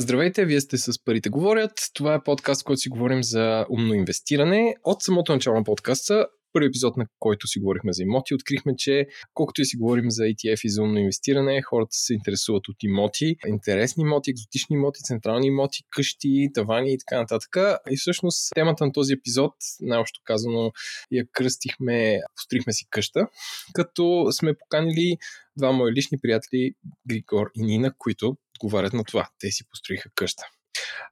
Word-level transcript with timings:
Здравейте, 0.00 0.44
вие 0.44 0.60
сте 0.60 0.78
с 0.78 1.04
Парите 1.04 1.28
говорят. 1.28 1.72
Това 1.94 2.14
е 2.14 2.22
подкаст, 2.22 2.62
в 2.62 2.64
който 2.64 2.80
си 2.80 2.88
говорим 2.88 3.22
за 3.22 3.66
умно 3.70 3.94
инвестиране. 3.94 4.76
От 4.84 5.02
самото 5.02 5.32
начало 5.32 5.56
на 5.56 5.64
подкаста 5.64 6.26
първи 6.58 6.68
епизод, 6.68 6.96
на 6.96 7.06
който 7.18 7.46
си 7.46 7.58
говорихме 7.58 7.92
за 7.92 8.02
имоти, 8.02 8.34
открихме, 8.34 8.76
че 8.76 9.06
колкото 9.34 9.62
и 9.62 9.64
си 9.64 9.76
говорим 9.76 10.10
за 10.10 10.22
ETF 10.22 10.64
и 10.64 10.70
за 10.70 10.82
умно 10.82 10.98
инвестиране, 10.98 11.62
хората 11.62 11.90
се 11.92 12.14
интересуват 12.14 12.68
от 12.68 12.76
имоти, 12.82 13.36
интересни 13.46 14.02
имоти, 14.02 14.30
екзотични 14.30 14.74
имоти, 14.74 15.00
централни 15.02 15.46
имоти, 15.46 15.82
къщи, 15.90 16.48
тавани 16.54 16.92
и 16.92 16.98
така 16.98 17.20
нататък. 17.20 17.56
И 17.90 17.96
всъщност 17.96 18.52
темата 18.54 18.86
на 18.86 18.92
този 18.92 19.12
епизод, 19.12 19.52
най-общо 19.80 20.20
казано, 20.24 20.72
я 21.12 21.24
кръстихме, 21.32 22.20
пострихме 22.36 22.72
си 22.72 22.86
къща, 22.90 23.26
като 23.74 24.26
сме 24.32 24.54
поканили 24.54 25.16
два 25.56 25.72
мои 25.72 25.92
лични 25.92 26.18
приятели, 26.22 26.72
Григор 27.08 27.50
и 27.54 27.62
Нина, 27.62 27.92
които 27.98 28.36
отговарят 28.56 28.92
на 28.92 29.04
това. 29.04 29.28
Те 29.40 29.50
си 29.50 29.64
построиха 29.70 30.10
къща. 30.14 30.42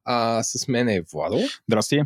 А 0.04 0.42
с 0.42 0.68
мен 0.68 0.88
е 0.88 1.02
Владо. 1.12 1.38
Здрасти. 1.68 2.02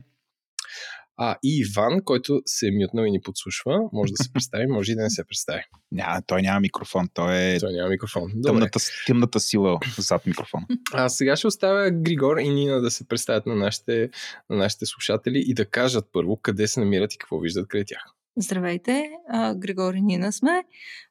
А 1.22 1.36
и 1.42 1.58
Иван, 1.58 2.00
който 2.04 2.42
се 2.46 2.68
е 2.68 2.70
мютнал 2.70 3.04
и 3.04 3.10
ни 3.10 3.20
подслушва, 3.20 3.80
може 3.92 4.12
да 4.12 4.24
се 4.24 4.32
представи, 4.32 4.66
може 4.66 4.92
и 4.92 4.94
да 4.94 5.02
не 5.02 5.10
се 5.10 5.24
представи. 5.24 5.62
Ня, 5.92 6.22
той 6.26 6.42
няма 6.42 6.60
микрофон, 6.60 7.08
той 7.14 7.36
е 7.36 7.58
Той 7.60 7.72
няма 7.72 7.88
микрофон. 7.88 8.32
тъмната, 8.42 8.78
тъмната 9.06 9.40
сила 9.40 9.78
зад 9.98 10.26
микрофона. 10.26 10.66
А 10.92 11.08
сега 11.08 11.36
ще 11.36 11.46
оставя 11.46 11.90
Григор 11.90 12.36
и 12.36 12.48
Нина 12.48 12.80
да 12.80 12.90
се 12.90 13.08
представят 13.08 13.46
на 13.46 13.54
нашите, 13.54 14.10
на 14.50 14.56
нашите 14.56 14.86
слушатели 14.86 15.44
и 15.46 15.54
да 15.54 15.66
кажат 15.66 16.08
първо 16.12 16.36
къде 16.36 16.68
се 16.68 16.80
намират 16.80 17.14
и 17.14 17.18
какво 17.18 17.38
виждат 17.38 17.68
край 17.68 17.84
тях. 17.84 18.02
Здравейте, 18.36 19.10
Григор 19.56 19.94
и 19.94 20.02
Нина 20.02 20.32
сме. 20.32 20.64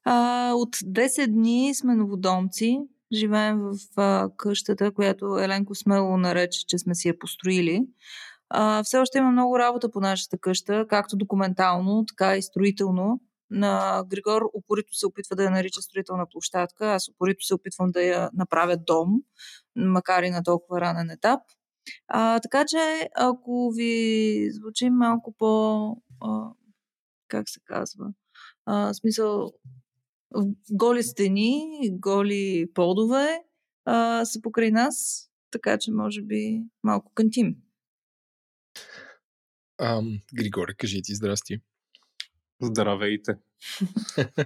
А, 0.03 0.51
от 0.53 0.75
10 0.75 1.27
дни 1.27 1.75
сме 1.75 1.95
новодомци. 1.95 2.79
Живеем 3.13 3.59
в 3.59 3.77
а, 3.97 4.29
къщата, 4.37 4.91
която 4.91 5.39
Еленко 5.39 5.75
смело 5.75 6.17
нарече, 6.17 6.65
че 6.67 6.77
сме 6.77 6.95
си 6.95 7.07
я 7.07 7.19
построили. 7.19 7.81
А, 8.49 8.83
все 8.83 8.97
още 8.97 9.17
има 9.17 9.31
много 9.31 9.59
работа 9.59 9.91
по 9.91 9.99
нашата 9.99 10.37
къща, 10.37 10.85
както 10.89 11.17
документално, 11.17 12.05
така 12.05 12.37
и 12.37 12.41
строително. 12.41 13.19
На 13.51 14.03
Григор 14.07 14.41
упорито 14.53 14.93
се 14.93 15.07
опитва 15.07 15.35
да 15.35 15.43
я 15.43 15.51
нарича 15.51 15.81
строителна 15.81 16.25
площадка, 16.31 16.87
аз 16.87 17.09
упорито 17.09 17.45
се 17.45 17.55
опитвам 17.55 17.91
да 17.91 18.03
я 18.03 18.29
направя 18.33 18.77
дом, 18.77 19.09
макар 19.75 20.23
и 20.23 20.29
на 20.29 20.43
толкова 20.43 20.81
ранен 20.81 21.09
етап. 21.09 21.39
А, 22.07 22.39
така 22.39 22.65
че, 22.67 23.09
ако 23.15 23.71
ви 23.75 24.47
звучи 24.51 24.89
малко 24.89 25.35
по... 25.37 25.91
А, 26.21 26.49
как 27.27 27.49
се 27.49 27.59
казва? 27.65 28.05
А, 28.65 28.93
смисъл, 28.93 29.51
голи 30.71 31.03
стени, 31.03 31.79
голи 31.91 32.65
подове 32.73 33.43
а, 33.85 34.25
са 34.25 34.41
покрай 34.41 34.71
нас, 34.71 35.27
така 35.51 35.77
че 35.77 35.91
може 35.91 36.21
би 36.21 36.63
малко 36.83 37.11
кантим. 37.15 37.55
Ам, 39.79 40.19
Григоре, 40.33 40.73
кажи 40.73 41.01
ти 41.01 41.15
здрасти. 41.15 41.59
Здравейте. 42.61 43.35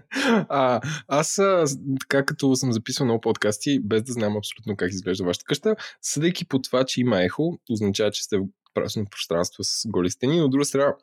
а, 0.49 0.81
аз, 1.07 1.41
така 1.99 2.25
като 2.25 2.55
съм 2.55 2.71
записал 2.71 3.05
много 3.05 3.21
подкасти, 3.21 3.79
без 3.83 4.03
да 4.03 4.13
знам 4.13 4.37
абсолютно 4.37 4.75
как 4.77 4.91
изглежда 4.91 5.23
вашата 5.23 5.45
къща, 5.45 5.75
съдейки 6.01 6.47
по 6.47 6.61
това, 6.61 6.85
че 6.85 7.01
има 7.01 7.23
ехо, 7.23 7.59
означава, 7.69 8.11
че 8.11 8.23
сте 8.23 8.37
в 8.37 8.45
прасно 8.73 9.05
пространство 9.05 9.63
с 9.63 9.87
голи 9.87 10.09
стени, 10.09 10.37
но 10.39 10.45
от 10.45 10.51
друга 10.51 10.65
страна, 10.65 10.95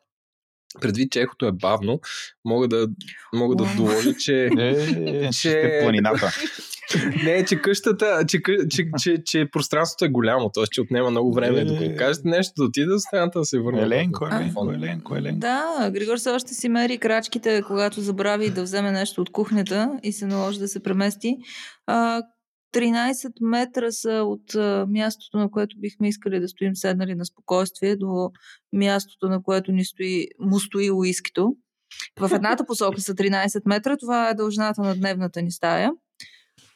предвид, 0.81 1.11
че 1.11 1.21
ехото 1.21 1.45
е 1.45 1.51
бавно, 1.51 1.99
мога 2.45 2.67
да, 2.67 2.87
мога 3.33 3.55
да 3.55 3.65
доложа, 3.77 4.13
че... 4.13 4.49
Е, 4.57 5.29
че... 5.29 5.79
планината. 5.81 6.31
Не, 7.23 7.45
че 7.45 7.55
къщата, 7.55 8.25
че, 8.27 8.41
че, 8.69 8.85
че, 8.99 9.23
че, 9.25 9.45
пространството 9.51 10.05
е 10.05 10.09
голямо, 10.09 10.49
т.е. 10.49 10.63
че 10.71 10.81
отнема 10.81 11.11
много 11.11 11.33
време. 11.33 11.65
Докато 11.65 11.95
кажете 11.97 12.27
нещо, 12.27 12.53
да 12.57 12.63
отида 12.63 12.93
до 12.93 12.99
страната 12.99 13.39
да 13.39 13.45
се 13.45 13.59
върне. 13.59 13.81
Еленко, 13.81 14.27
Еленко, 14.27 14.71
Еленко, 14.71 15.15
Еленко. 15.15 15.39
Да, 15.39 15.91
Григор 15.93 16.17
се 16.17 16.29
още 16.29 16.53
си 16.53 16.69
мери 16.69 16.97
крачките, 16.97 17.61
когато 17.67 18.01
забрави 18.01 18.49
да 18.49 18.63
вземе 18.63 18.91
нещо 18.91 19.21
от 19.21 19.31
кухнята 19.31 19.99
и 20.03 20.11
се 20.11 20.25
наложи 20.25 20.59
да 20.59 20.67
се 20.67 20.83
премести. 20.83 21.37
А, 21.87 22.21
13 22.73 23.31
метра 23.41 23.91
са 23.91 24.11
от 24.11 24.55
мястото, 24.89 25.37
на 25.37 25.51
което 25.51 25.75
бихме 25.79 26.07
искали 26.07 26.39
да 26.39 26.47
стоим 26.47 26.75
седнали 26.75 27.15
на 27.15 27.25
спокойствие, 27.25 27.95
до 27.95 28.31
мястото, 28.73 29.29
на 29.29 29.43
което 29.43 29.71
ни 29.71 29.85
стои, 29.85 30.27
му 30.39 30.59
стои 30.59 30.91
уискито. 30.91 31.55
В 32.19 32.31
едната 32.33 32.65
посока 32.65 33.01
са 33.01 33.15
13 33.15 33.61
метра, 33.65 33.97
това 33.97 34.29
е 34.29 34.33
дължината 34.33 34.81
на 34.81 34.95
дневната 34.95 35.41
ни 35.41 35.51
стая. 35.51 35.91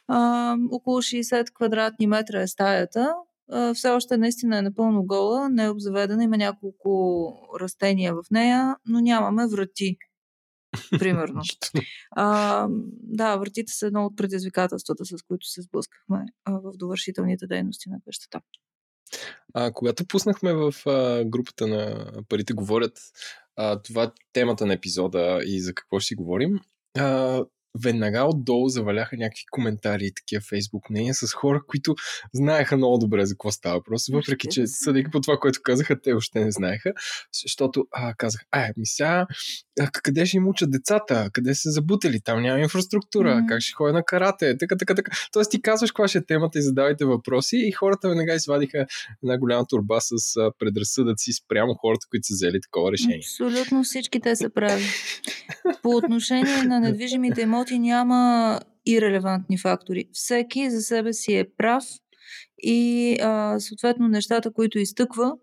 А, 0.08 0.58
около 0.72 1.02
60 1.02 1.54
квадратни 1.54 2.08
метра 2.08 2.42
е 2.42 2.48
стаята. 2.48 3.14
А, 3.52 3.74
все 3.74 3.90
още 3.90 4.18
наистина 4.18 4.58
е 4.58 4.62
напълно 4.62 5.04
гола, 5.04 5.50
не 5.50 5.64
е 5.64 5.70
обзаведена, 5.70 6.24
има 6.24 6.38
няколко 6.38 7.34
растения 7.62 8.14
в 8.14 8.24
нея, 8.32 8.76
но 8.88 9.00
нямаме 9.00 9.48
врати. 9.48 9.98
Примерно. 11.00 11.42
а, 12.12 12.68
да, 13.04 13.38
вратите 13.38 13.74
са 13.74 13.88
едно 13.88 14.06
от 14.06 14.18
предизвикателствата, 14.18 15.06
с 15.06 15.16
които 15.28 15.48
се 15.48 15.62
сблъскахме 15.62 16.26
а, 16.46 16.52
в 16.52 16.72
довършителните 16.78 17.48
дейности 17.48 17.90
на 17.90 17.98
къщата. 18.06 18.40
А, 19.54 19.72
когато 19.72 20.08
пуснахме 20.08 20.54
в 20.54 20.74
а, 20.86 21.26
групата 21.26 21.68
на 21.68 22.12
Парите 22.30 22.54
говорят 22.54 23.00
а, 23.56 23.82
това 23.82 24.12
темата 24.34 24.66
на 24.66 24.74
епизода 24.74 25.40
и 25.46 25.62
за 25.62 25.74
какво 25.74 26.00
ще 26.00 26.08
си 26.08 26.16
говорим, 26.16 26.60
а, 26.98 27.44
веднага 27.84 28.24
отдолу 28.24 28.70
заваляха 28.70 29.18
някакви 29.18 29.44
коментари 29.52 30.06
и 30.06 30.14
такива 30.14 30.42
фейсбук 30.42 30.90
мнения 30.90 31.14
с 31.14 31.34
хора, 31.34 31.62
които 31.68 31.96
знаеха 32.34 32.78
много 32.78 32.98
добре 32.98 33.26
за 33.26 33.34
какво 33.34 33.52
става 33.52 33.76
въпрос, 33.76 34.08
въпреки 34.08 34.48
че 34.52 34.68
съдейки 34.68 35.12
по 35.12 35.22
това, 35.22 35.38
което 35.38 35.60
казаха, 35.64 36.02
те 36.02 36.14
още 36.14 36.40
не 36.40 36.52
знаеха, 36.52 36.94
защото 37.44 37.86
а, 37.92 38.14
казах, 38.14 38.42
а, 38.52 38.68
ми 38.78 38.86
сега, 38.86 39.28
а, 39.80 39.90
къде 39.92 40.26
ще 40.26 40.38
им 40.38 40.48
учат 40.48 40.72
децата, 40.72 41.30
къде 41.34 41.56
са 41.56 41.72
забутали, 41.72 42.22
там 42.22 42.42
няма 42.42 42.60
инфраструктура, 42.60 43.36
mm-hmm. 43.36 43.48
как 43.48 43.62
ще 43.62 43.74
ходя 43.74 43.94
на 43.94 44.04
карате, 44.04 44.58
така, 44.58 44.78
така, 44.78 44.96
така. 44.96 45.12
Тоест 45.34 45.52
ти 45.52 45.62
казваш 45.62 45.92
каква 45.92 46.08
ще 46.08 46.18
е 46.18 46.26
темата 46.26 46.60
и 46.60 46.62
задавайте 46.62 47.06
въпроси 47.06 47.58
и 47.58 47.72
хората 47.72 48.10
веднага 48.10 48.34
извадиха 48.34 48.86
една 49.24 49.38
голяма 49.38 49.66
турба 49.66 49.98
с 50.02 50.36
предразсъдъци 50.60 51.34
спрямо 51.34 51.74
хората, 51.74 52.08
които 52.10 52.28
са 52.28 52.34
взели 52.34 52.62
такова 52.62 52.92
решение. 52.92 53.18
Абсолютно 53.18 53.84
всички 53.84 54.20
те 54.20 54.36
са 54.36 54.50
прави. 54.50 54.84
По 55.82 55.90
отношение 55.90 56.64
на 56.64 56.80
недвижимите 56.86 57.42
имоти 57.42 57.65
няма 57.72 58.60
и 58.86 59.02
релевантни 59.02 59.58
фактори. 59.58 60.10
Всеки 60.14 60.70
за 60.70 60.82
себе 60.82 61.14
си 61.14 61.36
е 61.36 61.50
прав 61.58 61.84
и 62.58 63.18
а, 63.22 63.60
съответно 63.60 64.08
нещата, 64.08 64.54
които 64.54 64.80
изтъква, 64.80 65.34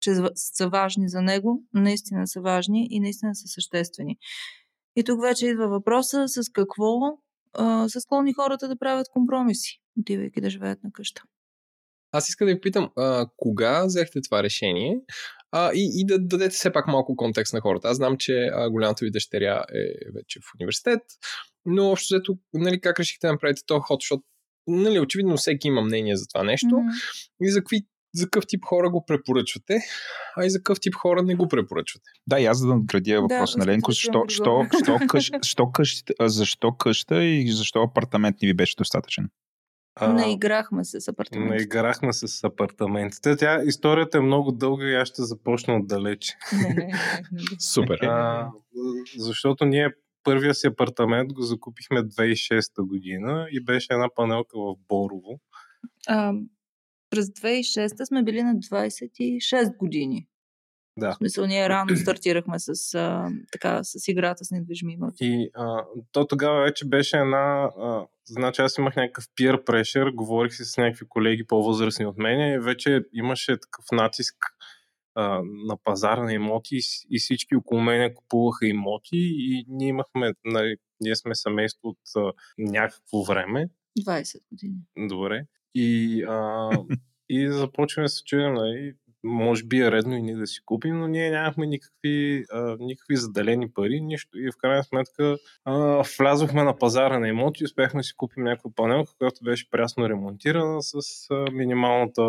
че 0.00 0.14
са 0.34 0.68
важни 0.68 1.08
за 1.08 1.22
него, 1.22 1.62
наистина 1.74 2.26
са 2.26 2.40
важни 2.40 2.88
и 2.90 3.00
наистина 3.00 3.34
са 3.34 3.48
съществени. 3.48 4.18
И 4.96 5.04
тук 5.04 5.22
вече 5.22 5.46
идва 5.46 5.68
въпроса 5.68 6.28
с 6.28 6.50
какво 6.52 6.98
а, 7.52 7.88
са 7.88 8.00
склонни 8.00 8.32
хората 8.32 8.68
да 8.68 8.78
правят 8.78 9.08
компромиси, 9.12 9.80
отивайки 10.00 10.40
да 10.40 10.50
живеят 10.50 10.84
на 10.84 10.92
къща. 10.92 11.22
Аз 12.12 12.28
искам 12.28 12.46
да 12.46 12.54
ви 12.54 12.60
питам, 12.60 12.90
а, 12.96 13.26
кога 13.36 13.84
взехте 13.84 14.20
това 14.20 14.42
решение 14.42 15.00
а, 15.56 15.70
и, 15.74 15.90
и 15.94 16.06
да 16.06 16.18
дадете 16.18 16.54
все 16.54 16.72
пак 16.72 16.86
малко 16.86 17.16
контекст 17.16 17.54
на 17.54 17.60
хората. 17.60 17.88
Аз 17.88 17.96
знам, 17.96 18.16
че 18.16 18.50
а, 18.52 18.70
голямата 18.70 19.04
ви 19.04 19.10
дъщеря 19.10 19.64
е 19.74 20.12
вече 20.14 20.40
в 20.40 20.54
университет, 20.60 21.00
но 21.66 21.90
общо 21.90 22.14
взето, 22.14 22.38
нали, 22.54 22.80
как 22.80 23.00
решихте 23.00 23.26
да 23.26 23.32
направите 23.32 23.62
този 23.66 23.80
ход, 23.80 24.00
защото 24.00 24.22
нали, 24.66 25.00
очевидно 25.00 25.36
всеки 25.36 25.68
има 25.68 25.82
мнение 25.82 26.16
за 26.16 26.26
това 26.26 26.44
нещо 26.44 26.66
mm-hmm. 26.66 27.46
и 27.46 27.50
за 27.50 27.60
какви 27.60 27.82
за 28.14 28.24
какъв 28.24 28.44
тип 28.46 28.64
хора 28.64 28.90
го 28.90 29.04
препоръчвате, 29.06 29.78
а 30.36 30.46
и 30.46 30.50
за 30.50 30.58
какъв 30.58 30.80
тип 30.80 30.94
хора 30.94 31.22
не 31.22 31.34
го 31.34 31.48
препоръчвате. 31.48 32.10
Да, 32.26 32.40
и 32.40 32.46
аз 32.46 32.60
да 32.60 32.66
надградя 32.66 33.22
въпрос 33.22 33.52
да, 33.52 33.58
на 33.58 33.66
Ленко, 33.66 33.92
защо, 33.92 34.24
защо, 34.28 34.66
защо, 34.72 34.98
къщ, 35.08 35.34
защо, 35.42 35.72
къщ, 35.72 36.10
защо 36.20 36.72
къща 36.72 37.24
и 37.24 37.52
защо 37.52 37.82
апартамент 37.82 38.36
не 38.42 38.48
ви 38.48 38.54
беше 38.54 38.76
достатъчен? 38.76 39.28
А, 39.96 40.12
наиграхме 40.12 40.84
се 40.84 41.00
с 41.00 41.08
апартаментите. 41.08 41.54
Наиграхме 41.54 42.12
се 42.12 42.28
с 42.28 42.44
апартаментите. 42.44 43.36
Тя, 43.36 43.62
историята 43.64 44.18
е 44.18 44.20
много 44.20 44.52
дълга 44.52 44.86
и 44.86 44.94
аз 44.94 45.08
ще 45.08 45.22
започна 45.22 45.76
отдалече. 45.76 46.32
Супер. 47.58 47.98
А, 48.02 48.50
защото 49.18 49.64
ние 49.64 49.90
първия 50.24 50.54
си 50.54 50.66
апартамент 50.66 51.32
го 51.32 51.42
закупихме 51.42 52.00
2006 52.00 52.86
година 52.86 53.46
и 53.50 53.64
беше 53.64 53.86
една 53.90 54.08
панелка 54.14 54.58
в 54.58 54.74
Борово. 54.88 55.40
А, 56.08 56.32
през 57.10 57.26
2006 57.26 58.04
сме 58.04 58.22
били 58.22 58.42
на 58.42 58.54
26 58.54 59.76
години. 59.76 60.26
Да. 60.96 61.12
В 61.12 61.16
смисъл, 61.16 61.46
ние 61.46 61.68
рано 61.68 61.96
стартирахме 61.96 62.58
с, 62.58 62.94
а, 62.94 63.30
така, 63.52 63.80
с 63.84 64.08
играта 64.08 64.44
с 64.44 64.50
недвижими 64.50 64.92
имоти. 64.92 65.16
И 65.20 65.50
а, 65.54 65.84
то 66.12 66.26
тогава 66.26 66.62
вече 66.62 66.88
беше 66.88 67.16
една... 67.16 67.70
А, 67.78 68.06
значи 68.24 68.62
аз 68.62 68.78
имах 68.78 68.96
някакъв 68.96 69.24
peer 69.24 69.64
pressure, 69.64 70.14
говорих 70.14 70.54
си 70.54 70.64
с 70.64 70.76
някакви 70.76 71.06
колеги 71.08 71.46
по-възрастни 71.46 72.06
от 72.06 72.18
мен 72.18 72.54
и 72.54 72.58
вече 72.58 73.02
имаше 73.12 73.60
такъв 73.60 73.84
натиск 73.92 74.36
а, 75.14 75.40
на 75.44 75.76
пазара 75.84 76.22
на 76.22 76.32
имоти 76.32 76.78
и 77.10 77.18
всички 77.18 77.56
около 77.56 77.80
мен 77.80 78.14
купуваха 78.14 78.66
имоти 78.66 79.16
и 79.16 79.64
ние 79.68 79.88
имахме, 79.88 80.32
нали, 80.44 80.76
ние 81.00 81.16
сме 81.16 81.34
семейство 81.34 81.88
от 81.88 81.98
а, 82.16 82.32
някакво 82.58 83.22
време. 83.22 83.68
20 84.00 84.40
години. 84.52 84.76
Добре. 85.08 85.46
И 85.74 86.22
а, 86.28 86.70
и 87.28 87.48
започваме 87.52 88.04
да 88.04 88.08
се 88.08 88.24
чудим, 88.24 88.54
нали, 88.54 88.94
може 89.24 89.64
би 89.64 89.80
е 89.80 89.90
редно 89.90 90.16
и 90.16 90.22
ние 90.22 90.36
да 90.36 90.46
си 90.46 90.60
купим, 90.64 90.98
но 90.98 91.08
ние 91.08 91.30
нямахме 91.30 91.66
никакви, 91.66 92.44
а, 92.52 92.76
никакви 92.80 93.16
заделени 93.16 93.70
пари, 93.70 94.00
нищо. 94.00 94.38
И 94.38 94.50
в 94.50 94.56
крайна 94.58 94.84
сметка 94.84 95.36
а, 95.64 96.04
влязохме 96.18 96.62
на 96.62 96.78
пазара 96.78 97.18
на 97.18 97.28
имоти 97.28 97.62
и 97.62 97.64
успяхме 97.64 98.00
да 98.00 98.04
си 98.04 98.14
купим 98.16 98.44
някаква 98.44 98.70
панелка, 98.76 99.12
която 99.18 99.44
беше 99.44 99.70
прясно 99.70 100.08
ремонтирана 100.08 100.82
с 100.82 100.94
а, 101.30 101.50
минималната 101.52 102.22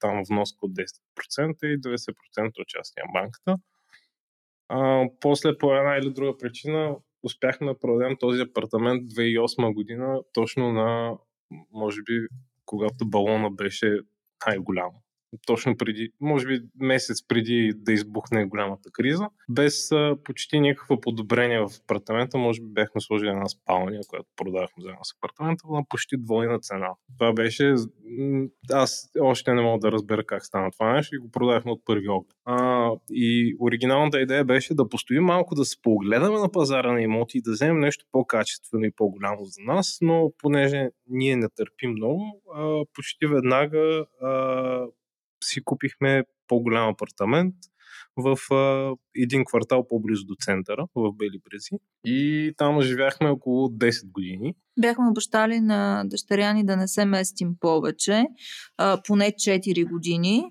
там 0.00 0.22
вноска 0.30 0.58
от 0.62 0.72
10% 0.72 1.66
и 1.66 1.80
90% 1.80 2.60
от 2.60 2.66
частния 2.66 3.04
банката. 3.12 3.56
А, 4.68 5.04
после 5.20 5.58
по 5.58 5.74
една 5.74 5.96
или 5.96 6.10
друга 6.10 6.38
причина 6.38 6.96
успяхме 7.22 7.66
да 7.66 7.78
продадем 7.78 8.16
този 8.20 8.40
апартамент 8.40 9.02
2008 9.02 9.74
година, 9.74 10.20
точно 10.32 10.72
на, 10.72 11.18
може 11.72 12.02
би, 12.02 12.26
когато 12.66 13.08
балона 13.08 13.50
беше 13.50 13.98
най-голям 14.46 14.90
точно 15.46 15.76
преди, 15.76 16.10
може 16.20 16.46
би 16.46 16.60
месец 16.80 17.26
преди 17.28 17.72
да 17.76 17.92
избухне 17.92 18.44
голямата 18.44 18.90
криза, 18.92 19.28
без 19.48 19.90
почти 20.24 20.60
никакво 20.60 21.00
подобрение 21.00 21.60
в 21.60 21.70
апартамента. 21.84 22.38
Може 22.38 22.60
би 22.60 22.66
бяхме 22.66 23.00
сложили 23.00 23.28
една 23.28 23.48
спалня, 23.48 24.00
която 24.08 24.26
продавахме 24.36 24.82
заедно 24.82 25.04
с 25.04 25.12
апартамента 25.18 25.64
на 25.70 25.84
почти 25.88 26.16
двойна 26.16 26.58
цена. 26.58 26.88
Това 27.18 27.32
беше... 27.32 27.74
Аз 28.72 29.10
още 29.20 29.54
не 29.54 29.62
мога 29.62 29.78
да 29.78 29.92
разбера 29.92 30.24
как 30.24 30.46
стана 30.46 30.70
това 30.70 30.92
нещо 30.92 31.16
и 31.16 31.18
го 31.18 31.30
продавахме 31.30 31.72
от 31.72 31.84
първи 31.84 32.08
оглед. 32.08 32.36
А, 32.44 32.90
и 33.10 33.56
оригиналната 33.60 34.20
идея 34.20 34.44
беше 34.44 34.74
да 34.74 34.88
постоим 34.88 35.24
малко, 35.24 35.54
да 35.54 35.64
се 35.64 35.82
погледаме 35.82 36.38
на 36.38 36.52
пазара 36.52 36.92
на 36.92 37.02
имоти 37.02 37.38
и 37.38 37.42
да 37.42 37.52
вземем 37.52 37.80
нещо 37.80 38.04
по-качествено 38.12 38.84
и 38.84 38.90
по-голямо 38.96 39.44
за 39.44 39.62
нас, 39.62 39.98
но 40.00 40.32
понеже 40.38 40.88
ние 41.08 41.36
не 41.36 41.48
търпим 41.56 41.90
много, 41.90 42.42
а, 42.54 42.84
почти 42.94 43.26
веднага 43.26 44.06
а, 44.22 44.86
си 45.44 45.64
купихме 45.64 46.22
по-голям 46.48 46.88
апартамент 46.88 47.54
в 48.16 48.54
а, 48.54 48.94
един 49.16 49.44
квартал 49.44 49.88
по-близо 49.88 50.24
до 50.26 50.34
центъра, 50.40 50.86
в 50.94 51.12
Бели 51.12 51.40
Брези. 51.50 51.82
И 52.04 52.52
там 52.56 52.82
живяхме 52.82 53.28
около 53.28 53.68
10 53.68 54.12
години. 54.12 54.54
Бяхме 54.80 55.08
обещали 55.10 55.60
на 55.60 56.04
дъщеря 56.06 56.52
ни 56.52 56.64
да 56.64 56.76
не 56.76 56.88
се 56.88 57.04
местим 57.04 57.54
повече, 57.60 58.24
а, 58.76 59.02
поне 59.06 59.32
4 59.32 59.84
години, 59.84 60.44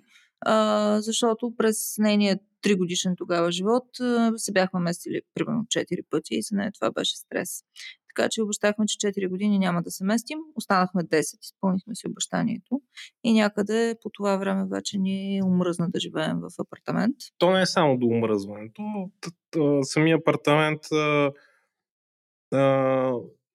а, 0.46 1.02
защото 1.02 1.54
през 1.58 1.98
нейният 1.98 2.40
3 2.62 2.78
годишен 2.78 3.14
тогава 3.18 3.52
живот 3.52 3.86
се 4.36 4.52
бяхме 4.52 4.80
местили 4.80 5.22
примерно 5.34 5.66
4 5.70 6.02
пъти 6.10 6.36
и 6.36 6.42
за 6.42 6.56
нея 6.56 6.72
това 6.72 6.92
беше 6.92 7.18
стрес. 7.18 7.64
Така 8.16 8.28
че 8.32 8.42
обещахме, 8.42 8.86
че 8.88 9.08
4 9.08 9.30
години 9.30 9.60
няма 9.60 9.82
да 9.82 9.92
се 9.92 10.04
местим. 10.04 10.40
Останахме 10.56 11.02
10, 11.02 11.20
изпълнихме 11.42 11.96
си 11.96 12.08
обещанието. 12.08 12.82
И 13.24 13.34
някъде 13.34 13.96
по 14.02 14.10
това 14.10 14.38
време 14.38 14.66
вече 14.72 14.98
ни 14.98 15.42
умръзна 15.46 15.90
да 15.90 16.00
живеем 16.00 16.40
в 16.40 16.50
апартамент. 16.60 17.16
То 17.38 17.52
не 17.52 17.62
е 17.62 17.66
само 17.66 17.98
до 17.98 18.06
умръзването. 18.06 18.84
Самия 19.84 20.18
апартамент 20.18 20.82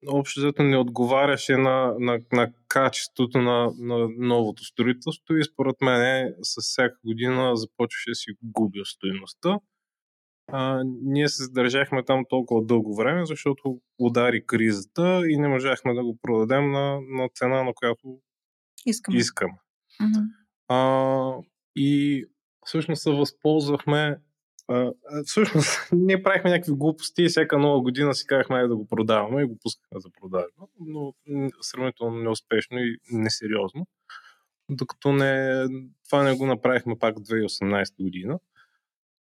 общо 0.09 0.41
взето 0.41 0.63
не 0.63 0.77
отговаряше 0.77 1.57
на, 1.57 1.95
на, 1.99 2.21
на 2.33 2.53
качеството 2.69 3.39
на, 3.39 3.73
на 3.79 4.09
новото 4.19 4.65
строителство 4.65 5.35
и 5.35 5.45
според 5.45 5.77
мен 5.81 6.35
с 6.43 6.63
всяка 6.63 6.97
година 7.05 7.57
започваше 7.57 8.11
да 8.11 8.15
си 8.15 8.31
губя 8.43 8.85
стоеността 8.85 9.59
а, 10.53 10.83
ние 11.03 11.29
се 11.29 11.43
задържахме 11.43 12.05
там 12.05 12.25
толкова 12.29 12.65
дълго 12.65 12.97
време, 12.97 13.27
защото 13.27 13.81
удари 13.99 14.47
кризата 14.47 15.23
и 15.29 15.39
не 15.39 15.49
можахме 15.49 15.95
да 15.95 16.05
го 16.05 16.19
продадем 16.23 16.71
на, 16.71 17.01
на 17.01 17.29
цена, 17.35 17.63
на 17.63 17.75
която 17.75 18.19
искам. 18.87 19.17
искам. 19.17 19.51
Mm-hmm. 20.03 20.25
А, 20.69 21.43
и 21.77 22.25
всъщност 22.65 23.03
се 23.03 23.11
възползвахме 23.11 24.17
а, 24.69 24.93
всъщност 25.25 25.69
ние 25.93 26.23
правихме 26.23 26.51
някакви 26.51 26.73
глупости 26.73 27.23
и 27.23 27.29
всяка 27.29 27.59
нова 27.59 27.81
година 27.81 28.15
си 28.15 28.27
казахме 28.27 28.69
да 28.69 28.77
го 28.77 28.87
продаваме 28.87 29.43
и 29.43 29.47
го 29.47 29.59
пускахме 29.63 30.01
за 30.01 30.09
продажба, 30.21 30.67
но 30.81 31.15
сравнително 31.61 32.19
неуспешно 32.19 32.79
и 32.79 32.99
несериозно. 33.13 33.87
Докато 34.71 35.13
не, 35.13 35.65
това 36.09 36.23
не 36.23 36.37
го 36.37 36.47
направихме 36.47 36.99
пак 36.99 37.17
2018 37.17 38.03
година. 38.03 38.39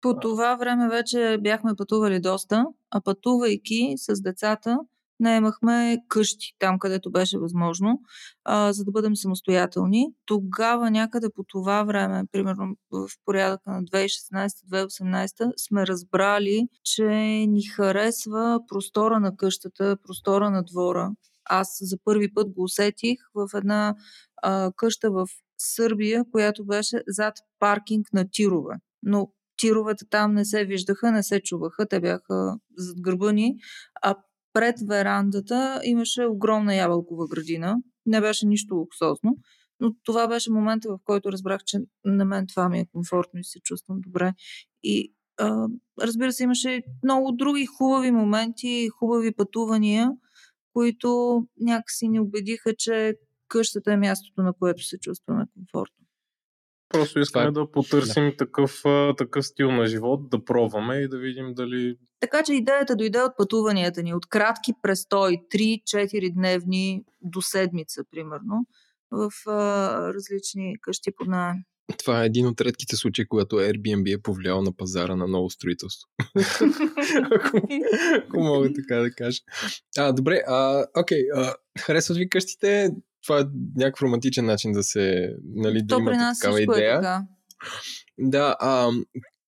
По 0.01 0.19
това 0.19 0.55
време 0.55 0.89
вече 0.89 1.37
бяхме 1.41 1.75
пътували 1.77 2.19
доста, 2.19 2.65
а 2.91 3.01
пътувайки 3.01 3.93
с 3.97 4.21
децата, 4.21 4.77
наемахме 5.21 5.97
къщи 6.07 6.55
там, 6.59 6.79
където 6.79 7.11
беше 7.11 7.37
възможно, 7.37 8.01
а, 8.43 8.73
за 8.73 8.83
да 8.83 8.91
бъдем 8.91 9.15
самостоятелни. 9.15 10.07
Тогава 10.25 10.91
някъде 10.91 11.27
по 11.35 11.43
това 11.43 11.83
време, 11.83 12.23
примерно 12.31 12.75
в 12.91 13.09
порядъка 13.25 13.71
на 13.71 13.83
2016-2018, 13.83 15.51
сме 15.57 15.87
разбрали, 15.87 16.67
че 16.83 17.05
ни 17.47 17.63
харесва 17.63 18.59
простора 18.67 19.19
на 19.19 19.35
къщата, 19.35 19.97
простора 20.03 20.49
на 20.49 20.63
двора. 20.63 21.11
Аз 21.45 21.77
за 21.81 21.97
първи 22.03 22.33
път 22.33 22.49
го 22.49 22.63
усетих 22.63 23.19
в 23.35 23.47
една 23.55 23.95
а, 24.41 24.71
къща 24.75 25.11
в 25.11 25.27
Сърбия, 25.57 26.25
която 26.31 26.65
беше 26.65 27.03
зад 27.07 27.33
паркинг 27.59 28.13
на 28.13 28.25
тирове. 28.31 28.75
Но 29.03 29.31
тировете 29.61 30.05
там 30.09 30.33
не 30.33 30.45
се 30.45 30.65
виждаха, 30.65 31.11
не 31.11 31.23
се 31.23 31.41
чуваха, 31.41 31.87
те 31.87 31.99
бяха 31.99 32.57
зад 32.77 33.01
гърба 33.01 33.31
ни, 33.31 33.55
а 34.01 34.15
пред 34.53 34.75
верандата 34.87 35.81
имаше 35.83 36.25
огромна 36.25 36.75
ябълкова 36.75 37.27
градина. 37.27 37.77
Не 38.05 38.21
беше 38.21 38.47
нищо 38.47 38.75
луксозно, 38.75 39.37
но 39.79 39.95
това 40.03 40.27
беше 40.27 40.51
момента, 40.51 40.89
в 40.89 40.99
който 41.05 41.31
разбрах, 41.31 41.61
че 41.65 41.79
на 42.05 42.25
мен 42.25 42.47
това 42.47 42.69
ми 42.69 42.79
е 42.79 42.87
комфортно 42.93 43.39
и 43.39 43.43
се 43.43 43.59
чувствам 43.59 43.97
добре. 44.01 44.33
И 44.83 45.13
а, 45.37 45.67
разбира 46.01 46.31
се, 46.31 46.43
имаше 46.43 46.83
много 47.03 47.31
други 47.31 47.65
хубави 47.65 48.11
моменти, 48.11 48.89
хубави 48.99 49.35
пътувания, 49.35 50.11
които 50.73 51.41
някакси 51.59 52.07
ни 52.07 52.19
убедиха, 52.19 52.73
че 52.77 53.15
къщата 53.47 53.93
е 53.93 53.97
мястото, 53.97 54.41
на 54.41 54.53
което 54.53 54.83
се 54.83 54.99
чувстваме 54.99 55.45
комфортно. 55.53 56.00
Просто 56.93 57.19
искаме 57.19 57.53
Това... 57.53 57.61
да 57.61 57.71
потърсим 57.71 58.29
да. 58.29 58.35
Такъв, 58.37 58.83
такъв 59.17 59.45
стил 59.45 59.71
на 59.71 59.85
живот, 59.85 60.29
да 60.29 60.45
пробваме 60.45 60.95
и 60.95 61.07
да 61.07 61.17
видим 61.17 61.53
дали... 61.53 61.95
Така 62.19 62.43
че 62.43 62.53
идеята 62.53 62.95
дойде 62.95 63.21
от 63.21 63.37
пътуванията 63.37 64.03
ни, 64.03 64.13
от 64.13 64.25
кратки 64.25 64.73
престой, 64.81 65.37
3-4 65.55 66.33
дневни 66.33 67.03
до 67.21 67.41
седмица, 67.41 68.01
примерно, 68.11 68.65
в 69.11 69.29
а, 69.47 70.13
различни 70.13 70.75
къщи 70.81 71.11
под 71.17 71.27
найем. 71.27 71.55
Това 71.97 72.23
е 72.23 72.25
един 72.25 72.47
от 72.47 72.61
редките 72.61 72.95
случаи, 72.95 73.27
когато 73.27 73.55
Airbnb 73.55 74.15
е 74.17 74.21
повлиял 74.21 74.61
на 74.61 74.75
пазара 74.75 75.15
на 75.15 75.27
ново 75.27 75.49
строителство. 75.49 76.09
ако, 77.35 77.61
ако 78.17 78.39
мога 78.39 78.73
така 78.73 78.95
да 78.95 79.11
кажа. 79.11 79.39
А, 79.97 80.11
добре, 80.11 80.41
а, 80.47 80.85
окей, 80.97 81.21
а, 81.35 81.55
харесват 81.79 82.17
ви 82.17 82.29
къщите? 82.29 82.89
Това 83.23 83.39
е 83.39 83.43
някакъв 83.75 84.01
романтичен 84.01 84.45
начин 84.45 84.71
да 84.71 84.83
се, 84.83 85.35
нали, 85.55 85.81
да 85.81 85.97
То 85.97 86.05
при 86.05 86.17
нас 86.17 86.39
такава 86.39 86.59
е 86.59 86.63
идея. 86.63 86.91
Е 86.91 86.95
така. 86.95 87.23
Да, 88.17 88.55
а, 88.59 88.91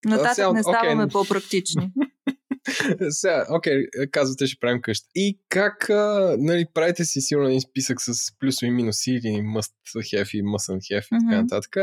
Нататък 0.05 0.35
сега, 0.35 0.53
не 0.53 0.63
ставаме 0.63 1.03
okay. 1.03 1.11
по-практични. 1.11 1.91
Сега, 3.09 3.45
окей, 3.49 3.73
okay, 3.73 4.11
казвате, 4.11 4.47
ще 4.47 4.59
правим 4.59 4.81
къща. 4.81 5.07
И 5.15 5.39
как, 5.49 5.89
а, 5.89 6.35
нали, 6.39 6.65
правите 6.73 7.05
си 7.05 7.21
сигурно 7.21 7.47
един 7.47 7.61
списък 7.61 8.01
с 8.01 8.13
плюсови 8.39 8.71
минуси 8.71 9.11
или 9.11 9.27
must 9.27 9.73
have 9.95 10.37
и 10.37 10.43
mustn't 10.43 10.79
have 10.79 11.01
mm-hmm. 11.01 11.17
и 11.17 11.29
така 11.29 11.41
нататък. 11.41 11.75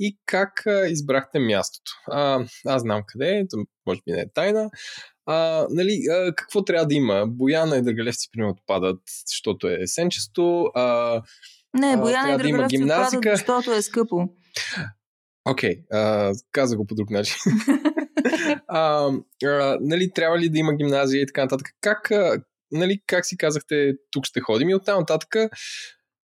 И 0.00 0.18
как 0.26 0.66
а, 0.66 0.86
избрахте 0.88 1.38
мястото? 1.38 1.92
А, 2.10 2.44
аз 2.66 2.82
знам 2.82 3.02
къде 3.06 3.28
е, 3.28 3.44
може 3.86 4.00
би 4.06 4.12
не 4.12 4.20
е 4.20 4.32
тайна. 4.34 4.70
А, 5.26 5.66
нали, 5.70 6.00
а, 6.10 6.34
какво 6.34 6.64
трябва 6.64 6.86
да 6.86 6.94
има? 6.94 7.24
Бояна 7.26 7.76
и 7.76 7.82
Дъргалевци, 7.82 8.28
примерно, 8.32 8.52
отпадат, 8.52 9.00
защото 9.26 9.68
е 9.68 9.78
сенчесто. 9.86 10.70
А, 10.74 11.22
не, 11.74 11.96
Бояна 11.96 12.34
и 12.34 12.36
Дъргалевци 12.36 12.78
да 12.78 12.84
отпадат, 12.84 13.24
защото 13.36 13.72
е 13.72 13.82
скъпо. 13.82 14.28
Окей, 15.48 15.82
okay, 15.92 16.42
каза 16.52 16.76
го 16.76 16.86
по 16.86 16.94
друг 16.94 17.10
начин. 17.10 17.36
а, 18.68 19.10
а, 19.44 19.78
нали, 19.80 20.10
трябва 20.14 20.38
ли 20.38 20.48
да 20.48 20.58
има 20.58 20.74
гимназия 20.74 21.22
и 21.22 21.26
така 21.26 21.42
нататък? 21.42 21.66
Как, 21.80 22.10
а, 22.10 22.42
нали, 22.72 23.00
как 23.06 23.26
си 23.26 23.36
казахте, 23.36 23.92
тук 24.10 24.24
ще 24.24 24.40
ходим 24.40 24.68
и 24.68 24.74
оттам 24.74 24.98
нататък 24.98 25.36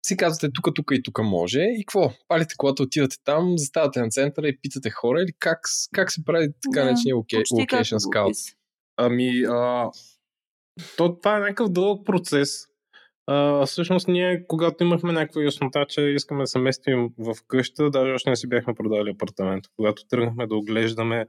си 0.09 0.17
казвате 0.17 0.53
тук, 0.53 0.75
тук 0.75 0.91
и 0.93 1.03
тук 1.03 1.19
може 1.23 1.61
и 1.61 1.85
какво? 1.87 2.13
Палите 2.29 2.55
колата, 2.57 2.83
отидате 2.83 3.17
там, 3.25 3.59
заставате 3.59 4.01
на 4.01 4.09
центъра 4.09 4.49
и 4.49 4.61
питате 4.61 4.91
хора 4.91 5.23
или 5.23 5.33
как, 5.39 5.59
как 5.93 6.13
се 6.13 6.25
прави 6.25 6.49
така 6.63 6.81
да, 6.81 6.85
наречения 6.85 7.15
location 7.15 7.99
scout? 7.99 8.55
Ами, 9.01 9.45
а, 9.49 9.91
то, 10.97 11.17
това 11.17 11.37
е 11.37 11.41
някакъв 11.41 11.69
дълъг 11.69 12.07
процес. 12.07 12.67
А, 13.27 13.67
всъщност 13.67 14.09
ние, 14.09 14.47
когато 14.47 14.85
имахме 14.85 15.13
някаква 15.13 15.43
яснота, 15.43 15.87
че 15.89 16.01
искаме 16.01 16.43
да 16.43 16.47
се 16.47 16.59
местим 16.59 17.11
в 17.19 17.35
къща, 17.47 17.91
даже 17.91 18.13
още 18.13 18.31
не 18.31 18.37
си 18.37 18.49
бяхме 18.49 18.75
продали 18.75 19.11
апартамент. 19.11 19.65
Когато 19.77 20.07
тръгнахме 20.07 20.47
да 20.47 20.57
оглеждаме 20.57 21.27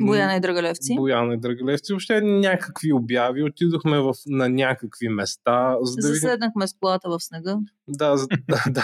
Бояна 0.00 0.36
и 0.36 0.40
Драгалевци. 0.40 0.94
Бояна 0.96 1.34
и 1.34 1.36
Драгалевци. 1.36 1.92
Въобще 1.92 2.20
някакви 2.20 2.92
обяви. 2.92 3.42
Отидохме 3.42 3.98
в, 3.98 4.14
на 4.26 4.48
някакви 4.48 5.08
места. 5.08 5.76
За 5.82 5.96
да 5.96 6.02
Заседнахме 6.02 6.66
с 6.66 6.74
колата 6.80 7.08
в 7.08 7.20
снега. 7.20 7.56
Да, 7.88 8.16
за, 8.16 8.26
да. 8.48 8.62
да. 8.70 8.82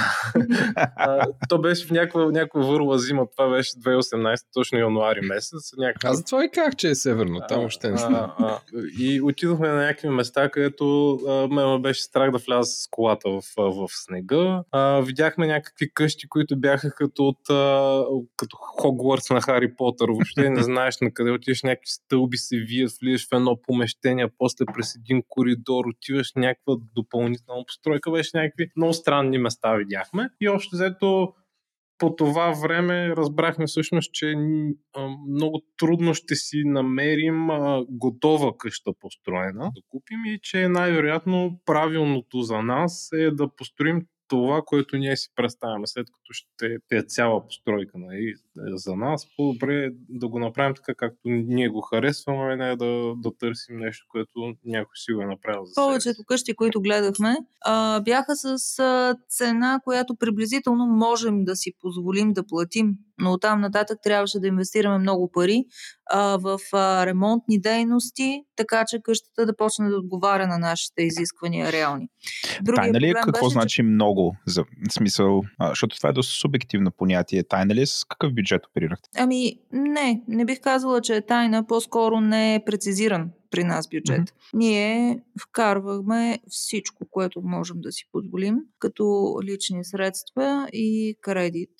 а, 0.96 1.26
то 1.48 1.58
беше 1.58 1.86
в 1.86 1.90
някаква, 1.90 2.24
някаква 2.24 2.60
върла 2.60 2.98
зима. 2.98 3.26
Това 3.36 3.50
беше 3.50 3.70
2018, 3.70 4.40
точно 4.54 4.78
януари 4.78 5.20
месец. 5.20 5.72
Някаква... 5.78 6.08
Аз 6.10 6.16
за 6.16 6.24
това 6.24 6.44
и 6.44 6.50
как, 6.50 6.76
че 6.76 6.88
е 6.88 6.94
северно. 6.94 7.40
Там 7.48 7.64
още 7.64 7.90
не 7.90 8.00
а, 8.00 8.34
а, 8.38 8.58
И 8.98 9.22
отидохме 9.22 9.68
на 9.68 9.74
някакви 9.74 10.08
места, 10.08 10.50
където 10.50 11.18
ме 11.50 11.78
беше 11.80 12.02
страх 12.02 12.30
да 12.30 12.38
вляза 12.38 12.70
с 12.70 12.88
колата 12.90 13.30
в, 13.30 13.42
в 13.56 13.88
снега. 13.88 14.62
А, 14.70 15.00
видяхме 15.00 15.46
някакви 15.46 15.90
къщи, 15.94 16.28
които 16.28 16.60
бяха 16.60 16.90
като 16.90 17.28
от 17.28 17.50
а, 17.50 18.02
като 18.36 18.56
Хогвартс 18.56 19.30
на 19.30 19.40
Хари 19.40 19.74
Потър. 19.76 20.08
Въобще 20.08 20.50
не 20.50 20.62
знаеш 20.62 20.97
на 21.00 21.10
къде 21.12 21.30
отиваш, 21.30 21.62
някакви 21.62 21.86
стълби 21.86 22.36
се 22.36 22.56
вият, 22.56 22.92
влизаш 23.02 23.28
в 23.28 23.36
едно 23.36 23.62
помещение, 23.62 24.28
после 24.38 24.64
през 24.74 24.96
един 24.96 25.22
коридор 25.28 25.84
отиваш 25.86 26.32
някаква 26.36 26.76
допълнителна 26.94 27.64
постройка. 27.66 28.10
Беше 28.10 28.30
някакви 28.34 28.70
много 28.76 28.92
странни 28.92 29.38
места 29.38 29.74
видяхме. 29.74 30.28
И 30.40 30.48
още 30.48 30.76
взето 30.76 31.32
по 31.98 32.16
това 32.16 32.52
време 32.62 33.08
разбрахме 33.16 33.66
всъщност, 33.66 34.12
че 34.12 34.34
много 35.28 35.62
трудно 35.78 36.14
ще 36.14 36.34
си 36.34 36.62
намерим 36.64 37.48
готова 37.88 38.56
къща 38.58 38.92
построена 39.00 39.64
да 39.74 39.80
купим 39.88 40.24
и 40.26 40.38
че 40.42 40.68
най-вероятно 40.68 41.60
правилното 41.66 42.40
за 42.40 42.62
нас 42.62 43.08
е 43.12 43.30
да 43.30 43.48
построим 43.56 44.06
това, 44.28 44.62
което 44.66 44.96
ние 44.96 45.16
си 45.16 45.28
представяме, 45.36 45.86
след 45.86 46.06
като 46.28 46.32
ще 46.34 46.96
е 46.96 47.02
цяла 47.02 47.46
постройка 47.46 47.98
нали, 47.98 48.34
за 48.56 48.96
нас, 48.96 49.26
по-добре 49.36 49.84
е 49.84 49.90
да 50.08 50.28
го 50.28 50.38
направим 50.38 50.74
така, 50.74 50.94
както 50.94 51.20
ние 51.24 51.68
го 51.68 51.80
харесваме, 51.80 52.56
не 52.56 52.76
да, 52.76 53.14
да 53.16 53.36
търсим 53.38 53.76
нещо, 53.78 54.06
което 54.08 54.54
някой 54.64 54.96
си 54.96 55.12
го 55.12 55.22
е 55.22 55.26
направил 55.26 55.64
за 55.64 55.74
Повечето 55.74 56.24
къщи, 56.26 56.54
които 56.54 56.80
гледахме, 56.80 57.36
а, 57.64 58.00
бяха 58.00 58.36
с 58.36 58.78
а, 58.78 59.16
цена, 59.28 59.80
която 59.84 60.16
приблизително 60.16 60.86
можем 60.86 61.44
да 61.44 61.56
си 61.56 61.72
позволим 61.80 62.32
да 62.32 62.46
платим 62.46 62.98
но 63.18 63.32
оттам 63.32 63.60
нататък 63.60 63.98
трябваше 64.02 64.38
да 64.38 64.46
инвестираме 64.46 64.98
много 64.98 65.30
пари 65.32 65.64
а, 66.10 66.36
в 66.36 66.58
а, 66.72 67.06
ремонтни 67.06 67.60
дейности, 67.60 68.42
така 68.56 68.84
че 68.88 68.98
къщата 69.02 69.46
да 69.46 69.56
почне 69.56 69.88
да 69.88 69.96
отговаря 69.96 70.46
на 70.46 70.58
нашите 70.58 71.02
изисквания 71.02 71.72
реални. 71.72 72.08
Другия 72.62 72.82
Тайна 72.82 73.00
ли 73.00 73.08
е 73.08 73.12
какво 73.12 73.46
беше, 73.46 73.52
значи 73.52 73.76
че... 73.76 73.82
много? 73.82 74.36
За 74.46 74.64
смисъл, 74.90 75.42
а, 75.58 75.68
защото 75.68 75.96
това 75.96 76.08
е 76.08 76.12
доста 76.18 76.34
субективно 76.34 76.90
понятие. 76.90 77.44
Тайна 77.44 77.74
ли 77.74 77.80
е 77.80 77.86
с 77.86 78.04
какъв 78.04 78.34
бюджет 78.34 78.66
оперирахте? 78.66 79.08
Ами, 79.16 79.58
не, 79.72 80.22
не 80.28 80.44
бих 80.44 80.60
казала, 80.60 81.00
че 81.00 81.16
е 81.16 81.26
тайна, 81.26 81.66
по-скоро 81.66 82.20
не 82.20 82.54
е 82.54 82.64
прецизиран 82.64 83.30
при 83.50 83.64
нас 83.64 83.88
бюджет. 83.88 84.30
Mm-hmm. 84.30 84.34
Ние 84.54 85.20
вкарвахме 85.40 86.38
всичко, 86.48 87.06
което 87.10 87.42
можем 87.42 87.76
да 87.80 87.92
си 87.92 88.04
позволим, 88.12 88.56
като 88.78 89.36
лични 89.44 89.84
средства 89.84 90.68
и 90.72 91.16
кредит 91.20 91.70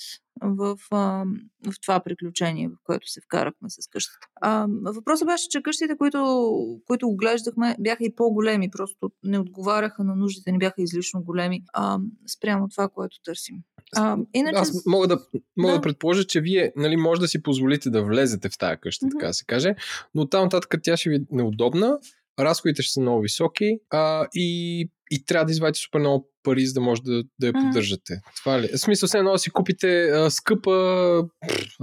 в, 0.42 0.76
а, 0.90 1.24
в 1.66 1.80
това 1.82 2.00
приключение, 2.00 2.68
в 2.68 2.76
което 2.84 3.08
се 3.08 3.20
вкарахме 3.20 3.70
с 3.70 3.88
къщата. 3.90 4.26
А, 4.40 4.66
въпросът 4.82 5.28
беше, 5.28 5.48
че 5.48 5.62
къщите, 5.62 5.96
които, 5.96 6.50
които 6.86 7.08
оглеждахме, 7.08 7.76
бяха 7.80 8.04
и 8.04 8.14
по-големи, 8.14 8.70
просто 8.70 9.10
не 9.24 9.38
отговаряха 9.38 10.04
на 10.04 10.14
нуждите, 10.14 10.52
не 10.52 10.58
бяха 10.58 10.82
излишно 10.82 11.22
големи 11.22 11.62
а, 11.72 11.98
спрямо 12.36 12.68
това, 12.68 12.88
което 12.88 13.16
търсим. 13.24 13.56
А, 13.96 14.16
иначе... 14.34 14.58
Аз 14.58 14.86
мога 14.86 15.06
да, 15.06 15.18
мога 15.56 15.72
да. 15.72 15.78
да 15.78 15.82
предположа, 15.82 16.24
че 16.24 16.40
вие 16.40 16.72
нали, 16.76 16.96
може 16.96 17.20
да 17.20 17.28
си 17.28 17.42
позволите 17.42 17.90
да 17.90 18.02
влезете 18.04 18.48
в 18.48 18.58
тази 18.58 18.76
къща, 18.80 19.06
mm-hmm. 19.06 19.20
така 19.20 19.32
се 19.32 19.44
каже, 19.44 19.74
но 20.14 20.26
там 20.26 20.44
нататък 20.44 20.74
тя 20.82 20.96
ще 20.96 21.10
ви 21.10 21.16
е 21.16 21.20
неудобна, 21.30 21.98
разходите 22.38 22.82
ще 22.82 22.92
са 22.92 23.00
много 23.00 23.20
високи 23.20 23.78
а, 23.90 24.26
и, 24.34 24.90
и 25.10 25.24
трябва 25.24 25.44
да 25.44 25.52
извадите 25.52 25.80
супер 25.80 25.98
много 25.98 26.28
пари, 26.42 26.66
за 26.66 26.74
да 26.74 26.80
може 26.80 27.02
да, 27.02 27.22
да 27.40 27.46
я 27.46 27.52
поддържате. 27.52 28.20
Това 28.36 28.60
ли? 28.60 28.64
Е? 28.64 28.76
В 28.76 28.80
смисъл, 28.80 29.06
все 29.06 29.18
едно 29.18 29.32
да 29.32 29.38
си 29.38 29.50
купите 29.50 30.02
а, 30.02 30.30
скъпа 30.30 30.70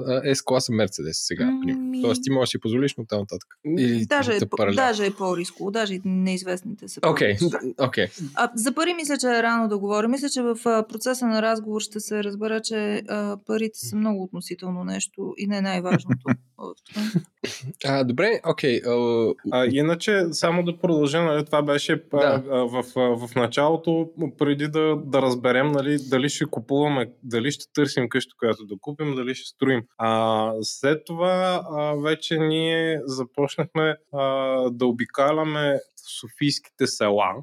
S-класа 0.07 0.71
Мерцедес 0.71 1.17
сега. 1.19 1.45
Ми... 1.45 2.01
Тоест 2.01 2.23
ти 2.23 2.31
можеш 2.31 2.47
да 2.47 2.51
си 2.51 2.59
позволиш, 2.59 2.95
но 2.97 3.05
там 3.05 3.19
нататък. 3.19 3.47
Или 3.79 4.05
даже, 4.05 4.31
е, 4.35 4.73
даже 4.75 5.05
е 5.05 5.11
по-рисково, 5.11 5.71
даже 5.71 5.93
и 5.93 6.01
неизвестните 6.05 6.87
са. 6.87 6.99
Okay. 6.99 7.39
okay. 7.77 8.09
За 8.55 8.73
пари 8.73 8.93
мисля, 8.93 9.17
че 9.17 9.27
е 9.27 9.43
рано 9.43 9.67
да 9.67 9.77
говоря. 9.77 10.07
Мисля, 10.07 10.29
че 10.29 10.41
в 10.41 10.55
процеса 10.89 11.27
на 11.27 11.41
разговор 11.41 11.81
ще 11.81 11.99
се 11.99 12.23
разбера, 12.23 12.61
че 12.61 13.03
а, 13.07 13.37
парите 13.45 13.79
са 13.79 13.95
много 13.95 14.23
относително 14.23 14.83
нещо 14.83 15.33
и 15.37 15.47
не 15.47 15.61
най-важното. 15.61 16.25
а, 17.85 18.03
добре, 18.03 18.39
окей. 18.49 18.81
Okay. 18.81 18.85
Uh... 18.85 19.69
иначе, 19.71 20.23
само 20.31 20.63
да 20.63 20.79
продължа, 20.79 21.21
нали, 21.21 21.45
това 21.45 21.61
беше 21.61 22.03
да. 22.13 22.43
а, 22.51 22.57
в, 22.57 22.83
в, 22.95 23.14
в 23.17 23.35
началото, 23.35 24.09
преди 24.37 24.67
да, 24.67 24.95
да 25.05 25.21
разберем 25.21 25.71
нали, 25.71 25.97
дали 26.09 26.29
ще 26.29 26.45
купуваме, 26.45 27.11
дали 27.23 27.51
ще 27.51 27.65
търсим 27.73 28.09
къща, 28.09 28.35
която 28.39 28.65
да 28.65 28.75
купим, 28.81 29.15
дали 29.15 29.35
ще 29.35 29.47
строим. 29.47 29.83
А, 29.97 30.51
след 30.61 31.01
това 31.05 31.61
а, 31.71 31.95
вече 31.95 32.37
ние 32.37 33.01
започнахме 33.05 33.95
а, 34.13 34.23
да 34.69 34.85
обикаляме 34.85 35.79
софийските 36.19 36.87
села 36.87 37.33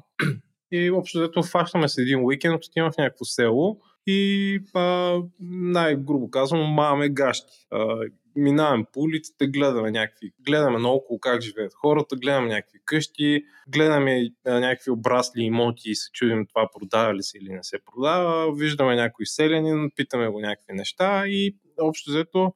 и 0.71 0.91
общо 0.91 1.19
взето 1.19 1.43
фащаме 1.43 1.89
с 1.89 1.97
един 1.97 2.25
уикенд, 2.25 2.65
отиваме 2.65 2.91
в 2.91 2.97
някакво 2.97 3.25
село 3.25 3.77
и 4.07 4.59
а, 4.73 5.17
най-грубо 5.49 6.29
казвам, 6.29 6.61
маме 6.61 7.09
гащи. 7.09 7.53
А, 7.71 7.97
минаваме 8.35 8.85
по 8.93 8.99
улиците, 8.99 9.47
гледаме 9.47 9.91
някакви, 9.91 10.31
гледаме 10.45 10.79
наоколо 10.79 11.19
как 11.19 11.41
живеят 11.41 11.73
хората, 11.73 12.15
гледаме 12.15 12.47
някакви 12.47 12.79
къщи, 12.85 13.43
гледаме 13.67 14.29
някакви 14.45 14.91
обрасли 14.91 15.43
имоти 15.43 15.89
и 15.89 15.95
се 15.95 16.11
чудим 16.11 16.45
това 16.47 16.69
продава 16.79 17.15
ли 17.15 17.23
се 17.23 17.37
или 17.37 17.49
не 17.49 17.63
се 17.63 17.77
продава, 17.85 18.55
виждаме 18.55 18.95
някой 18.95 19.25
селянин, 19.25 19.91
питаме 19.95 20.27
го 20.27 20.39
някакви 20.39 20.73
неща 20.73 21.23
и 21.27 21.55
общо 21.81 22.11
взето 22.11 22.53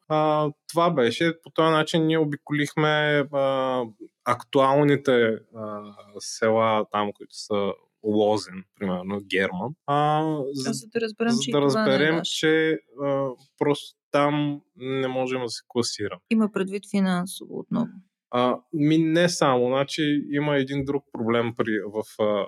това 0.67 0.89
беше. 0.95 1.33
По 1.43 1.49
този 1.49 1.71
начин 1.71 2.05
ние 2.05 2.17
обиколихме 2.17 3.23
а, 3.33 3.83
актуалните 4.25 5.37
а, 5.55 5.93
села 6.19 6.85
там, 6.91 7.11
които 7.13 7.35
са 7.35 7.71
Лозен, 8.03 8.63
примерно 8.79 9.21
Герман. 9.29 9.73
А, 9.85 10.23
за, 10.53 10.71
за 10.73 10.87
да 10.87 11.01
разберем, 11.01 11.31
за 11.31 11.41
че, 11.41 11.51
да 11.51 11.61
разберем, 11.61 12.17
е 12.17 12.21
че 12.23 12.79
а, 13.03 13.29
просто 13.57 13.97
там 14.11 14.61
не 14.75 15.07
можем 15.07 15.41
да 15.41 15.49
се 15.49 15.63
класирам. 15.67 16.19
Има 16.29 16.51
предвид 16.51 16.83
финансово 16.91 17.59
отново. 17.59 17.87
А, 18.31 18.59
ми 18.73 18.97
не 18.97 19.29
само, 19.29 19.67
значи 19.67 20.23
има 20.31 20.57
един 20.57 20.85
друг 20.85 21.05
проблем 21.13 21.53
при, 21.57 21.79
в, 21.85 22.03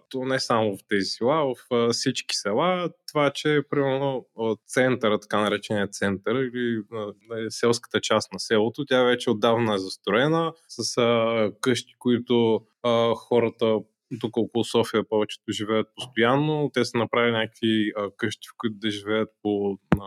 то 0.09 0.25
не 0.25 0.39
само 0.39 0.77
в 0.77 0.79
тези 0.89 1.05
села, 1.05 1.53
в 1.55 1.73
а, 1.73 1.89
всички 1.89 2.35
села, 2.35 2.89
това, 3.07 3.31
че 3.31 3.61
примерно 3.69 4.25
центъра, 4.67 5.19
така 5.19 5.41
наречения 5.41 5.87
център 5.87 6.35
или 6.35 6.81
а, 6.93 7.13
селската 7.49 8.01
част 8.01 8.33
на 8.33 8.39
селото, 8.39 8.85
тя 8.85 9.03
вече 9.03 9.29
отдавна 9.29 9.73
е 9.73 9.77
застроена 9.77 10.53
с 10.67 10.97
а, 10.97 11.51
къщи, 11.61 11.93
които 11.99 12.61
а, 12.83 13.13
хората 13.15 13.79
тук 14.21 14.37
около 14.37 14.63
София 14.63 15.03
повечето 15.09 15.51
живеят 15.51 15.87
постоянно. 15.95 16.71
Те 16.73 16.85
са 16.85 16.97
направили 16.97 17.31
някакви 17.31 17.91
а, 17.97 18.09
къщи, 18.17 18.47
в 18.47 18.57
които 18.57 18.75
да 18.79 18.89
живеят 18.89 19.29
по 19.41 19.77
а, 20.01 20.05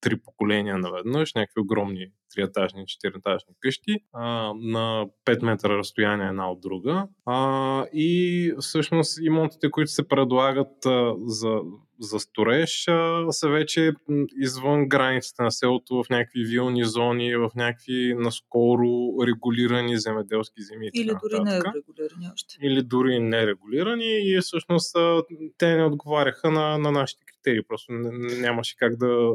три 0.00 0.20
поколения 0.20 0.78
наведнъж, 0.78 1.34
някакви 1.34 1.60
огромни 1.60 2.06
триетажни, 2.34 2.86
четиритажни 2.86 3.54
къщи 3.60 3.96
а, 4.12 4.52
на 4.54 5.06
5 5.24 5.44
метра 5.44 5.68
разстояние 5.78 6.26
една 6.26 6.50
от 6.50 6.60
друга. 6.60 7.06
А, 7.26 7.86
и 7.92 8.52
всъщност 8.60 9.18
имотите, 9.22 9.70
които 9.70 9.90
се 9.90 10.08
предлагат 10.08 10.86
а, 10.86 11.14
за, 11.26 11.60
за 12.00 12.18
строеж, 12.18 12.88
а, 12.88 13.32
са 13.32 13.48
вече 13.48 13.92
извън 14.40 14.88
границите 14.88 15.42
на 15.42 15.52
селото, 15.52 16.02
в 16.02 16.10
някакви 16.10 16.44
вилни 16.44 16.84
зони, 16.84 17.36
в 17.36 17.50
някакви 17.56 18.14
наскоро 18.18 19.26
регулирани 19.26 19.98
земеделски 19.98 20.62
земи. 20.62 20.90
Или 20.94 21.12
дори 21.22 21.40
не 21.44 21.56
регулирани 21.56 22.30
още. 22.32 22.56
Или 22.62 22.82
дори 22.82 23.20
нерегулирани 23.20 24.20
и 24.22 24.38
всъщност 24.40 24.96
а, 24.96 25.22
те 25.58 25.76
не 25.76 25.84
отговаряха 25.84 26.50
на, 26.50 26.78
на 26.78 26.92
нашите 26.92 27.24
критерии. 27.24 27.62
Просто 27.68 27.92
нямаше 28.40 28.76
как 28.76 28.96
да, 28.96 29.32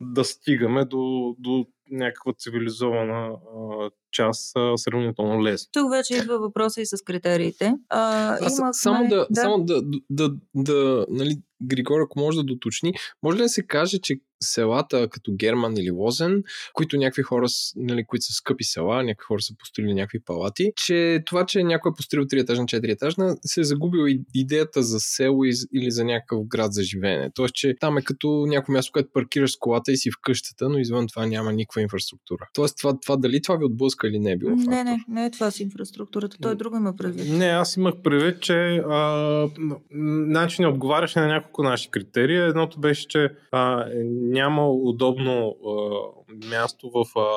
да 0.00 0.24
стигаме 0.24 0.84
до, 0.84 1.36
до 1.38 1.66
някаква 1.90 2.32
цивилизована 2.32 3.26
а, 3.26 3.90
част 4.10 4.56
а, 4.56 4.76
сравнително 4.76 5.44
лесно. 5.44 5.68
Тук 5.72 5.90
вече 5.90 6.16
идва 6.16 6.38
въпроса 6.38 6.80
и 6.80 6.86
с 6.86 7.02
критериите. 7.04 7.74
А, 7.88 8.32
Аз, 8.32 8.58
имахме... 8.58 8.72
Само 8.72 9.08
да, 9.08 9.26
да. 9.30 9.40
Само 9.40 9.64
да, 9.64 9.82
да, 9.82 9.98
да, 10.10 10.34
да 10.54 11.06
нали, 11.10 11.36
Григор, 11.62 12.00
ако 12.00 12.20
може 12.20 12.36
да 12.38 12.44
доточни, 12.44 12.94
може 13.22 13.38
ли 13.38 13.42
да 13.42 13.48
се 13.48 13.66
каже, 13.66 13.98
че 13.98 14.20
селата 14.42 15.08
като 15.08 15.32
Герман 15.34 15.76
или 15.76 15.90
Лозен, 15.90 16.42
които 16.72 16.96
някакви 16.96 17.22
хора, 17.22 17.46
нали, 17.76 18.04
които 18.04 18.24
са 18.24 18.32
скъпи 18.32 18.64
села, 18.64 19.02
някакви 19.02 19.24
хора 19.24 19.42
са 19.42 19.54
построили 19.58 19.94
някакви 19.94 20.20
палати, 20.20 20.72
че 20.76 21.22
това, 21.26 21.46
че 21.46 21.62
някой 21.62 21.90
е 21.90 21.96
построил 21.96 22.24
3 22.24 22.42
етажна, 22.42 22.64
4 22.64 22.92
етажна, 22.92 23.36
се 23.44 23.60
е 23.60 23.64
загубил 23.64 24.06
идеята 24.34 24.82
за 24.82 25.00
село 25.00 25.44
или 25.74 25.90
за 25.90 26.04
някакъв 26.04 26.46
град 26.46 26.72
за 26.72 26.82
живеене. 26.82 27.30
Тоест, 27.34 27.54
че 27.54 27.74
там 27.80 27.98
е 27.98 28.02
като 28.02 28.44
някое 28.48 28.72
място, 28.72 28.92
където 28.92 29.12
паркираш 29.12 29.52
с 29.52 29.56
колата 29.58 29.92
и 29.92 29.96
си 29.96 30.10
в 30.10 30.14
къщата, 30.22 30.68
но 30.68 30.78
извън 30.78 31.06
това 31.08 31.26
няма 31.26 31.52
никаква 31.52 31.82
инфраструктура. 31.82 32.48
Тоест, 32.54 32.78
това, 32.78 33.00
това 33.00 33.16
дали 33.16 33.42
това 33.42 33.56
ви 33.56 33.64
отблъска 33.64 34.08
или 34.08 34.18
не 34.18 34.30
е 34.30 34.36
било 34.36 34.56
фактор? 34.56 34.70
Не, 34.70 34.84
не, 34.84 35.04
не 35.08 35.26
е 35.26 35.30
това 35.30 35.50
с 35.50 35.60
инфраструктурата. 35.60 36.36
Той 36.42 36.52
е 36.52 36.54
друго 36.54 36.76
има 36.76 36.96
предвид. 36.96 37.32
Не, 37.32 37.46
аз 37.46 37.76
имах 37.76 37.94
предвид, 38.04 38.40
че 38.40 38.82
а, 38.88 39.48
начин 39.90 40.62
не 40.62 40.68
отговаряше 40.68 41.20
на 41.20 41.26
няколко 41.26 41.62
наши 41.62 41.90
критерии. 41.90 42.36
Едното 42.36 42.80
беше, 42.80 43.08
че 43.08 43.30
а, 43.52 43.86
няма 44.32 44.68
удобно 44.68 45.56
а, 45.66 46.48
място 46.48 46.90
в... 46.94 47.18
А, 47.18 47.28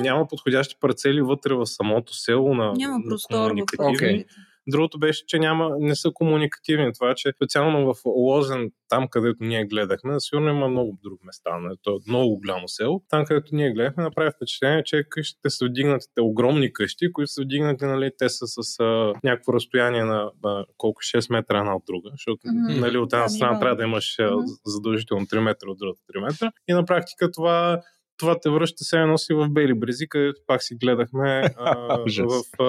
няма 0.00 0.26
подходящи 0.26 0.76
парцели 0.80 1.22
вътре 1.22 1.54
в 1.54 1.66
самото 1.66 2.14
село 2.14 2.54
на 2.54 2.72
Няма 2.76 3.04
простор 3.08 3.50
в 3.50 3.54
okay. 3.54 4.24
Другото 4.66 4.98
беше, 4.98 5.26
че 5.26 5.38
няма, 5.38 5.70
не 5.78 5.94
са 5.96 6.10
комуникативни. 6.14 6.92
Това, 6.92 7.14
че 7.14 7.32
специално 7.36 7.94
в 7.94 8.00
Лозен, 8.06 8.70
там 8.88 9.08
където 9.08 9.44
ние 9.44 9.64
гледахме, 9.64 10.20
сигурно 10.20 10.50
има 10.50 10.68
много 10.68 10.98
други 11.02 11.20
места, 11.24 11.58
но 11.58 11.76
то 11.82 11.90
е 11.90 12.10
много 12.10 12.36
голямо 12.38 12.68
село. 12.68 13.02
Там 13.08 13.24
където 13.24 13.54
ние 13.54 13.72
гледахме, 13.72 14.02
направи 14.02 14.30
впечатление, 14.36 14.84
че 14.84 15.04
къщите 15.10 15.50
са 15.50 15.66
вдигнати, 15.66 16.06
те 16.14 16.20
огромни 16.20 16.72
къщи, 16.72 17.12
които 17.12 17.30
са 17.32 17.42
вдигнати, 17.42 17.84
нали, 17.84 18.10
те 18.18 18.28
са 18.28 18.46
с 18.46 18.80
а, 18.80 19.12
някакво 19.24 19.52
разстояние 19.52 20.04
на 20.04 20.30
а, 20.44 20.64
колко 20.76 21.00
6 21.00 21.32
метра 21.32 21.58
една 21.58 21.76
от 21.76 21.82
друга, 21.86 22.08
защото 22.12 22.40
mm-hmm. 22.46 22.80
нали, 22.80 22.98
от 22.98 23.12
една 23.12 23.28
страна 23.28 23.60
трябва 23.60 23.76
да 23.76 23.82
имаш 23.82 24.16
mm-hmm. 24.16 24.44
задължително 24.66 25.26
3 25.26 25.40
метра, 25.40 25.70
от 25.70 25.78
другата 25.78 26.00
3 26.14 26.24
метра. 26.24 26.52
И 26.68 26.72
на 26.72 26.84
практика 26.84 27.30
това 27.30 27.80
това 28.16 28.40
те 28.40 28.50
връща 28.50 28.84
се 28.84 29.04
носи 29.04 29.34
в 29.34 29.48
Бели 29.50 29.74
Брези, 29.74 30.08
където 30.08 30.40
пак 30.46 30.62
си 30.62 30.74
гледахме 30.74 31.42
а, 31.56 31.98
в, 32.18 32.62
а, 32.62 32.64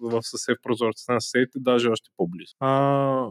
в 0.00 0.22
съсед 0.22 0.58
прозорците 0.62 1.12
на 1.12 1.20
съседите, 1.20 1.58
даже 1.60 1.88
още 1.88 2.10
по-близо. 2.16 2.54
А, 2.60 3.28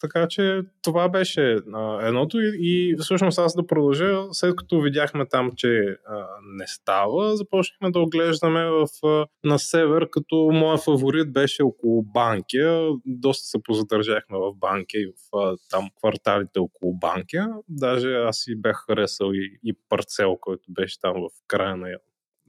така 0.00 0.28
че 0.28 0.60
това 0.82 1.08
беше 1.08 1.56
а, 1.74 2.06
едното 2.06 2.40
и, 2.40 2.52
и 2.58 2.96
всъщност 3.00 3.38
аз 3.38 3.56
да 3.56 3.66
продължа, 3.66 4.22
след 4.32 4.56
като 4.56 4.80
видяхме 4.80 5.26
там, 5.26 5.50
че 5.56 5.96
а, 6.06 6.26
не 6.56 6.66
става, 6.66 7.36
започнахме 7.36 7.90
да 7.90 8.00
оглеждаме 8.00 8.64
в, 8.64 8.86
а, 9.06 9.26
на 9.44 9.58
север, 9.58 10.08
като 10.10 10.50
моя 10.52 10.78
фаворит 10.78 11.32
беше 11.32 11.62
около 11.62 12.02
Банкия. 12.02 12.88
Доста 13.06 13.46
се 13.46 13.58
позадържахме 13.64 14.38
в 14.38 14.54
Банкия 14.54 15.00
и 15.00 15.06
в 15.06 15.36
а, 15.36 15.56
там 15.70 15.88
кварталите 15.98 16.58
около 16.58 16.94
Банкия. 16.94 17.48
Даже 17.68 18.14
аз 18.14 18.36
си 18.36 18.56
бях 18.56 18.84
харесал 18.86 19.30
и, 19.32 19.58
и 19.64 19.74
парцел, 19.88 20.36
който 20.40 20.62
беше 20.68 21.00
там 21.00 21.12
в 21.12 21.28
края 21.48 21.76
на 21.76 21.90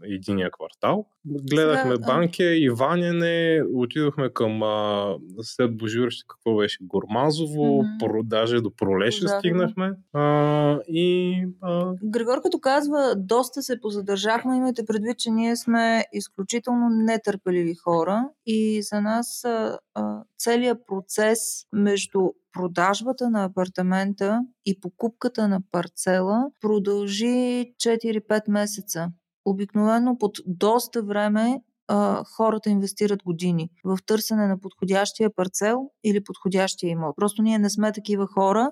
единия 0.03 0.51
квартал. 0.51 1.05
Гледахме 1.25 1.95
Сега, 1.95 2.05
Банкия, 2.07 2.63
Иваняне, 2.63 3.61
отидохме 3.73 4.29
към 4.29 4.63
а, 4.63 5.15
след 5.41 5.77
Божурище, 5.77 6.25
какво 6.27 6.55
беше, 6.55 6.77
Гормазово, 6.81 7.83
mm-hmm. 7.83 7.99
про, 7.99 8.23
даже 8.23 8.61
до 8.61 8.71
Пролеша 8.75 9.25
да, 9.25 9.39
стигнахме. 9.39 9.91
А, 10.13 10.79
и, 10.87 11.35
а... 11.61 11.93
Григор 12.03 12.41
като 12.41 12.59
казва, 12.59 13.13
доста 13.17 13.61
се 13.61 13.81
позадържахме, 13.81 14.57
имайте 14.57 14.85
предвид, 14.85 15.19
че 15.19 15.31
ние 15.31 15.55
сме 15.55 16.05
изключително 16.13 16.89
нетърпеливи 16.89 17.75
хора 17.75 18.29
и 18.45 18.81
за 18.81 19.01
нас 19.01 19.45
а, 19.45 19.79
а, 19.93 20.23
целият 20.37 20.77
процес 20.87 21.39
между 21.73 22.19
продажбата 22.53 23.29
на 23.29 23.43
апартамента 23.43 24.41
и 24.65 24.79
покупката 24.79 25.47
на 25.47 25.59
парцела 25.71 26.45
продължи 26.61 27.73
4-5 27.83 28.51
месеца 28.51 29.11
обикновено 29.45 30.17
под 30.17 30.37
доста 30.45 31.03
време 31.03 31.61
а, 31.87 32.23
хората 32.23 32.69
инвестират 32.69 33.23
години 33.23 33.69
в 33.83 33.97
търсене 34.05 34.47
на 34.47 34.59
подходящия 34.59 35.35
парцел 35.35 35.89
или 36.03 36.23
подходящия 36.23 36.89
имот. 36.89 37.15
Просто 37.15 37.41
ние 37.41 37.59
не 37.59 37.69
сме 37.69 37.91
такива 37.91 38.27
хора 38.27 38.71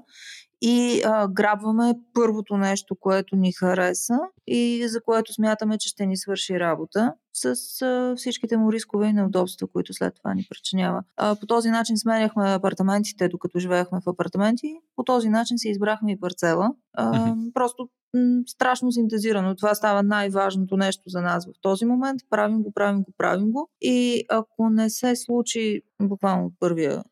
и 0.65 1.01
а, 1.05 1.27
грабваме 1.27 1.93
първото 2.13 2.58
нещо, 2.58 2.96
което 3.00 3.36
ни 3.36 3.51
хареса 3.51 4.17
и 4.48 4.88
за 4.88 5.01
което 5.01 5.34
смятаме, 5.34 5.77
че 5.77 5.89
ще 5.89 6.05
ни 6.05 6.17
свърши 6.17 6.60
работа 6.60 7.13
с 7.34 7.46
а, 7.82 8.13
всичките 8.17 8.58
му 8.58 8.72
рискове 8.72 9.08
и 9.08 9.13
неудобства, 9.13 9.67
които 9.67 9.93
след 9.93 10.15
това 10.15 10.34
ни 10.34 10.45
причинява. 10.49 11.04
А, 11.17 11.36
по 11.36 11.45
този 11.45 11.69
начин 11.69 11.97
сменяхме 11.97 12.54
апартаментите, 12.54 13.28
докато 13.28 13.60
живеехме 13.60 13.99
в 14.06 14.10
апартаменти. 14.10 14.67
По 14.95 15.04
този 15.04 15.30
начин 15.30 15.58
си 15.58 15.69
избрахме 15.69 16.12
и 16.12 16.19
парцела. 16.19 16.71
А, 16.93 17.13
mm-hmm. 17.13 17.54
Просто 17.54 17.89
м- 18.13 18.41
страшно 18.47 18.91
синтезирано. 18.91 19.56
Това 19.56 19.76
става 19.76 20.04
най-важното 20.04 20.78
нещо 20.78 21.04
за 21.08 21.21
нас 21.21 21.45
в 21.45 21.62
този 21.62 21.86
момент. 21.86 22.21
Правим 22.30 22.63
го, 22.63 22.71
правим 22.71 23.04
го, 23.04 23.12
правим 23.17 23.52
го. 23.52 23.69
И 23.82 24.26
ако 24.30 24.69
не 24.69 24.89
се 24.89 25.15
случи 25.15 25.82
буквално 26.02 26.52
първия 26.60 27.04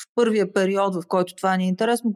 в 0.00 0.06
първия 0.14 0.52
период, 0.52 0.94
в 0.94 1.02
който 1.08 1.34
това 1.34 1.56
ни 1.56 1.64
е 1.64 1.68
интересно, 1.68 2.12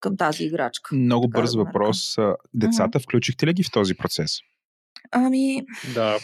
към 0.00 0.16
тази 0.16 0.44
играчка. 0.44 0.94
Много 0.94 1.28
бърз 1.28 1.52
да 1.52 1.58
въпрос. 1.58 2.16
Децата 2.54 2.98
uh-huh. 2.98 3.02
включихте 3.02 3.46
ли 3.46 3.52
ги 3.52 3.62
в 3.62 3.72
този 3.72 3.94
процес? 3.94 4.38
Ами... 5.10 5.62
Да. 5.94 6.18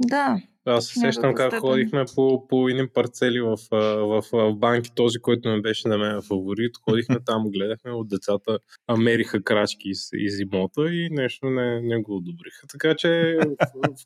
Да. 0.00 0.40
Аз 0.68 0.86
се 0.86 1.00
сещам 1.00 1.34
как 1.34 1.46
степен. 1.46 1.60
ходихме 1.60 2.04
по, 2.14 2.48
по 2.48 2.68
едни 2.68 2.88
парцели 2.88 3.40
в, 3.40 3.56
в, 3.70 4.22
в, 4.32 4.54
банки, 4.54 4.90
този, 4.94 5.18
който 5.18 5.48
не 5.48 5.60
беше 5.60 5.88
на 5.88 5.98
мен 5.98 6.22
фаворит. 6.22 6.76
Ходихме 6.84 7.16
там, 7.26 7.50
гледахме 7.50 7.90
от 7.90 8.08
децата, 8.08 8.58
мериха 8.98 9.42
крачки 9.42 9.88
из, 9.88 10.08
из 10.12 10.40
имота 10.40 10.82
и 10.92 11.08
нещо 11.10 11.46
не, 11.46 11.80
не 11.80 12.02
го 12.02 12.16
одобриха. 12.16 12.66
Така 12.68 12.94
че 12.94 13.38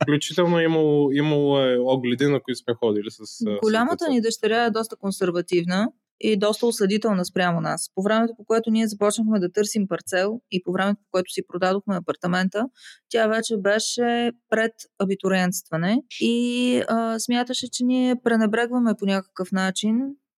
включително 0.02 0.60
имало, 0.60 1.12
имало 1.12 1.60
е 1.60 1.78
огледи, 1.78 2.26
на 2.26 2.40
които 2.40 2.58
сме 2.58 2.74
ходили 2.74 3.10
с. 3.10 3.44
Голямата 3.62 4.04
с 4.04 4.08
ни 4.08 4.20
дъщеря 4.20 4.64
е 4.64 4.70
доста 4.70 4.96
консервативна 4.96 5.88
и 6.20 6.38
доста 6.38 6.66
осъдителна 6.66 7.24
спрямо 7.24 7.60
нас. 7.60 7.90
По 7.94 8.02
времето, 8.02 8.34
по 8.36 8.44
което 8.44 8.70
ние 8.70 8.86
започнахме 8.86 9.40
да 9.40 9.52
търсим 9.52 9.88
парцел 9.88 10.40
и 10.50 10.62
по 10.62 10.72
времето, 10.72 11.00
по 11.02 11.10
което 11.10 11.32
си 11.32 11.42
продадохме 11.48 11.96
апартамента, 11.96 12.66
тя 13.08 13.26
вече 13.26 13.56
беше 13.56 14.32
пред 14.50 14.72
абитуриентстване 14.98 16.02
и 16.20 16.82
а, 16.88 17.18
смяташе, 17.18 17.70
че 17.72 17.84
ние 17.84 18.16
пренебрегваме 18.24 18.94
по 18.98 19.06
някакъв 19.06 19.52
начин 19.52 19.94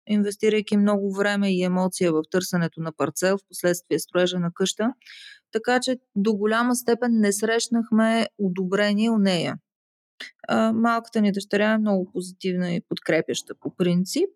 инвестирайки 0.08 0.78
много 0.78 1.14
време 1.14 1.54
и 1.54 1.64
емоция 1.64 2.12
в 2.12 2.22
търсенето 2.32 2.82
на 2.82 2.92
парцел, 2.92 3.38
в 3.38 3.48
последствие 3.48 4.00
строежа 4.00 4.40
на 4.40 4.52
къща. 4.54 4.94
Така 5.52 5.80
че 5.80 5.98
до 6.16 6.34
голяма 6.34 6.76
степен 6.76 7.12
не 7.12 7.34
срещнахме 7.34 8.28
одобрение 8.38 9.10
у 9.10 9.18
нея. 9.18 9.56
Малката 10.74 11.22
ни 11.22 11.32
дъщеря 11.32 11.72
е 11.72 11.78
много 11.78 12.12
позитивна 12.12 12.72
и 12.72 12.82
подкрепяща 12.90 13.54
по 13.60 13.76
принцип 13.76 14.30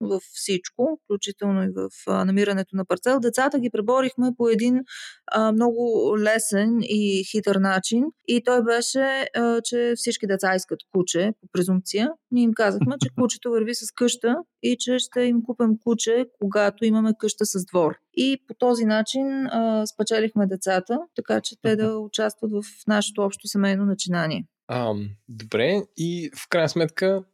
в 0.00 0.20
всичко, 0.32 1.00
включително 1.04 1.62
и 1.62 1.68
в 1.76 1.88
а, 2.06 2.24
намирането 2.24 2.76
на 2.76 2.84
парцел. 2.84 3.20
Децата 3.20 3.58
ги 3.58 3.70
преборихме 3.70 4.30
по 4.36 4.48
един 4.48 4.80
а, 5.26 5.52
много 5.52 6.14
лесен 6.18 6.78
и 6.82 7.24
хитър 7.30 7.56
начин 7.56 8.04
и 8.28 8.42
той 8.44 8.62
беше, 8.64 9.28
а, 9.36 9.60
че 9.64 9.92
всички 9.96 10.26
деца 10.26 10.54
искат 10.54 10.78
куче 10.92 11.32
по 11.40 11.48
презумпция. 11.52 12.10
Ние 12.30 12.42
им 12.42 12.52
казахме, 12.54 12.94
че 13.02 13.08
кучето 13.20 13.50
върви 13.50 13.74
с 13.74 13.92
къща 13.94 14.36
и 14.62 14.76
че 14.78 14.98
ще 14.98 15.20
им 15.20 15.42
купим 15.42 15.78
куче, 15.84 16.26
когато 16.40 16.84
имаме 16.84 17.12
къща 17.18 17.44
с 17.46 17.64
двор. 17.64 17.94
И 18.16 18.38
по 18.48 18.54
този 18.54 18.84
начин 18.84 19.46
а, 19.46 19.86
спечелихме 19.86 20.46
децата, 20.46 20.98
така 21.16 21.40
че 21.40 21.54
те 21.62 21.76
да 21.76 21.98
участват 21.98 22.50
в 22.52 22.62
нашето 22.86 23.22
общо 23.22 23.48
семейно 23.48 23.84
начинание. 23.84 24.46
А, 24.68 24.94
добре, 25.28 25.82
и 25.96 26.30
в 26.36 26.48
крайна 26.48 26.68
сметка 26.68 27.24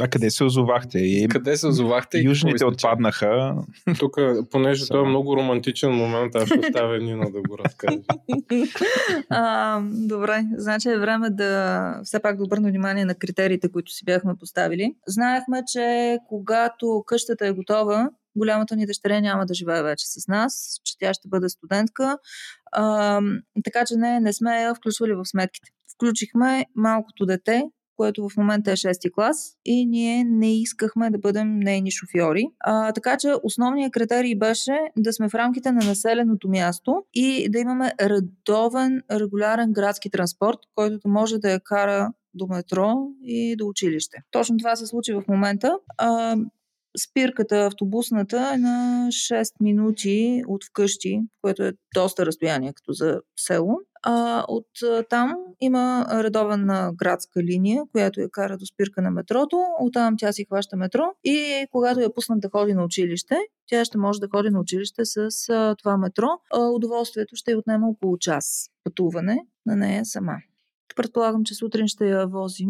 а 0.00 0.08
къде 0.08 0.30
се 0.30 0.44
озовахте? 0.44 0.98
И... 0.98 1.28
Къде 1.28 1.56
се 1.56 1.66
озовахте? 1.66 2.18
Южните 2.18 2.64
отпаднаха. 2.64 3.54
Тук, 3.98 4.16
понеже 4.50 4.86
това 4.86 5.00
е 5.00 5.08
много 5.08 5.36
романтичен 5.36 5.92
момент, 5.92 6.34
аз 6.34 6.46
ще 6.46 6.58
оставя 6.58 6.98
Нина 6.98 7.30
да 7.30 7.42
го 7.42 7.58
разкаже. 7.58 7.98
а, 9.30 9.80
добре, 9.92 10.44
значи 10.56 10.88
е 10.88 10.98
време 10.98 11.30
да 11.30 12.00
все 12.04 12.20
пак 12.20 12.36
да 12.36 12.44
обърна 12.44 12.68
внимание 12.68 13.04
на 13.04 13.14
критериите, 13.14 13.68
които 13.72 13.92
си 13.92 14.04
бяхме 14.04 14.34
поставили. 14.40 14.94
Знаехме, 15.06 15.62
че 15.72 16.18
когато 16.28 17.04
къщата 17.06 17.46
е 17.46 17.52
готова, 17.52 18.10
голямата 18.36 18.76
ни 18.76 18.86
дъщеря 18.86 19.20
няма 19.20 19.46
да 19.46 19.54
живее 19.54 19.82
вече 19.82 20.06
с 20.06 20.28
нас, 20.28 20.80
че 20.84 20.98
тя 20.98 21.14
ще 21.14 21.28
бъде 21.28 21.48
студентка. 21.48 22.18
А, 22.72 23.20
така 23.64 23.84
че 23.86 23.96
не, 23.96 24.20
не 24.20 24.32
сме 24.32 24.62
я 24.62 24.74
включвали 24.74 25.14
в 25.14 25.24
сметките. 25.24 25.68
Включихме 25.94 26.66
малкото 26.76 27.26
дете, 27.26 27.62
което 27.96 28.28
в 28.28 28.36
момента 28.36 28.72
е 28.72 28.76
6 28.76 29.12
клас 29.14 29.56
и 29.64 29.86
ние 29.86 30.24
не 30.24 30.60
искахме 30.60 31.10
да 31.10 31.18
бъдем 31.18 31.58
нейни 31.58 31.90
шофьори. 31.90 32.46
А, 32.60 32.92
така 32.92 33.16
че 33.16 33.34
основният 33.42 33.92
критерий 33.92 34.34
беше 34.34 34.78
да 34.96 35.12
сме 35.12 35.28
в 35.28 35.34
рамките 35.34 35.72
на 35.72 35.86
населеното 35.86 36.48
място 36.48 37.04
и 37.14 37.48
да 37.50 37.58
имаме 37.58 37.92
редовен, 38.00 39.02
регулярен 39.10 39.72
градски 39.72 40.10
транспорт, 40.10 40.58
който 40.74 40.98
да 40.98 41.08
може 41.08 41.38
да 41.38 41.50
я 41.50 41.60
кара 41.60 42.12
до 42.34 42.46
метро 42.46 42.94
и 43.22 43.56
до 43.56 43.66
училище. 43.66 44.16
Точно 44.30 44.58
това 44.58 44.76
се 44.76 44.86
случи 44.86 45.12
в 45.12 45.22
момента. 45.28 45.78
А, 45.98 46.36
спирката 47.02 47.56
автобусната 47.56 48.50
е 48.54 48.58
на 48.58 49.06
6 49.10 49.52
минути 49.60 50.42
от 50.48 50.64
вкъщи, 50.64 51.20
което 51.42 51.62
е 51.62 51.72
доста 51.94 52.26
разстояние 52.26 52.72
като 52.72 52.92
за 52.92 53.20
село. 53.36 53.78
А, 54.06 54.44
от 54.48 54.66
там 55.10 55.34
има 55.60 56.06
редовна 56.10 56.92
градска 56.94 57.42
линия, 57.42 57.82
която 57.92 58.20
я 58.20 58.30
кара 58.30 58.56
до 58.58 58.66
спирка 58.66 59.02
на 59.02 59.10
метрото. 59.10 59.56
Оттам 59.80 60.14
тя 60.18 60.32
си 60.32 60.44
хваща 60.44 60.76
метро 60.76 61.02
и 61.24 61.66
когато 61.70 62.00
я 62.00 62.14
пуснат 62.14 62.40
да 62.40 62.48
ходи 62.48 62.74
на 62.74 62.84
училище, 62.84 63.36
тя 63.66 63.84
ще 63.84 63.98
може 63.98 64.20
да 64.20 64.28
ходи 64.28 64.50
на 64.50 64.60
училище 64.60 65.04
с 65.04 65.48
а, 65.48 65.74
това 65.78 65.96
метро. 65.96 66.28
А, 66.54 66.60
удоволствието 66.60 67.36
ще 67.36 67.50
й 67.50 67.54
отнема 67.54 67.88
около 67.88 68.18
час 68.18 68.70
пътуване 68.84 69.38
на 69.66 69.76
нея 69.76 70.04
сама. 70.04 70.36
Предполагам, 70.96 71.44
че 71.44 71.54
сутрин 71.54 71.88
ще 71.88 72.08
я 72.08 72.26
возим 72.26 72.68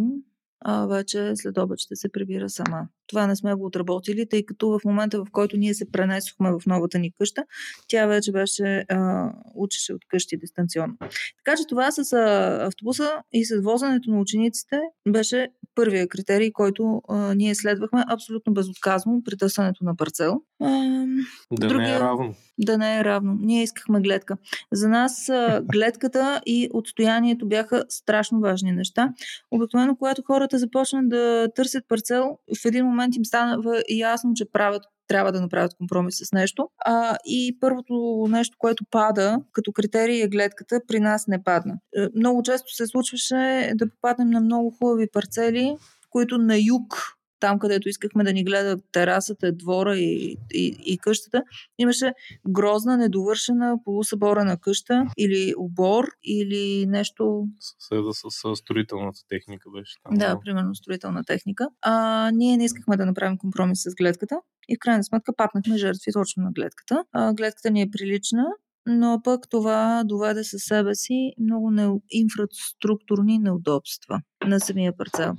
а, 0.61 0.87
вече 0.87 1.33
след 1.37 1.59
обед 1.59 1.79
ще 1.79 1.97
се 1.97 2.12
прибира 2.12 2.49
сама. 2.49 2.88
Това 3.07 3.27
не 3.27 3.37
сме 3.37 3.55
го 3.55 3.67
отработили, 3.67 4.29
тъй 4.29 4.45
като 4.47 4.69
в 4.69 4.81
момента, 4.85 5.19
в 5.19 5.27
който 5.33 5.57
ние 5.57 5.75
се 5.75 5.90
пренесохме 5.90 6.51
в 6.51 6.67
новата 6.67 6.99
ни 6.99 7.12
къща, 7.12 7.45
тя 7.88 8.07
вече 8.07 8.33
беше 8.33 8.85
а, 8.88 9.31
учеше 9.55 9.93
от 9.93 10.01
къщи 10.09 10.37
дистанционно. 10.37 10.97
Така 11.45 11.57
че 11.57 11.67
това 11.69 11.90
с 11.90 12.12
автобуса 12.61 13.11
и 13.33 13.45
с 13.45 13.61
возенето 13.62 14.11
на 14.11 14.21
учениците 14.21 14.81
беше 15.09 15.49
първия 15.75 16.09
критерий, 16.09 16.53
който 16.53 17.03
а, 17.09 17.35
ние 17.35 17.55
следвахме 17.55 18.05
абсолютно 18.09 18.55
безотказно 18.55 19.23
при 19.25 19.37
търсенето 19.37 19.85
на 19.85 19.97
парцел. 19.97 20.43
Да 20.61 21.69
другия, 21.69 21.88
не 21.88 21.97
е 21.97 22.01
равно. 22.01 22.35
Да 22.59 22.79
не 22.79 22.99
е 22.99 23.05
равно. 23.05 23.37
Ние 23.40 23.62
искахме 23.62 24.01
гледка. 24.01 24.37
За 24.73 24.88
нас 24.88 25.31
гледката 25.62 26.40
и 26.47 26.71
отстоянието 26.73 27.49
бяха 27.49 27.85
страшно 27.88 28.40
важни 28.40 28.73
неща. 28.73 29.12
Обикновено, 29.51 29.97
когато 29.97 30.23
хората 30.27 30.59
започнат 30.59 31.09
да 31.09 31.49
търсят 31.57 31.85
парцел, 31.88 32.38
в 32.62 32.64
един 32.64 32.87
момент 32.87 33.17
им 33.17 33.25
стана 33.25 33.83
ясно, 33.88 34.35
че 34.35 34.45
правят 34.53 34.83
трябва 35.09 35.33
да 35.33 35.40
направят 35.40 35.75
компромис 35.75 36.17
с 36.19 36.33
нещо. 36.33 36.69
А, 36.79 37.17
и 37.25 37.57
първото 37.61 38.27
нещо, 38.29 38.57
което 38.59 38.85
пада 38.90 39.38
като 39.53 39.73
критерий 39.73 40.23
е 40.23 40.29
гледката, 40.29 40.81
при 40.88 41.01
нас 41.01 41.27
не 41.27 41.45
падна. 41.45 41.75
Е, 41.97 42.07
много 42.17 42.43
често 42.43 42.75
се 42.75 42.87
случваше 42.87 43.73
да 43.75 43.90
попаднем 43.90 44.31
на 44.31 44.40
много 44.40 44.71
хубави 44.71 45.07
парцели, 45.12 45.77
които 46.11 46.38
на 46.38 46.57
юг 46.59 47.17
там, 47.44 47.59
където 47.59 47.88
искахме 47.88 48.24
да 48.24 48.33
ни 48.33 48.44
гледа 48.44 48.76
терасата, 48.92 49.52
двора 49.52 49.96
и, 49.96 50.37
и, 50.52 50.76
и 50.85 50.98
къщата, 50.98 51.42
имаше 51.78 52.12
грозна, 52.48 52.96
недовършена, 52.96 53.76
полусъборена 53.85 54.61
къща 54.61 55.07
или 55.18 55.54
обор, 55.59 56.04
или 56.22 56.87
нещо... 56.87 57.44
Съда 57.78 58.12
с, 58.12 58.22
с 58.30 58.57
строителната 58.57 59.20
техника 59.28 59.70
беше 59.70 59.94
там. 60.02 60.14
Да, 60.14 60.40
примерно 60.44 60.74
строителна 60.74 61.24
техника. 61.24 61.68
А, 61.83 62.30
ние 62.35 62.57
не 62.57 62.64
искахме 62.64 62.96
да 62.96 63.07
направим 63.07 63.38
компромис 63.38 63.83
с 63.83 63.94
гледката 63.94 64.37
и 64.68 64.76
в 64.76 64.78
крайна 64.80 65.04
сметка 65.04 65.33
патнахме 65.37 65.76
жертви 65.76 66.12
точно 66.12 66.42
на 66.42 66.52
гледката. 66.52 67.04
А, 67.12 67.35
гледката 67.35 67.70
ни 67.70 67.83
е 67.83 67.90
прилична, 67.90 68.44
но 68.87 69.20
пък 69.24 69.48
това 69.50 70.02
доведе 70.04 70.44
със 70.44 70.62
себе 70.62 70.94
си 70.94 71.33
много 71.40 71.70
не... 71.70 71.88
инфраструктурни 72.11 73.38
неудобства 73.38 74.20
на 74.46 74.61
самия 74.61 74.96
парцел. 74.96 75.33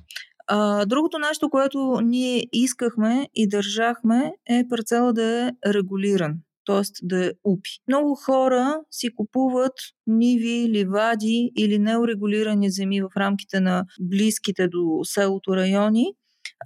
А, 0.47 0.85
другото 0.85 1.19
нещо, 1.19 1.49
което 1.49 1.99
ние 2.03 2.47
искахме 2.53 3.29
и 3.35 3.47
държахме 3.47 4.33
е 4.49 4.67
парцела 4.69 5.13
да 5.13 5.23
е 5.23 5.51
регулиран 5.73 6.35
т.е. 6.65 6.81
да 7.03 7.25
е 7.25 7.31
упи. 7.43 7.69
Много 7.87 8.15
хора 8.15 8.81
си 8.91 9.15
купуват 9.15 9.73
ниви, 10.07 10.69
ливади 10.69 11.51
или 11.57 11.79
неурегулирани 11.79 12.71
земи 12.71 13.01
в 13.01 13.09
рамките 13.17 13.59
на 13.59 13.85
близките 13.99 14.67
до 14.67 14.99
селото 15.03 15.55
райони, 15.55 16.05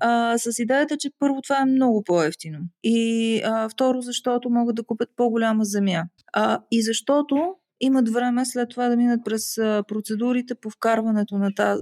а, 0.02 0.38
с 0.38 0.60
идеята, 0.60 0.98
че 0.98 1.10
първо 1.20 1.42
това 1.42 1.62
е 1.62 1.66
много 1.66 2.04
по-ефтино. 2.04 2.60
И 2.84 3.42
а, 3.46 3.70
второ, 3.70 4.02
защото 4.02 4.50
могат 4.50 4.76
да 4.76 4.84
купят 4.84 5.10
по-голяма 5.16 5.66
земя. 5.66 6.04
А, 6.34 6.60
и 6.72 6.84
защото 6.84 7.56
имат 7.80 8.10
време 8.10 8.46
след 8.46 8.70
това 8.70 8.90
да 8.90 8.98
минат 8.98 9.20
през 9.26 9.56
процедурите 9.88 10.56
по 10.56 10.70
вкарването 10.70 11.36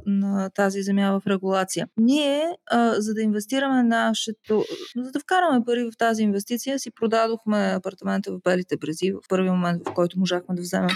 на, 0.06 0.50
тази, 0.50 0.84
земя 0.84 1.20
в 1.20 1.28
регулация. 1.28 1.88
Ние, 1.98 2.50
за 2.98 3.14
да 3.14 3.22
инвестираме 3.22 3.84
нашето, 3.84 4.64
за 4.96 5.12
да 5.12 5.20
вкараме 5.20 5.66
пари 5.66 5.84
в 5.84 5.98
тази 5.98 6.24
инвестиция, 6.24 6.80
си 6.80 6.92
продадохме 6.92 7.58
апартамента 7.58 8.32
в 8.32 8.40
Белите 8.44 8.78
брези 8.78 9.12
в 9.12 9.20
първи 9.30 9.50
момент, 9.50 9.82
в 9.90 9.94
който 9.94 10.20
можахме 10.20 10.56
да 10.56 10.62
вземем 10.62 10.90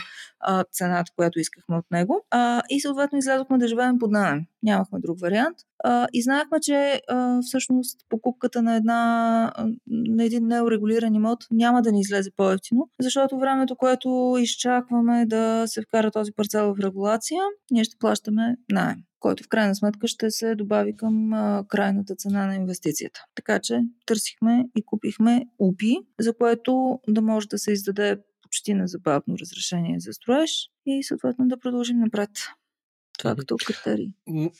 цената, 0.71 1.11
която 1.15 1.39
искахме 1.39 1.77
от 1.77 1.91
него. 1.91 2.25
И 2.69 2.81
съответно 2.81 3.17
излязохме 3.17 3.57
да 3.57 3.67
живеем 3.67 3.99
под 3.99 4.11
найем. 4.11 4.39
Нямахме 4.63 4.99
друг 4.99 5.19
вариант. 5.19 5.57
И 6.13 6.23
знаехме, 6.23 6.59
че 6.61 7.01
всъщност 7.41 7.99
покупката 8.09 8.61
на, 8.61 8.75
една, 8.75 9.53
на 9.87 10.23
един 10.23 10.47
неурегулиран 10.47 11.15
имот 11.15 11.47
няма 11.51 11.81
да 11.81 11.91
ни 11.91 11.99
излезе 11.99 12.31
по-ефтино, 12.37 12.89
защото 12.99 13.39
времето, 13.39 13.75
което 13.75 14.37
изчакваме 14.91 15.25
да 15.25 15.63
се 15.67 15.81
вкара 15.81 16.11
този 16.11 16.31
парцел 16.31 16.75
в 16.75 16.79
регулация, 16.79 17.41
ние 17.71 17.83
ще 17.83 17.97
плащаме 17.99 18.57
найем 18.71 18.97
който 19.19 19.43
в 19.43 19.47
крайна 19.47 19.75
сметка 19.75 20.07
ще 20.07 20.31
се 20.31 20.55
добави 20.55 20.97
към 20.97 21.33
а, 21.33 21.65
крайната 21.67 22.15
цена 22.15 22.45
на 22.47 22.55
инвестицията. 22.55 23.25
Така 23.35 23.59
че 23.59 23.81
търсихме 24.05 24.65
и 24.77 24.85
купихме 24.85 25.45
УПИ, 25.59 25.97
за 26.19 26.33
което 26.33 26.99
да 27.07 27.21
може 27.21 27.47
да 27.47 27.57
се 27.57 27.71
издаде 27.71 28.17
почти 28.41 28.73
незабавно 28.73 29.37
разрешение 29.41 29.99
за 29.99 30.13
строеж 30.13 30.51
и 30.85 31.03
съответно 31.03 31.47
да 31.47 31.59
продължим 31.59 31.99
напред. 31.99 32.29
Това 33.19 33.35
като 33.35 33.55
критерий. 33.65 34.07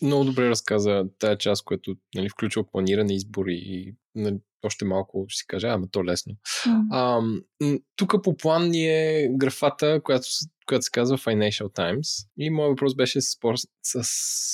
Много 0.02 0.24
добре 0.24 0.50
разказа 0.50 1.04
тая 1.20 1.38
част, 1.38 1.66
която 1.66 1.96
нали, 2.16 2.30
включва 2.30 2.72
планиране, 2.72 3.14
избори 3.14 3.56
и 3.56 3.96
нали, 4.16 4.38
още 4.64 4.86
малко 4.86 5.26
ще 5.28 5.38
си 5.38 5.48
кажа, 5.48 5.68
ама 5.68 5.88
то 5.92 6.06
лесно. 6.06 6.36
Mm. 6.68 7.82
тук 7.96 8.24
по 8.24 8.38
план 8.38 8.70
ни 8.70 8.88
е 8.88 9.30
графата, 9.32 10.02
която, 10.04 10.28
която 10.68 10.84
се 10.86 10.92
казва 10.92 11.18
Financial 11.18 11.76
Times. 11.76 12.28
И 12.38 12.50
моят 12.50 12.70
въпрос 12.70 12.96
беше 12.96 13.22
с, 13.22 13.38
с 13.84 14.04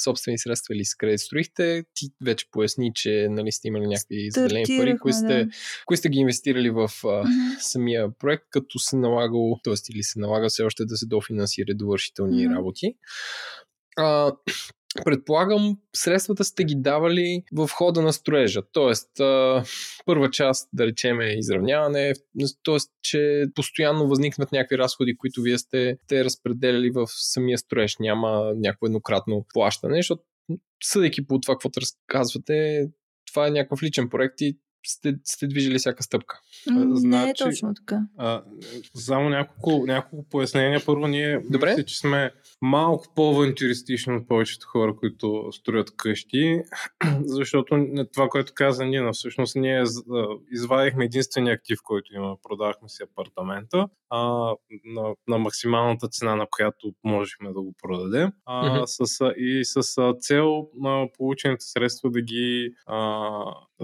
собствени 0.04 0.38
средства 0.38 0.76
или 0.76 0.86
с 0.86 0.96
кредит 0.96 1.20
строихте. 1.20 1.84
Ти 1.94 2.06
вече 2.24 2.46
поясни, 2.52 2.92
че 2.96 3.28
нали, 3.30 3.52
сте 3.52 3.68
имали 3.68 3.88
някакви 3.88 4.32
заделени 4.32 4.80
пари, 4.80 4.98
кои 5.02 5.14
сте, 5.14 5.46
да. 5.46 5.52
кои 5.86 5.98
сте 5.98 6.10
ги 6.10 6.20
инвестирали 6.20 6.70
в 6.70 6.88
mm-hmm. 6.88 7.60
самия 7.60 8.18
проект, 8.18 8.44
като 8.50 8.80
се 8.80 8.96
налагало, 8.96 9.60
т.е. 9.64 9.74
или 9.94 10.04
се 10.04 10.20
налага 10.20 10.50
все 10.50 10.64
още 10.64 10.86
да 10.86 10.98
се 10.98 11.06
дофинансира 11.06 11.76
довършителни 11.76 12.48
mm-hmm. 12.48 12.56
работи. 12.56 12.94
А, 13.98 14.32
предполагам, 15.06 15.78
средствата 15.96 16.44
сте 16.44 16.64
ги 16.64 16.76
давали 16.76 17.44
в 17.54 17.70
хода 17.74 18.02
на 18.02 18.14
строежа. 18.14 18.62
Тоест, 18.72 19.10
първа 20.06 20.32
част, 20.32 20.70
да 20.74 20.86
речем, 20.86 21.22
е 21.22 21.34
изравняване, 21.38 22.14
т.е. 22.64 22.78
че 23.02 23.46
постоянно 23.56 24.08
възникнат 24.08 24.52
някакви 24.52 24.78
разходи, 24.78 25.18
които 25.18 25.42
вие 25.42 25.58
сте 25.58 25.98
те 26.08 26.24
разпределяли 26.24 26.90
в 26.90 27.08
самия 27.08 27.58
строеж. 27.58 27.96
Няма 28.00 28.54
някакво 28.56 28.86
еднократно 28.86 29.46
плащане, 29.54 29.98
защото 29.98 30.24
съдейки 30.84 31.28
по 31.28 31.40
това, 31.40 31.54
какво 31.54 31.70
разказвате, 31.78 32.88
това 33.28 33.48
е 33.48 33.52
някакъв 33.52 33.84
личен 33.84 34.10
проект 34.10 34.42
и 34.42 34.58
сте, 34.90 35.16
сте 35.24 35.48
движили 35.48 35.78
всяка 35.78 36.04
стъпка. 36.04 36.40
значи, 36.68 37.08
не 37.08 37.30
е 37.30 37.34
точно 37.34 37.74
така. 37.74 38.02
А, 38.18 38.44
само 38.96 39.30
няколко, 39.30 39.86
няколко 39.88 40.30
пояснения. 40.30 40.82
Първо, 40.86 41.08
ние 41.08 41.40
Добре. 41.50 41.70
мисля, 41.70 41.84
че 41.86 42.00
сме 42.00 42.32
малко 42.62 43.06
по-авантюристични 43.16 44.16
от 44.16 44.28
повечето 44.28 44.68
хора, 44.68 44.96
които 44.96 45.50
строят 45.52 45.96
къщи, 45.96 46.62
защото 47.22 47.88
това, 48.14 48.30
което 48.30 48.52
каза 48.56 48.86
Нина, 48.86 49.12
всъщност 49.14 49.56
ние 49.56 49.84
извадихме 50.52 51.06
единствения 51.06 51.54
актив, 51.54 51.80
който 51.84 52.16
има, 52.16 52.36
продавахме 52.44 52.90
си 52.90 53.04
апартамента 53.04 53.88
а, 54.10 54.20
на, 54.86 55.16
на 55.28 55.38
максималната 55.38 56.08
цена, 56.08 56.36
на 56.36 56.46
която 56.52 56.94
можехме 57.04 57.48
да 57.48 57.62
го 57.62 57.74
продадем 57.82 58.32
а, 58.46 58.80
mm-hmm. 58.80 59.06
с, 59.06 59.34
и 59.38 59.66
с 59.66 59.82
цел 60.20 60.68
на 60.80 61.08
получените 61.18 61.66
средства 61.66 62.10
да 62.10 62.22
ги 62.22 62.74
а, 62.86 62.98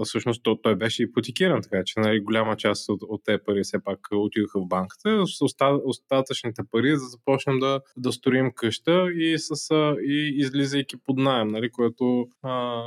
всъщност 0.04 0.42
той 0.62 0.76
беше 0.76 1.02
ипотекиран, 1.02 1.62
така 1.62 1.82
че 1.86 2.00
нали, 2.00 2.20
голяма 2.20 2.56
част 2.56 2.88
от, 2.88 3.00
от 3.02 3.24
тези 3.24 3.38
пари 3.46 3.60
все 3.62 3.84
пак 3.84 3.98
отидоха 4.12 4.60
в 4.60 4.68
банката. 4.68 5.26
С 5.26 5.44
остатъчните 5.84 6.62
пари 6.70 6.90
да 6.90 6.96
започнем 6.96 7.58
да, 7.58 7.80
да 7.96 8.12
строим 8.12 8.52
къща 8.54 9.12
и, 9.14 9.38
с, 9.38 9.54
и 10.02 10.32
излизайки 10.36 10.96
под 11.06 11.18
найем, 11.18 11.48
нали, 11.48 11.70
което 11.70 12.26
а, 12.42 12.82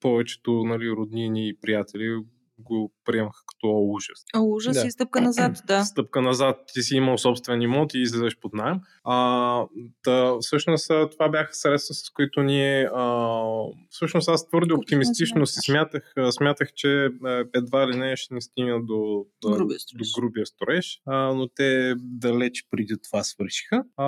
повечето 0.00 0.52
нали, 0.52 0.90
роднини 0.90 1.48
и 1.48 1.56
приятели 1.62 2.22
го 2.62 2.92
приемаха 3.04 3.42
като 3.46 3.66
ужас. 3.66 4.24
О, 4.36 4.42
ужас 4.42 4.76
да. 4.80 4.86
и 4.86 4.90
стъпка 4.90 5.20
назад, 5.20 5.62
да. 5.66 5.84
Стъпка 5.84 6.22
назад, 6.22 6.56
ти 6.74 6.82
си 6.82 6.96
имал 6.96 7.18
собствен 7.18 7.62
имот 7.62 7.94
и 7.94 7.98
излизаш 7.98 8.38
под 8.40 8.54
найем. 8.54 8.80
А, 9.04 9.66
да, 10.04 10.36
всъщност 10.40 10.90
това 11.10 11.28
бяха 11.28 11.54
средства, 11.54 11.94
с 11.94 12.10
които 12.10 12.42
ние 12.42 12.88
а, 12.94 13.44
всъщност 13.90 14.28
аз 14.28 14.48
твърде 14.48 14.74
оптимистично 14.74 15.46
си 15.46 15.58
смятах, 15.60 16.12
смятах, 16.30 16.72
че 16.74 17.08
едва 17.54 17.88
ли 17.88 17.96
не 17.96 18.16
ще 18.16 18.34
ни 18.34 18.42
стигна 18.42 18.80
до, 18.84 19.26
до, 19.42 19.50
грубия 19.50 19.78
до 19.94 20.04
грубия 20.20 20.46
строеж 20.46 21.00
а, 21.06 21.16
но 21.34 21.48
те 21.48 21.94
далеч 21.98 22.66
преди 22.70 22.94
това 23.02 23.24
свършиха. 23.24 23.84
А, 23.96 24.06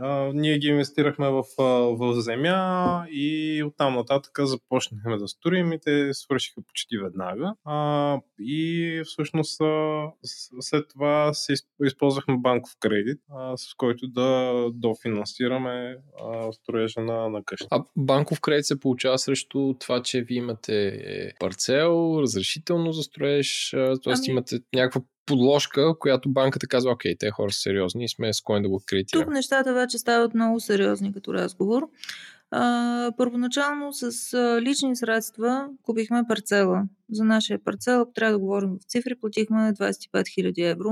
а, 0.00 0.32
ние 0.34 0.58
ги 0.58 0.66
инвестирахме 0.66 1.30
в, 1.30 1.44
в 1.98 2.20
земя 2.20 3.04
и 3.10 3.62
оттам 3.66 3.94
нататък 3.94 4.38
започнахме 4.42 5.16
да 5.16 5.28
строим 5.28 5.72
и 5.72 5.80
те 5.80 6.14
свършиха 6.14 6.60
почти 6.66 6.98
веднага 6.98 7.33
веднага. 7.34 7.54
А, 7.64 8.20
и 8.40 9.02
всъщност 9.04 9.60
а, 9.60 10.04
след 10.60 10.88
това 10.88 11.34
си 11.34 11.54
използвахме 11.84 12.36
банков 12.38 12.72
кредит, 12.80 13.20
а, 13.30 13.56
с 13.56 13.74
който 13.74 14.08
да 14.08 14.54
дофинансираме 14.72 15.96
а, 16.24 16.52
строежа 16.52 17.00
на, 17.00 17.28
на 17.28 17.44
къща. 17.44 17.68
А 17.70 17.84
банков 17.96 18.40
кредит 18.40 18.66
се 18.66 18.80
получава 18.80 19.18
срещу 19.18 19.74
това, 19.80 20.02
че 20.02 20.22
ви 20.22 20.34
имате 20.34 21.00
парцел, 21.40 22.18
разрешително 22.20 22.92
за 22.92 23.02
строеж, 23.02 23.70
т.е. 23.70 24.12
Ами... 24.12 24.26
имате 24.28 24.58
някаква 24.74 25.00
подложка, 25.26 25.98
която 25.98 26.28
банката 26.28 26.66
казва, 26.66 26.92
окей, 26.92 27.16
те 27.18 27.30
хора 27.30 27.52
са 27.52 27.60
сериозни 27.60 28.04
и 28.04 28.08
сме 28.08 28.32
склонни 28.32 28.62
да 28.62 28.68
го 28.68 28.82
кредитираме. 28.86 29.24
Тук 29.24 29.34
нещата 29.34 29.74
вече 29.74 29.98
стават 29.98 30.34
много 30.34 30.60
сериозни 30.60 31.12
като 31.12 31.34
разговор. 31.34 31.88
А, 32.56 33.12
първоначално 33.16 33.92
с 33.92 34.34
а, 34.34 34.62
лични 34.62 34.96
средства 34.96 35.68
купихме 35.82 36.22
парцела. 36.28 36.82
За 37.12 37.24
нашия 37.24 37.64
парцел, 37.64 38.00
ако 38.00 38.12
трябва 38.12 38.32
да 38.32 38.38
говорим 38.38 38.70
в 38.70 38.84
цифри, 38.88 39.14
платихме 39.20 39.56
25 39.56 40.08
000 40.12 40.70
евро. 40.70 40.90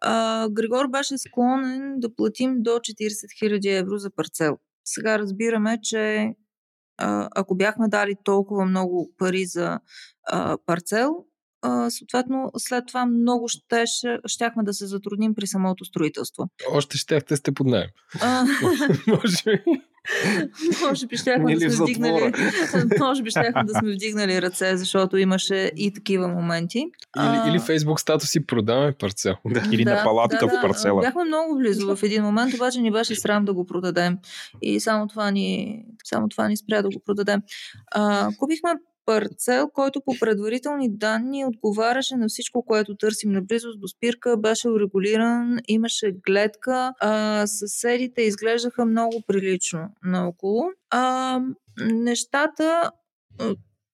А, 0.00 0.48
Григор 0.48 0.88
беше 0.88 1.18
склонен 1.18 1.94
да 2.00 2.14
платим 2.14 2.62
до 2.62 2.70
40 2.70 2.94
000 3.42 3.78
евро 3.78 3.98
за 3.98 4.10
парцел. 4.10 4.58
Сега 4.84 5.18
разбираме, 5.18 5.78
че 5.82 6.34
а, 6.98 7.28
ако 7.36 7.54
бяхме 7.54 7.88
дали 7.88 8.14
толкова 8.24 8.64
много 8.64 9.10
пари 9.18 9.46
за 9.46 9.80
а, 10.28 10.58
парцел, 10.66 11.10
а, 11.62 11.90
съответно 11.90 12.50
след 12.58 12.86
това 12.86 13.06
много 13.06 13.48
ще, 13.48 13.84
щяхме 14.26 14.62
да 14.62 14.74
се 14.74 14.86
затрудним 14.86 15.34
при 15.34 15.46
самото 15.46 15.84
строителство. 15.84 16.48
Още 16.72 16.98
щяхте 16.98 17.36
сте 17.36 17.52
под 17.52 17.66
найем. 17.66 17.90
Може 19.06 19.44
би. 19.44 19.82
може 20.82 21.06
би 21.06 21.16
щяхме 21.16 21.56
да 21.56 21.70
сме 21.70 21.84
вдигнали, 21.84 22.32
може 23.00 23.22
би 23.22 23.30
щяхме 23.30 23.64
да 23.64 23.74
сме 23.74 23.92
вдигнали 23.92 24.42
ръце, 24.42 24.76
защото 24.76 25.16
имаше 25.16 25.72
и 25.76 25.92
такива 25.92 26.28
моменти. 26.28 26.78
Или, 26.78 26.86
а... 27.16 27.48
или 27.48 27.58
Facebook 27.58 27.96
статуси 27.96 28.46
продаваме 28.46 28.92
парцел. 28.92 29.34
Да. 29.56 29.62
Или 29.72 29.84
да, 29.84 29.94
на 29.94 30.04
палатка 30.04 30.46
да, 30.46 30.58
в 30.58 30.62
парцела. 30.62 31.00
Бяхме 31.00 31.24
много 31.24 31.58
близо 31.58 31.96
в 31.96 32.02
един 32.02 32.22
момент, 32.22 32.54
обаче 32.54 32.80
ни 32.80 32.90
беше 32.90 33.14
срам 33.14 33.44
да 33.44 33.54
го 33.54 33.66
продадем. 33.66 34.18
И 34.62 34.80
само 34.80 35.06
това 35.06 35.30
ни, 35.30 35.82
само 36.04 36.28
това 36.28 36.48
ни 36.48 36.56
спря 36.56 36.82
да 36.82 36.88
го 36.88 37.02
продадем. 37.06 37.40
А, 37.94 38.30
купихме 38.38 38.70
парцел, 39.06 39.70
който 39.74 40.00
по 40.00 40.12
предварителни 40.20 40.96
данни 40.96 41.44
отговаряше 41.44 42.16
на 42.16 42.28
всичко, 42.28 42.64
което 42.64 42.96
търсим 42.96 43.32
на 43.32 43.42
близост 43.42 43.80
до 43.80 43.88
спирка, 43.88 44.36
беше 44.36 44.68
урегулиран, 44.68 45.58
имаше 45.68 46.12
гледка, 46.26 46.92
а, 47.00 47.46
съседите 47.46 48.22
изглеждаха 48.22 48.84
много 48.84 49.22
прилично 49.26 49.88
наоколо. 50.04 50.64
А, 50.90 51.40
нещата 51.80 52.90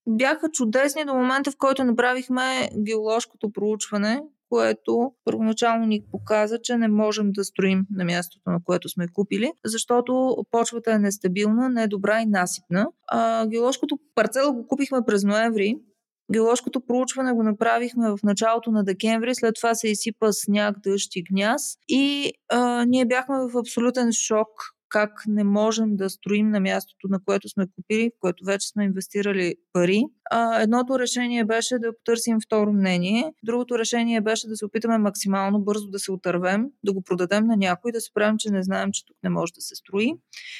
бяха 0.08 0.50
чудесни 0.50 1.04
до 1.04 1.14
момента, 1.14 1.50
в 1.50 1.56
който 1.58 1.84
направихме 1.84 2.68
геоложкото 2.84 3.52
проучване, 3.52 4.22
което 4.52 5.12
първоначално 5.24 5.86
ни 5.86 6.00
показа, 6.10 6.58
че 6.62 6.76
не 6.76 6.88
можем 6.88 7.32
да 7.32 7.44
строим 7.44 7.86
на 7.90 8.04
мястото, 8.04 8.50
на 8.50 8.58
което 8.64 8.88
сме 8.88 9.08
купили, 9.08 9.52
защото 9.64 10.36
почвата 10.50 10.92
е 10.92 10.98
нестабилна, 10.98 11.68
недобра 11.68 12.20
и 12.20 12.26
насипна. 12.26 12.86
А, 13.08 13.46
геоложкото 13.46 13.98
парцела 14.14 14.52
го 14.52 14.66
купихме 14.66 14.98
през 15.06 15.24
ноември, 15.24 15.76
Геоложкото 16.32 16.80
проучване 16.80 17.32
го 17.32 17.42
направихме 17.42 18.10
в 18.10 18.18
началото 18.22 18.70
на 18.70 18.84
декември, 18.84 19.34
след 19.34 19.54
това 19.54 19.74
се 19.74 19.88
изсипа 19.88 20.32
сняг, 20.32 20.76
дъжд 20.78 21.16
и 21.16 21.22
гняз 21.22 21.62
и 21.88 22.32
а, 22.48 22.84
ние 22.84 23.04
бяхме 23.04 23.36
в 23.36 23.58
абсолютен 23.58 24.12
шок 24.12 24.48
как 24.92 25.10
не 25.26 25.44
можем 25.44 25.96
да 25.96 26.10
строим 26.10 26.50
на 26.50 26.60
мястото, 26.60 27.08
на 27.08 27.20
което 27.24 27.48
сме 27.48 27.66
купили, 27.76 28.10
в 28.16 28.20
което 28.20 28.44
вече 28.44 28.68
сме 28.68 28.84
инвестирали 28.84 29.54
пари. 29.72 30.02
А, 30.30 30.62
едното 30.62 30.98
решение 30.98 31.44
беше 31.44 31.78
да 31.78 31.96
потърсим 31.96 32.36
второ 32.44 32.72
мнение, 32.72 33.32
другото 33.42 33.78
решение 33.78 34.20
беше 34.20 34.48
да 34.48 34.56
се 34.56 34.64
опитаме 34.64 34.98
максимално 34.98 35.60
бързо 35.60 35.88
да 35.88 35.98
се 35.98 36.12
отървем, 36.12 36.66
да 36.84 36.92
го 36.92 37.02
продадем 37.02 37.46
на 37.46 37.56
някой, 37.56 37.92
да 37.92 38.00
се 38.00 38.10
правим, 38.14 38.36
че 38.38 38.50
не 38.50 38.62
знаем, 38.62 38.88
че 38.92 39.06
тук 39.06 39.16
не 39.22 39.30
може 39.30 39.52
да 39.52 39.60
се 39.60 39.74
строи. 39.74 40.12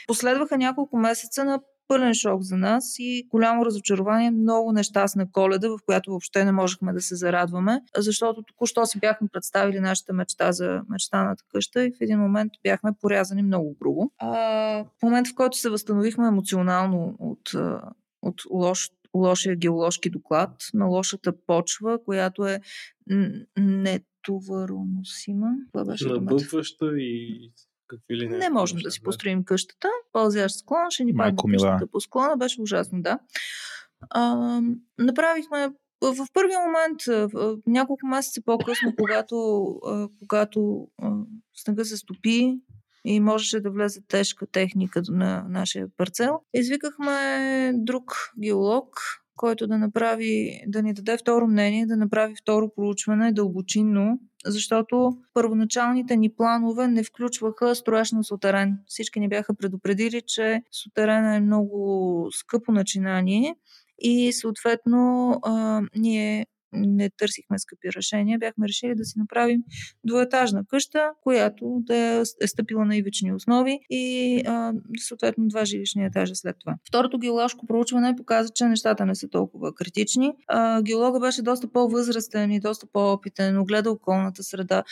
Последваха 0.07 0.59
няколко 0.59 0.97
месеца 0.97 1.45
на 1.45 1.61
пълен 1.89 2.15
шок 2.15 2.43
за 2.43 2.57
нас 2.57 2.95
и 2.99 3.27
голямо 3.31 3.67
разочарование, 3.67 4.31
много 4.31 4.73
нещастна 4.73 5.33
коледа, 5.33 5.69
в 5.69 5.79
която 5.87 6.11
въобще 6.11 6.45
не 6.45 6.53
можехме 6.53 6.93
да 6.93 7.01
се 7.01 7.17
зарадваме, 7.17 7.81
защото 7.97 8.43
току-що 8.43 8.87
си 8.87 8.99
бяхме 8.99 9.29
представили 9.33 9.81
нашата 9.81 10.13
мечта 10.13 10.53
за 10.53 10.83
мечтаната 10.89 11.45
къща 11.49 11.85
и 11.85 11.93
в 11.93 11.97
един 12.01 12.19
момент 12.19 12.53
бяхме 12.63 12.91
порязани 13.01 13.43
много 13.43 13.77
грубо. 13.83 14.11
А, 14.19 14.29
в 14.85 15.03
момента, 15.03 15.31
в 15.31 15.35
който 15.35 15.59
се 15.59 15.71
възстановихме 15.71 16.27
емоционално 16.27 17.17
от, 17.19 17.51
от 18.23 18.43
лош, 18.51 18.91
лошия 19.15 19.57
геоложки 19.57 20.11
доклад 20.11 20.51
на 20.75 20.87
лошата 20.87 21.33
почва, 21.47 21.99
която 22.05 22.47
е 22.47 22.61
нетовароносима. 23.59 25.51
Набъбваща 26.21 26.99
и 26.99 27.51
какви 27.97 28.17
ли 28.17 28.29
не. 28.29 28.39
Не 28.39 28.51
можем 28.51 28.79
да 28.79 28.91
си 28.91 29.03
построим 29.03 29.45
къщата. 29.45 29.89
Пълзящ 30.13 30.57
склон, 30.57 30.91
ще 30.91 31.05
ни 31.05 31.15
падне 31.15 31.53
къщата 31.53 31.87
по 31.93 32.01
склона. 32.01 32.37
Беше 32.37 32.63
ужасно, 32.63 33.03
да. 33.03 33.19
А, 34.11 34.61
направихме 34.99 35.69
в 36.03 36.27
първия 36.33 36.59
момент, 36.61 37.01
няколко 37.67 38.07
месеца 38.07 38.43
по-късно, 38.45 38.93
когато, 38.99 39.67
когато 40.21 40.89
снега 41.55 41.85
се 41.85 41.97
стопи 41.97 42.59
и 43.05 43.21
можеше 43.21 43.61
да 43.61 43.71
влезе 43.71 44.01
тежка 44.09 44.47
техника 44.47 45.03
на 45.09 45.45
нашия 45.49 45.87
парцел, 45.97 46.41
извикахме 46.55 47.73
друг 47.75 48.33
геолог, 48.43 49.01
който 49.37 49.67
да 49.67 49.79
направи, 49.79 50.61
да 50.67 50.83
ни 50.83 50.95
даде 50.95 51.17
второ 51.19 51.47
мнение, 51.47 51.87
да 51.87 51.97
направи 51.97 52.35
второ 52.43 52.75
проучване 52.77 53.33
дълбочинно, 53.33 54.19
защото 54.47 55.13
първоначалните 55.35 56.17
ни 56.17 56.35
планове 56.35 56.89
не 56.89 57.05
включваха 57.05 57.75
строеж 57.75 58.13
на 58.13 58.25
сутерен. 58.25 58.79
Всички 58.87 59.21
ни 59.21 59.29
бяха 59.29 59.55
предупредили, 59.55 60.23
че 60.27 60.63
сутерена 60.73 61.37
е 61.37 61.41
много 61.41 62.29
скъпо 62.33 62.73
начинание 62.73 63.55
и 63.99 64.33
съответно 64.33 65.31
а, 65.43 65.83
ние 65.97 66.47
не 66.73 67.11
търсихме 67.11 67.59
скъпи 67.59 67.89
решения, 67.97 68.39
бяхме 68.39 68.69
решили 68.69 68.95
да 68.95 69.05
си 69.05 69.19
направим 69.19 69.61
двоетажна 70.05 70.65
къща, 70.69 71.11
която 71.23 71.79
да 71.81 71.97
е 72.41 72.47
стъпила 72.47 72.85
на 72.85 72.97
ивични 72.97 73.33
основи 73.33 73.81
и 73.91 74.43
а, 74.47 74.73
съответно 74.99 75.49
два 75.49 75.65
жилищни 75.65 76.05
етажа 76.05 76.35
след 76.35 76.57
това. 76.61 76.77
Второто 76.89 77.19
геоложко 77.19 77.67
проучване 77.67 78.17
показа, 78.17 78.49
че 78.55 78.65
нещата 78.65 79.07
не 79.07 79.15
са 79.15 79.29
толкова 79.29 79.75
критични. 79.75 80.33
А, 80.49 80.83
геолога 80.83 81.21
беше 81.21 81.43
доста 81.43 81.73
по-възрастен 81.73 82.53
и 82.53 82.61
доста 82.61 82.87
по-опитен, 82.93 83.59
огледа 83.59 83.91
околната 83.91 84.43
среда, 84.43 84.85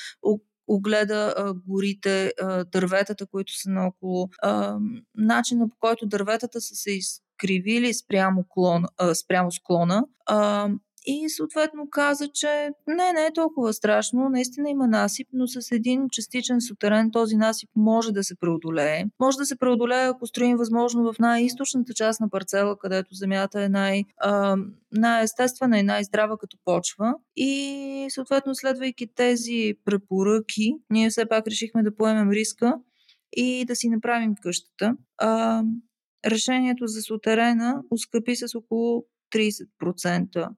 огледа 0.69 1.35
а, 1.37 1.55
горите, 1.67 2.33
а, 2.41 2.65
дърветата, 2.65 3.27
които 3.27 3.53
са 3.61 3.71
наоколо, 3.71 4.29
а, 4.43 4.79
начина 5.15 5.69
по 5.69 5.77
който 5.81 6.07
дърветата 6.07 6.61
са 6.61 6.75
се 6.75 6.91
изкривили 6.91 7.95
спрямо, 7.95 8.45
клон, 8.49 8.85
а, 8.99 9.15
спрямо 9.15 9.53
склона. 9.53 10.05
А, 10.27 10.69
и 11.07 11.29
съответно 11.29 11.91
каза, 11.91 12.29
че 12.29 12.71
не, 12.87 13.13
не 13.13 13.27
е 13.27 13.33
толкова 13.35 13.73
страшно, 13.73 14.29
наистина 14.29 14.71
има 14.71 14.87
насип, 14.87 15.29
но 15.33 15.47
с 15.47 15.73
един 15.73 16.09
частичен 16.11 16.61
сутерен 16.61 17.11
този 17.11 17.37
насип 17.37 17.71
може 17.77 18.13
да 18.13 18.25
се 18.25 18.35
преодолее. 18.35 19.05
Може 19.21 19.37
да 19.37 19.47
се 19.47 19.57
преодолее, 19.57 20.07
ако 20.07 20.27
строим 20.27 20.57
възможно 20.57 21.13
в 21.13 21.19
най-источната 21.19 21.95
част 21.95 22.21
на 22.21 22.31
парцела, 22.31 22.79
където 22.79 23.15
земята 23.15 23.63
е 23.63 23.69
най- 23.69 24.05
най-естествена 24.93 25.79
и 25.79 25.83
най-здрава 25.83 26.39
като 26.39 26.57
почва. 26.65 27.15
И 27.37 28.07
съответно, 28.11 28.55
следвайки 28.55 29.07
тези 29.15 29.75
препоръки, 29.85 30.75
ние 30.91 31.11
все 31.11 31.27
пак 31.27 31.47
решихме 31.47 31.83
да 31.83 31.97
поемем 31.97 32.31
риска 32.31 32.75
и 33.33 33.65
да 33.65 33.77
си 33.77 33.89
направим 33.89 34.35
къщата. 34.43 34.97
А, 35.19 35.63
решението 36.27 36.87
за 36.87 37.03
сутерена 37.03 37.83
ускъпи 37.91 38.37
с 38.37 38.55
около 38.55 39.05
30% 39.33 40.49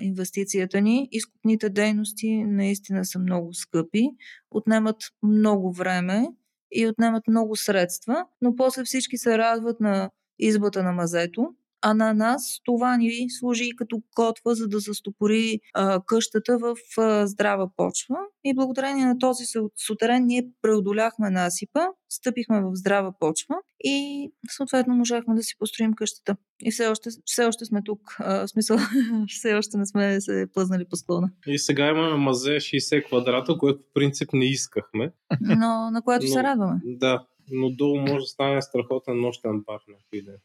инвестицията 0.00 0.80
ни. 0.80 1.08
Изкупните 1.12 1.70
дейности 1.70 2.44
наистина 2.44 3.04
са 3.04 3.18
много 3.18 3.54
скъпи, 3.54 4.08
отнемат 4.50 4.96
много 5.22 5.72
време 5.72 6.26
и 6.72 6.86
отнемат 6.86 7.28
много 7.28 7.56
средства, 7.56 8.24
но 8.40 8.56
после 8.56 8.84
всички 8.84 9.18
се 9.18 9.38
радват 9.38 9.80
на 9.80 10.10
избата 10.38 10.82
на 10.82 10.92
мазето 10.92 11.54
а 11.82 11.94
на 11.94 12.14
нас 12.14 12.60
това 12.64 12.96
ни 12.96 13.26
служи 13.28 13.70
като 13.76 14.02
котва, 14.14 14.54
за 14.54 14.68
да 14.68 14.78
застопори 14.78 15.60
а, 15.74 16.00
къщата 16.06 16.58
в 16.58 16.76
а, 16.98 17.26
здрава 17.26 17.70
почва. 17.76 18.16
И 18.44 18.54
благодарение 18.54 19.06
на 19.06 19.18
този 19.18 19.44
сутерен 19.86 20.26
ние 20.26 20.48
преодоляхме 20.62 21.30
насипа, 21.30 21.80
стъпихме 22.08 22.60
в 22.60 22.70
здрава 22.74 23.12
почва 23.20 23.54
и 23.84 24.28
съответно 24.48 24.94
можахме 24.94 25.34
да 25.34 25.42
си 25.42 25.54
построим 25.58 25.94
къщата. 25.94 26.36
И 26.64 26.70
все 26.70 26.86
още, 26.86 27.10
все 27.24 27.44
още 27.44 27.64
сме 27.64 27.82
тук. 27.84 28.16
А, 28.18 28.46
в 28.46 28.48
смисъл, 28.48 28.78
все 29.28 29.54
още 29.54 29.76
не 29.76 29.86
сме 29.86 30.20
се 30.20 30.46
плъзнали 30.54 30.84
по 30.90 30.96
склона. 30.96 31.30
И 31.46 31.58
сега 31.58 31.88
имаме 31.88 32.16
мазе 32.16 32.50
60 32.50 33.06
квадрата, 33.06 33.58
което 33.58 33.80
в 33.80 33.94
принцип 33.94 34.28
не 34.32 34.44
искахме. 34.44 35.12
Но 35.40 35.90
на 35.90 36.02
което 36.04 36.26
Но, 36.26 36.32
се 36.32 36.42
радваме. 36.42 36.80
Да, 36.84 37.26
но 37.50 37.70
долу 37.70 38.00
може 38.00 38.20
да 38.20 38.26
стане 38.26 38.62
страхотен 38.62 39.20
нощен 39.20 39.60
бар 39.66 39.80
на 39.88 40.20
ден. 40.22 40.36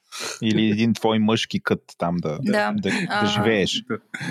Или 0.42 0.70
един 0.72 0.94
твой 0.94 1.20
мъжки 1.20 1.60
кът 1.64 1.82
там 1.98 2.16
да, 2.18 2.40
да. 2.42 2.52
да, 2.52 2.74
да, 2.82 3.22
да 3.22 3.28
живееш. 3.28 3.84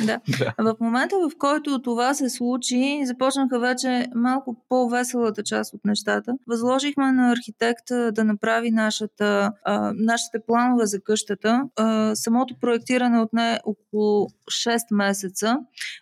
Да. 0.07 0.21
да. 0.39 0.55
В 0.59 0.77
момента, 0.81 1.17
в 1.17 1.31
който 1.39 1.83
това 1.83 2.15
се 2.15 2.31
случи, 2.31 3.01
започнаха 3.05 3.59
вече 3.59 4.07
малко 4.15 4.57
по-веселата 4.69 5.43
част 5.43 5.75
от 5.75 5.81
нещата. 5.85 6.33
Възложихме 6.47 7.13
на 7.13 7.33
архитекта 7.33 8.13
да 8.13 8.25
направи 8.25 8.71
нашата, 8.71 9.53
а, 9.65 9.93
нашите 9.95 10.39
планове 10.47 10.87
за 10.87 11.01
къщата. 11.01 11.63
А, 11.77 12.15
самото 12.15 12.55
проектиране 12.61 13.21
отне 13.21 13.61
около 13.65 14.29
6 14.51 14.79
месеца, 14.91 15.59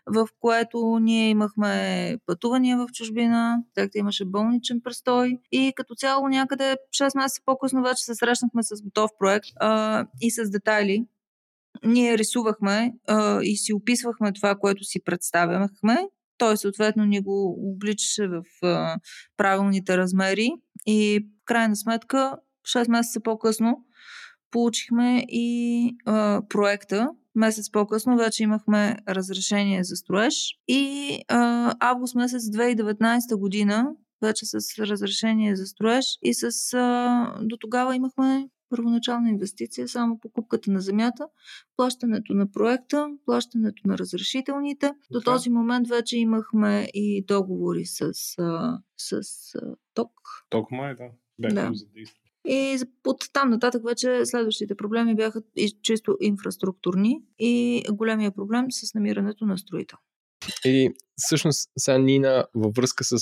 в 0.07 0.29
което 0.41 0.99
ние 1.01 1.29
имахме 1.29 2.17
пътувания 2.27 2.79
в 2.79 2.87
чужбина, 2.93 3.59
както 3.75 3.99
имаше 3.99 4.25
болничен 4.25 4.81
престой 4.85 5.39
и 5.53 5.73
като 5.77 5.95
цяло 5.95 6.29
някъде 6.29 6.54
6 6.57 7.17
месеца 7.17 7.43
по-късно 7.45 7.83
вече 7.83 8.05
се 8.05 8.15
срещнахме 8.15 8.63
с 8.63 8.83
готов 8.83 9.11
проект 9.19 9.47
а, 9.61 10.05
и 10.21 10.31
с 10.31 10.51
детайли. 10.51 11.07
Ние 11.85 12.19
рисувахме 12.19 12.93
а, 13.07 13.43
и 13.43 13.57
си 13.57 13.73
описвахме 13.73 14.33
това, 14.33 14.55
което 14.55 14.85
си 14.85 15.05
представяхме. 15.05 15.99
Той 16.39 16.57
съответно 16.57 17.05
ни 17.05 17.21
го 17.21 17.57
обличаше 17.73 18.29
в 18.29 18.43
а, 18.63 18.97
правилните 19.37 19.97
размери 19.97 20.51
и 20.87 21.27
в 21.43 21.45
крайна 21.45 21.77
сметка 21.77 22.37
6 22.77 22.91
месеца 22.91 23.21
по-късно 23.21 23.85
получихме 24.51 25.25
и 25.29 25.91
а, 26.07 26.43
проекта, 26.49 27.09
Месец 27.35 27.71
по-късно 27.71 28.17
вече 28.17 28.43
имахме 28.43 28.97
разрешение 29.09 29.85
за 29.85 29.97
строеж 29.97 30.59
и 30.69 31.19
а, 31.29 31.75
август 31.81 32.15
месец 32.15 32.43
2019 32.43 33.37
година 33.37 33.87
вече 34.23 34.47
с 34.47 34.79
разрешение 34.79 35.57
за 35.57 35.67
строеж 35.67 36.05
и 36.23 36.35
с 36.35 36.75
а, 36.75 37.39
до 37.43 37.57
тогава 37.57 37.97
имахме 37.97 38.49
първоначална 38.69 39.29
инвестиция, 39.29 39.89
само 39.89 40.21
покупката 40.21 40.71
на 40.71 40.81
земята, 40.81 41.27
плащането 41.77 42.35
на 42.35 42.53
проекта, 42.53 43.09
плащането 43.25 43.83
на 43.89 43.99
разрешителните. 43.99 44.93
До 45.11 45.21
този 45.21 45.51
момент 45.51 45.89
вече 45.89 46.19
имахме 46.19 46.89
и 46.95 47.25
договори 47.25 47.85
с, 47.87 48.03
а, 48.39 48.79
с 48.97 49.23
а, 49.55 49.77
ТОК. 49.95 50.11
ТОК 50.51 50.71
май, 50.71 50.95
да. 51.39 51.49
да. 51.49 51.73
И 52.47 52.79
от 53.07 53.33
там 53.33 53.51
нататък 53.51 53.83
вече 53.85 54.27
следващите 54.27 54.75
проблеми 54.75 55.15
бяха 55.15 55.43
чисто 55.83 56.17
инфраструктурни 56.21 57.23
и 57.39 57.85
големия 57.93 58.31
проблем 58.31 58.67
с 58.71 58.95
намирането 58.95 59.47
на 59.47 59.59
строител. 59.59 59.99
И 60.65 60.91
всъщност 61.17 61.71
сега 61.79 61.99
Нина 61.99 62.47
във 62.55 62.75
връзка 62.75 63.05
с 63.05 63.17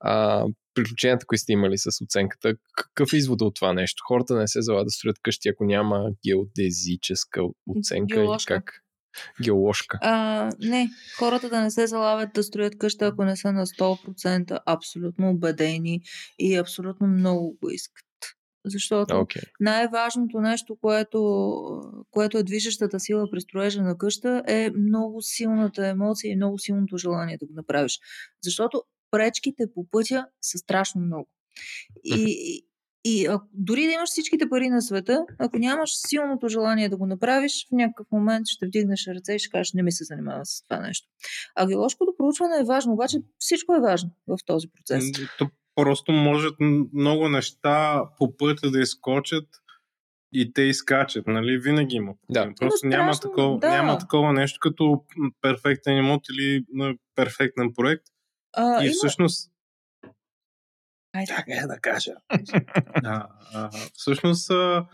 а, 0.00 0.44
приключенията, 0.74 1.26
които 1.26 1.42
сте 1.42 1.52
имали 1.52 1.78
с 1.78 2.04
оценката, 2.04 2.54
какъв 2.76 3.12
е 3.12 3.16
извода 3.16 3.44
от 3.44 3.54
това 3.54 3.72
нещо? 3.72 4.02
Хората 4.08 4.36
не 4.36 4.48
се 4.48 4.62
зала 4.62 4.84
да 4.84 4.90
строят 4.90 5.18
къщи, 5.22 5.48
ако 5.48 5.64
няма 5.64 6.10
геодезическа 6.26 7.40
оценка 7.76 8.16
Геоложка. 8.16 8.54
или 8.54 8.60
как? 8.60 8.82
Геоложка. 9.42 9.98
А, 10.02 10.50
не, 10.60 10.88
хората 11.18 11.48
да 11.48 11.60
не 11.60 11.70
се 11.70 11.86
залавят 11.86 12.32
да 12.34 12.42
строят 12.42 12.78
къща, 12.78 13.06
ако 13.06 13.24
не 13.24 13.36
са 13.36 13.52
на 13.52 13.66
100% 13.66 14.60
абсолютно 14.66 15.30
убедени 15.30 16.00
и 16.38 16.56
абсолютно 16.56 17.06
много 17.06 17.56
го 17.62 17.70
искат. 17.70 18.04
Защото 18.66 19.14
okay. 19.14 19.44
най-важното 19.60 20.40
нещо, 20.40 20.76
което, 20.80 21.20
което 22.10 22.38
е 22.38 22.42
движещата 22.42 23.00
сила 23.00 23.30
при 23.30 23.40
строежа 23.40 23.82
на 23.82 23.98
къща 23.98 24.42
е 24.46 24.70
много 24.70 25.22
силната 25.22 25.86
емоция 25.86 26.32
и 26.32 26.36
много 26.36 26.58
силното 26.58 26.96
желание 26.96 27.36
да 27.36 27.46
го 27.46 27.52
направиш. 27.54 28.00
Защото 28.42 28.82
пречките 29.10 29.64
по 29.74 29.86
пътя 29.90 30.26
са 30.40 30.58
страшно 30.58 31.00
много. 31.00 31.28
И, 32.04 32.64
и 33.04 33.26
а, 33.26 33.40
дори 33.52 33.86
да 33.86 33.92
имаш 33.92 34.10
всичките 34.10 34.48
пари 34.48 34.68
на 34.68 34.82
света, 34.82 35.26
ако 35.38 35.58
нямаш 35.58 35.90
силното 35.94 36.48
желание 36.48 36.88
да 36.88 36.96
го 36.96 37.06
направиш, 37.06 37.66
в 37.68 37.72
някакъв 37.72 38.06
момент 38.12 38.46
ще 38.46 38.66
вдигнеш 38.66 39.06
ръце 39.06 39.34
и 39.34 39.38
ще 39.38 39.50
кажеш, 39.50 39.72
не 39.72 39.82
ми 39.82 39.92
се 39.92 40.04
занимава 40.04 40.46
с 40.46 40.62
това 40.62 40.80
нещо. 40.80 41.08
А 41.56 41.66
геоложкото 41.66 42.14
проучване 42.18 42.58
е 42.60 42.64
важно, 42.64 42.92
обаче 42.92 43.18
всичко 43.38 43.74
е 43.74 43.80
важно 43.80 44.10
в 44.26 44.38
този 44.46 44.68
процес 44.68 45.04
просто 45.76 46.12
можат 46.12 46.56
много 46.92 47.28
неща 47.28 48.04
по 48.18 48.36
пътя 48.36 48.70
да 48.70 48.80
изкочат 48.80 49.48
и 50.32 50.52
те 50.52 50.62
изкачат, 50.62 51.26
нали? 51.26 51.58
Винаги 51.58 51.96
има. 51.96 52.14
Да. 52.30 52.52
Просто 52.60 52.86
няма, 52.86 53.14
страшно, 53.14 53.30
такова, 53.30 53.58
да. 53.58 53.70
няма 53.70 53.98
такова 53.98 54.32
нещо 54.32 54.58
като 54.60 55.04
перфектен 55.40 55.96
имот 55.96 56.22
или 56.30 56.64
перфектен 57.14 57.72
проект. 57.76 58.04
А, 58.56 58.82
и 58.82 58.86
има... 58.86 58.92
всъщност 58.92 59.50
Айде. 61.16 61.32
Как 61.36 61.44
е 61.48 61.66
да 61.66 61.78
кажа? 61.80 62.12
а, 63.04 63.28
а, 63.54 63.70
всъщност 63.94 64.50
а, 64.50 64.86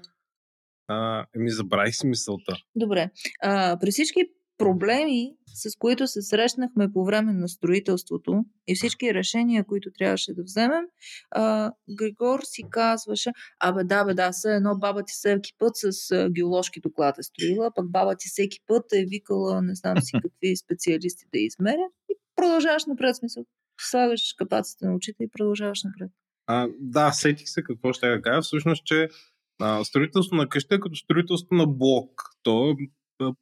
а, 0.88 1.26
ми 1.36 1.50
забравих 1.50 1.94
смисълта. 1.94 2.56
Добре. 2.74 3.10
А, 3.42 3.78
при 3.80 3.90
всички 3.90 4.20
проблеми, 4.58 5.34
с 5.54 5.76
които 5.78 6.06
се 6.06 6.22
срещнахме 6.22 6.92
по 6.92 7.04
време 7.04 7.32
на 7.32 7.48
строителството 7.48 8.44
и 8.66 8.74
всички 8.74 9.14
решения, 9.14 9.64
които 9.64 9.90
трябваше 9.98 10.34
да 10.34 10.42
вземем, 10.42 10.84
а, 11.30 11.72
Григор 11.98 12.40
си 12.42 12.62
казваше, 12.70 13.30
абе 13.60 13.84
да, 13.84 14.04
бе, 14.04 14.14
да, 14.14 14.32
все 14.32 14.54
едно 14.54 14.78
баба 14.78 15.04
ти 15.04 15.12
всеки 15.12 15.52
път 15.58 15.72
с 15.74 16.10
а, 16.10 16.30
геоложки 16.30 16.80
доклад 16.80 17.18
е 17.18 17.22
строила, 17.22 17.70
пък 17.74 17.90
баба 17.90 18.16
ти 18.16 18.28
всеки 18.28 18.58
път 18.66 18.92
е 18.92 19.04
викала, 19.08 19.62
не 19.62 19.74
знам 19.74 19.96
си 20.00 20.12
какви 20.22 20.56
специалисти 20.56 21.24
да 21.32 21.38
измерят 21.38 21.92
и 22.10 22.14
продължаваш 22.36 22.84
напред 22.86 23.16
смисъл. 23.16 23.44
Слагаш 23.80 24.34
капаците 24.38 24.86
на 24.86 24.94
очите 24.94 25.24
и 25.24 25.30
продължаваш 25.30 25.82
напред. 25.84 26.10
А, 26.46 26.68
да, 26.80 27.12
сетих 27.12 27.48
се 27.48 27.62
какво 27.62 27.92
ще 27.92 28.06
я 28.06 28.22
кажа. 28.22 28.42
Всъщност, 28.42 28.84
че 28.84 29.08
а, 29.60 29.84
строителство 29.84 30.36
на 30.36 30.48
къща 30.48 30.74
е 30.74 30.80
като 30.80 30.96
строителство 30.96 31.54
на 31.54 31.66
блок. 31.66 32.22
То 32.42 32.76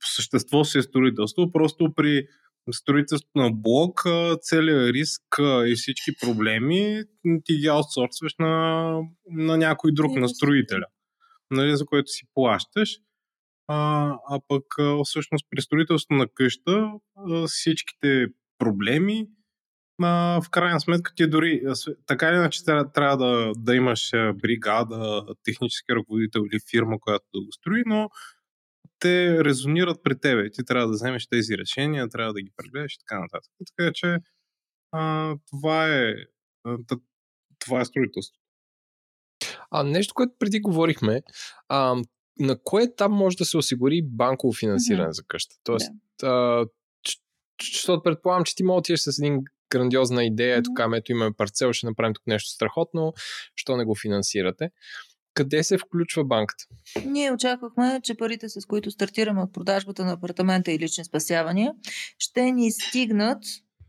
по 0.01 0.07
същество 0.14 0.64
си 0.64 0.79
е 0.79 0.83
строителство, 0.83 1.53
просто 1.53 1.93
при 1.97 2.27
строителството 2.73 3.38
на 3.38 3.51
блок, 3.53 4.03
целият 4.40 4.95
риск 4.95 5.23
и 5.66 5.75
всички 5.77 6.11
проблеми 6.23 7.03
ти 7.45 7.57
ги 7.57 7.66
аутсорсваш 7.66 8.35
на, 8.38 8.95
на 9.31 9.57
някой 9.57 9.93
друг, 9.93 10.16
на 10.16 10.29
строителя, 10.29 10.87
нали, 11.51 11.77
за 11.77 11.87
което 11.87 12.11
си 12.11 12.27
плащаш. 12.35 12.99
А, 13.69 14.11
а 14.29 14.40
пък 14.49 14.64
всъщност 15.05 15.47
при 15.51 15.62
строителството 15.62 16.14
на 16.14 16.27
къща 16.35 16.90
всичките 17.47 18.27
проблеми 18.59 19.27
а, 20.03 20.40
в 20.40 20.51
крайна 20.51 20.81
сметка 20.81 21.12
ти 21.14 21.27
дори 21.27 21.62
така 22.07 22.29
или 22.29 22.37
иначе 22.37 22.64
трябва 22.64 23.16
да, 23.16 23.53
да 23.57 23.75
имаш 23.75 24.11
бригада, 24.35 25.27
технически 25.45 25.95
ръководител 25.95 26.40
или 26.40 26.61
фирма, 26.71 27.01
която 27.01 27.25
да 27.35 27.40
го 27.40 27.53
строи, 27.53 27.83
но 27.87 28.11
те 29.00 29.44
резонират 29.44 30.02
при 30.02 30.20
тебе. 30.20 30.50
Ти 30.50 30.64
трябва 30.64 30.86
да 30.86 30.92
вземеш 30.92 31.26
тези 31.26 31.58
решения, 31.58 32.08
трябва 32.08 32.32
да 32.32 32.42
ги 32.42 32.50
прегледаш 32.56 32.94
и 32.94 32.98
така 32.98 33.20
нататък. 33.20 33.52
Така 33.76 33.90
че 33.94 34.16
а, 34.92 35.34
това 35.50 35.98
е 35.98 36.14
това 37.58 37.80
е 37.80 37.84
строителство. 37.84 38.40
А 39.70 39.82
нещо, 39.82 40.14
което 40.14 40.32
преди 40.38 40.60
говорихме, 40.60 41.22
а, 41.68 42.02
на 42.38 42.58
кое 42.64 42.82
етап 42.82 43.10
може 43.10 43.36
да 43.36 43.44
се 43.44 43.56
осигури 43.56 44.02
банково 44.04 44.52
финансиране 44.52 45.08
mm-hmm. 45.08 45.10
за 45.10 45.22
къща? 45.28 45.54
Тоест, 45.64 45.90
защото 47.72 48.02
предполагам, 48.02 48.44
че 48.44 48.56
ти 48.56 48.64
мога 48.64 48.82
да 48.88 48.98
с 48.98 49.18
един 49.18 49.40
грандиозна 49.70 50.24
идея, 50.24 50.56
ето 50.56 50.70
mm-hmm. 50.70 50.98
ето 50.98 51.12
имаме 51.12 51.36
парцел, 51.36 51.72
ще 51.72 51.86
направим 51.86 52.14
тук 52.14 52.26
нещо 52.26 52.50
страхотно, 52.50 53.12
що 53.56 53.76
не 53.76 53.84
го 53.84 53.94
финансирате 53.94 54.70
къде 55.35 55.64
се 55.64 55.79
включва 55.79 56.25
банката? 56.25 56.64
Ние 57.07 57.33
очаквахме, 57.33 58.01
че 58.03 58.14
парите, 58.14 58.49
с 58.49 58.66
които 58.66 58.90
стартираме 58.90 59.43
от 59.43 59.53
продажбата 59.53 60.05
на 60.05 60.12
апартамента 60.12 60.73
и 60.73 60.79
лични 60.79 61.05
спасявания, 61.05 61.73
ще 62.19 62.53
ни 62.53 62.71
стигнат 62.71 63.45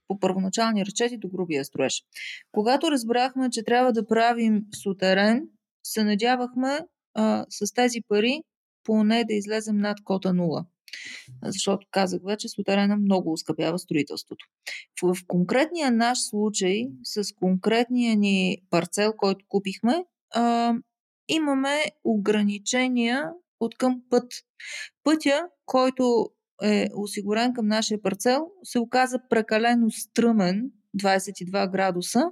по 0.07 0.19
първоначални 0.19 0.85
разчети 0.85 1.17
до 1.17 1.27
грубия 1.27 1.65
строеж. 1.65 2.03
Когато 2.51 2.91
разбрахме, 2.91 3.49
че 3.51 3.63
трябва 3.63 3.93
да 3.93 4.07
правим 4.07 4.61
сутерен, 4.83 5.41
се 5.83 6.03
надявахме 6.03 6.79
а, 7.13 7.45
с 7.49 7.73
тези 7.73 7.97
пари 8.07 8.41
поне 8.83 9.23
да 9.27 9.33
излезем 9.33 9.77
над 9.77 9.97
кота 10.03 10.29
0 10.29 10.65
защото 11.43 11.87
казах 11.91 12.21
вече, 12.25 12.49
сутерена 12.49 12.97
много 12.97 13.31
ускъпява 13.31 13.79
строителството. 13.79 14.45
В, 15.01 15.13
в 15.13 15.23
конкретния 15.27 15.91
наш 15.91 16.17
случай, 16.29 16.87
с 17.03 17.33
конкретния 17.35 18.15
ни 18.15 18.57
парцел, 18.69 19.13
който 19.17 19.45
купихме, 19.49 20.05
а, 20.33 20.73
имаме 21.31 21.83
ограничения 22.03 23.29
от 23.59 23.77
към 23.77 24.01
път. 24.09 24.33
Пътя, 25.03 25.47
който 25.65 26.29
е 26.63 26.87
осигурен 26.95 27.53
към 27.53 27.67
нашия 27.67 28.01
парцел, 28.01 28.47
се 28.63 28.79
оказа 28.79 29.19
прекалено 29.29 29.91
стръмен, 29.91 30.71
22 30.99 31.71
градуса. 31.71 32.23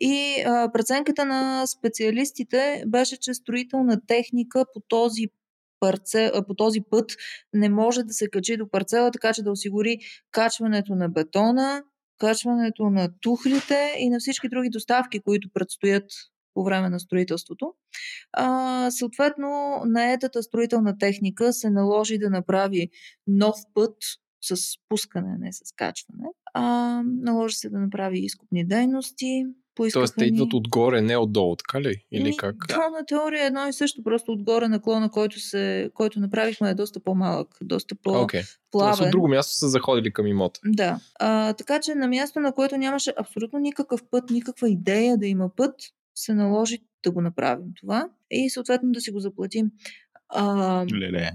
И 0.00 0.42
а, 0.46 0.72
преценката 0.72 1.24
на 1.24 1.66
специалистите 1.66 2.82
беше, 2.86 3.16
че 3.20 3.34
строителна 3.34 4.00
техника 4.06 4.64
по 4.74 4.80
този, 4.88 5.24
по 6.46 6.54
този 6.54 6.80
път 6.90 7.12
не 7.54 7.68
може 7.68 8.02
да 8.02 8.12
се 8.12 8.30
качи 8.30 8.56
до 8.56 8.70
парцела, 8.70 9.10
така 9.10 9.32
че 9.32 9.42
да 9.42 9.50
осигури 9.50 9.98
качването 10.30 10.94
на 10.94 11.08
бетона, 11.08 11.82
качването 12.18 12.90
на 12.90 13.08
тухлите 13.20 13.94
и 13.98 14.10
на 14.10 14.18
всички 14.18 14.48
други 14.48 14.70
доставки, 14.70 15.20
които 15.20 15.48
предстоят 15.54 16.04
по 16.58 16.64
време 16.64 16.90
на 16.90 17.00
строителството. 17.00 17.74
А, 18.32 18.90
съответно, 18.90 19.82
наетата 19.86 20.42
строителна 20.42 20.98
техника 20.98 21.52
се 21.52 21.70
наложи 21.70 22.18
да 22.18 22.30
направи 22.30 22.88
нов 23.26 23.56
път 23.74 23.94
с 24.40 24.56
спускане, 24.56 25.36
не 25.40 25.52
с 25.52 25.60
качване. 25.76 26.28
А, 26.54 27.02
наложи 27.04 27.56
се 27.56 27.70
да 27.70 27.78
направи 27.78 28.18
изкупни 28.18 28.66
дейности, 28.66 29.44
Тоест 29.92 30.14
те 30.18 30.24
идват 30.24 30.54
отгоре, 30.54 31.00
не 31.00 31.16
отдолу, 31.16 31.56
така 31.56 31.80
ли? 31.80 32.04
Или 32.12 32.28
и, 32.28 32.36
как? 32.36 32.56
Да, 32.68 32.90
на 32.90 33.06
теория 33.06 33.46
едно 33.46 33.68
и 33.68 33.72
също, 33.72 34.02
просто 34.02 34.32
отгоре 34.32 34.68
наклона, 34.68 35.10
който, 35.10 35.40
се, 35.40 35.90
който 35.94 36.20
направихме 36.20 36.70
е 36.70 36.74
доста 36.74 37.00
по-малък, 37.00 37.48
доста 37.62 37.94
по-плавен. 37.94 38.26
Okay. 38.28 39.04
от 39.04 39.10
друго 39.10 39.28
място 39.28 39.54
са 39.54 39.68
заходили 39.68 40.12
към 40.12 40.26
имота. 40.26 40.60
Да. 40.64 41.00
А, 41.20 41.52
така 41.52 41.80
че 41.80 41.94
на 41.94 42.08
място, 42.08 42.40
на 42.40 42.52
което 42.52 42.76
нямаше 42.76 43.12
абсолютно 43.18 43.58
никакъв 43.58 44.00
път, 44.10 44.30
никаква 44.30 44.70
идея 44.70 45.18
да 45.18 45.26
има 45.26 45.50
път, 45.56 45.74
се 46.18 46.34
наложи 46.34 46.78
да 47.04 47.10
го 47.10 47.20
направим 47.20 47.72
това 47.80 48.08
и 48.30 48.50
съответно 48.50 48.92
да 48.92 49.00
си 49.00 49.10
го 49.10 49.20
заплатим. 49.20 49.70
А, 50.28 50.86
Леле. 50.94 51.30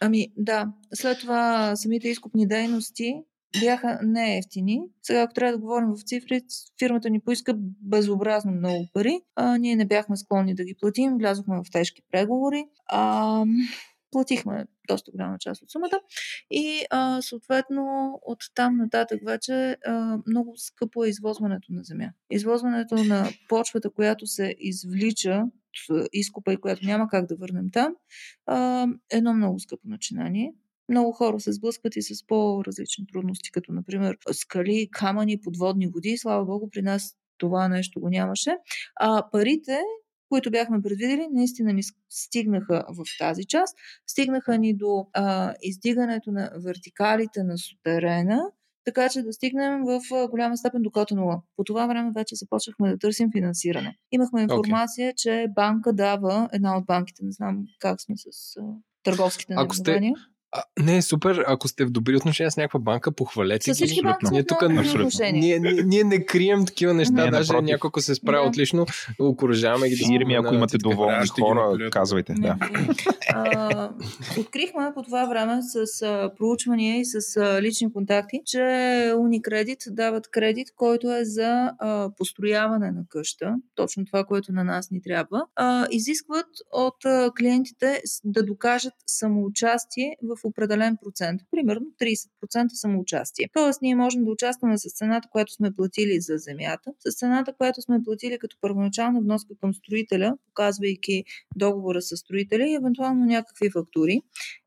Ами 0.00 0.28
да, 0.36 0.72
след 0.94 1.20
това 1.20 1.76
самите 1.76 2.08
изкупни 2.08 2.48
дейности 2.48 3.22
бяха 3.60 4.00
неефтини. 4.02 4.80
Сега, 5.02 5.22
ако 5.22 5.34
трябва 5.34 5.52
да 5.52 5.58
говорим 5.58 5.88
в 5.88 6.02
цифри, 6.04 6.40
фирмата 6.78 7.10
ни 7.10 7.20
поиска 7.20 7.54
безобразно 7.82 8.52
много 8.52 8.88
пари. 8.92 9.20
А, 9.36 9.58
ние 9.58 9.76
не 9.76 9.86
бяхме 9.86 10.16
склонни 10.16 10.54
да 10.54 10.64
ги 10.64 10.74
платим, 10.80 11.18
влязохме 11.18 11.56
в 11.56 11.70
тежки 11.72 12.02
преговори. 12.12 12.64
А, 12.86 13.44
платихме 14.10 14.66
доста 14.88 15.10
голяма 15.10 15.38
част 15.38 15.62
от 15.62 15.70
сумата 15.70 16.00
и 16.50 16.84
а, 16.90 17.22
съответно 17.22 18.12
от 18.22 18.38
там 18.54 18.76
нататък 18.76 19.20
вече 19.26 19.76
а, 19.86 20.18
много 20.26 20.54
скъпо 20.56 21.04
е 21.04 21.08
извозването 21.08 21.72
на 21.72 21.84
земя. 21.84 22.10
Извозването 22.30 22.94
на 22.94 23.28
почвата, 23.48 23.90
която 23.90 24.26
се 24.26 24.54
извлича 24.58 25.44
от 25.90 26.08
изкупа 26.12 26.52
и 26.52 26.56
която 26.56 26.86
няма 26.86 27.08
как 27.08 27.26
да 27.26 27.36
върнем 27.36 27.70
там, 27.72 27.94
а, 28.46 28.86
е 29.12 29.16
едно 29.16 29.34
много 29.34 29.60
скъпо 29.60 29.88
начинание. 29.88 30.52
Много 30.88 31.12
хора 31.12 31.40
се 31.40 31.52
сблъскват 31.52 31.96
и 31.96 32.02
с 32.02 32.26
по-различни 32.26 33.06
трудности, 33.06 33.52
като 33.52 33.72
например 33.72 34.16
скали, 34.32 34.88
камъни, 34.92 35.40
подводни 35.40 35.86
води. 35.86 36.16
Слава 36.18 36.44
Богу, 36.44 36.70
при 36.70 36.82
нас 36.82 37.16
това 37.38 37.68
нещо 37.68 38.00
го 38.00 38.08
нямаше. 38.08 38.56
А 38.96 39.30
парите, 39.32 39.80
които 40.28 40.50
бяхме 40.50 40.82
предвидели, 40.82 41.28
наистина 41.32 41.72
ни 41.72 41.82
стигнаха 42.10 42.84
в 42.88 43.04
тази 43.18 43.44
част. 43.44 43.76
Стигнаха 44.06 44.58
ни 44.58 44.76
до 44.76 45.06
а, 45.12 45.54
издигането 45.62 46.30
на 46.32 46.50
вертикалите 46.64 47.42
на 47.42 47.58
сутерена, 47.58 48.42
така 48.84 49.08
че 49.08 49.22
да 49.22 49.32
стигнем 49.32 49.82
в 49.84 50.00
голяма 50.30 50.56
степен 50.56 50.82
до 50.82 50.90
кота 50.90 51.14
нула. 51.14 51.42
По 51.56 51.64
това 51.64 51.86
време 51.86 52.12
вече 52.14 52.34
започнахме 52.34 52.90
да 52.90 52.98
търсим 52.98 53.28
финансиране. 53.32 53.96
Имахме 54.12 54.42
информация, 54.42 55.12
okay. 55.12 55.16
че 55.16 55.46
банка 55.54 55.92
дава, 55.92 56.48
една 56.52 56.76
от 56.76 56.86
банките, 56.86 57.24
не 57.24 57.32
знам 57.32 57.64
как 57.78 58.00
сме 58.00 58.14
с 58.16 58.56
търговските 59.02 59.54
Ако 59.56 59.74
сте, 59.74 60.12
а, 60.52 60.62
не, 60.80 61.02
супер. 61.02 61.44
Ако 61.46 61.68
сте 61.68 61.84
в 61.84 61.90
добри 61.90 62.16
отношения 62.16 62.50
с 62.50 62.56
някаква 62.56 62.80
банка, 62.80 63.12
похвалете 63.12 63.70
ги. 63.70 63.74
всички 63.74 64.02
банки 64.02 64.26
ние 64.30 64.44
тук 64.44 64.68
ние, 64.68 65.58
ние, 65.58 65.82
ние, 65.84 66.04
не 66.04 66.24
крием 66.24 66.66
такива 66.66 66.94
неща, 66.94 67.24
не, 67.24 67.30
даже 67.30 67.52
напротив. 67.52 67.72
някой, 67.72 67.88
ако 67.88 68.00
се 68.00 68.14
справя 68.14 68.42
да. 68.42 68.48
отлично, 68.48 68.86
окоръжаваме 69.18 69.88
ги 69.88 69.96
да 69.96 70.06
Фирми, 70.06 70.34
ако 70.34 70.54
имате 70.54 70.78
доволни 70.78 71.26
хора, 71.40 71.90
казвайте. 71.90 72.34
Да. 72.38 72.56
а, 73.34 73.90
открихме 74.38 74.90
по 74.94 75.02
това 75.02 75.26
време 75.26 75.58
с 75.62 76.02
а, 76.02 76.30
проучвания 76.36 77.00
и 77.00 77.04
с 77.04 77.36
а, 77.36 77.62
лични 77.62 77.92
контакти, 77.92 78.40
че 78.46 78.58
Unicredit 79.14 79.94
дават 79.94 80.30
кредит, 80.30 80.68
който 80.76 81.12
е 81.16 81.24
за 81.24 81.70
а, 81.78 82.10
построяване 82.16 82.90
на 82.90 83.02
къща, 83.08 83.54
точно 83.74 84.04
това, 84.04 84.24
което 84.24 84.52
на 84.52 84.64
нас 84.64 84.90
ни 84.90 85.02
трябва. 85.02 85.46
А, 85.56 85.86
изискват 85.90 86.46
от 86.72 87.04
а, 87.04 87.30
клиентите 87.38 88.02
да 88.24 88.42
докажат 88.42 88.94
самоучастие 89.06 90.16
в 90.22 90.37
в 90.40 90.44
определен 90.44 90.96
процент, 91.04 91.40
примерно 91.50 91.86
30% 92.00 92.68
самоучастие. 92.68 93.48
Тоест, 93.52 93.82
ние 93.82 93.94
можем 93.94 94.24
да 94.24 94.30
участваме 94.30 94.78
с 94.78 94.92
цената, 94.94 95.28
която 95.32 95.52
сме 95.52 95.74
платили 95.74 96.20
за 96.20 96.36
земята, 96.36 96.92
с 97.08 97.18
цената, 97.18 97.52
която 97.52 97.82
сме 97.82 98.02
платили 98.04 98.38
като 98.38 98.56
първоначална 98.60 99.20
вноска 99.20 99.54
към 99.60 99.74
строителя, 99.74 100.36
показвайки 100.46 101.24
договора 101.56 102.02
с 102.02 102.16
строителя 102.16 102.68
и 102.68 102.74
евентуално 102.74 103.24
някакви 103.24 103.70
фактури. 103.70 104.20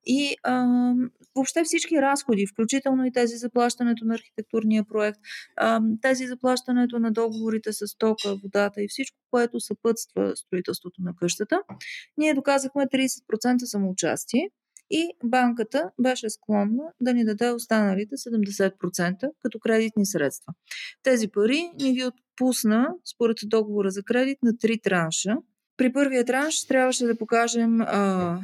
И 0.05 0.36
а, 0.43 0.65
въобще 1.36 1.63
всички 1.63 2.01
разходи, 2.01 2.47
включително 2.47 3.05
и 3.05 3.11
тези 3.11 3.36
заплащането 3.36 4.05
на 4.05 4.13
архитектурния 4.15 4.84
проект, 4.84 5.19
а, 5.57 5.82
тези 6.01 6.28
заплащането 6.28 6.99
на 6.99 7.11
договорите 7.11 7.74
с 7.74 7.97
тока, 7.97 8.36
водата 8.43 8.82
и 8.84 8.88
всичко, 8.88 9.17
което 9.32 9.59
съпътства 9.59 10.36
строителството 10.36 11.01
на 11.01 11.15
къщата, 11.15 11.61
ние 12.17 12.34
доказахме 12.34 12.88
30% 12.88 13.65
самоучастие 13.65 14.49
и 14.92 15.10
банката 15.24 15.92
беше 16.00 16.30
склонна 16.30 16.84
да 17.02 17.14
ни 17.14 17.26
даде 17.26 17.52
останалите 17.52 18.16
70% 18.16 19.30
като 19.42 19.60
кредитни 19.60 20.06
средства. 20.06 20.54
Тези 21.04 21.28
пари 21.28 21.72
ни 21.80 21.94
ги 21.94 22.06
отпусна 22.06 22.88
според 23.14 23.38
договора 23.46 23.92
за 23.92 24.04
кредит 24.04 24.38
на 24.44 24.58
три 24.58 24.80
транша. 24.80 25.36
При 25.78 25.94
първия 25.94 26.26
транш 26.26 26.68
трябваше 26.68 27.06
да 27.06 27.18
покажем 27.18 27.82
а, 27.82 28.39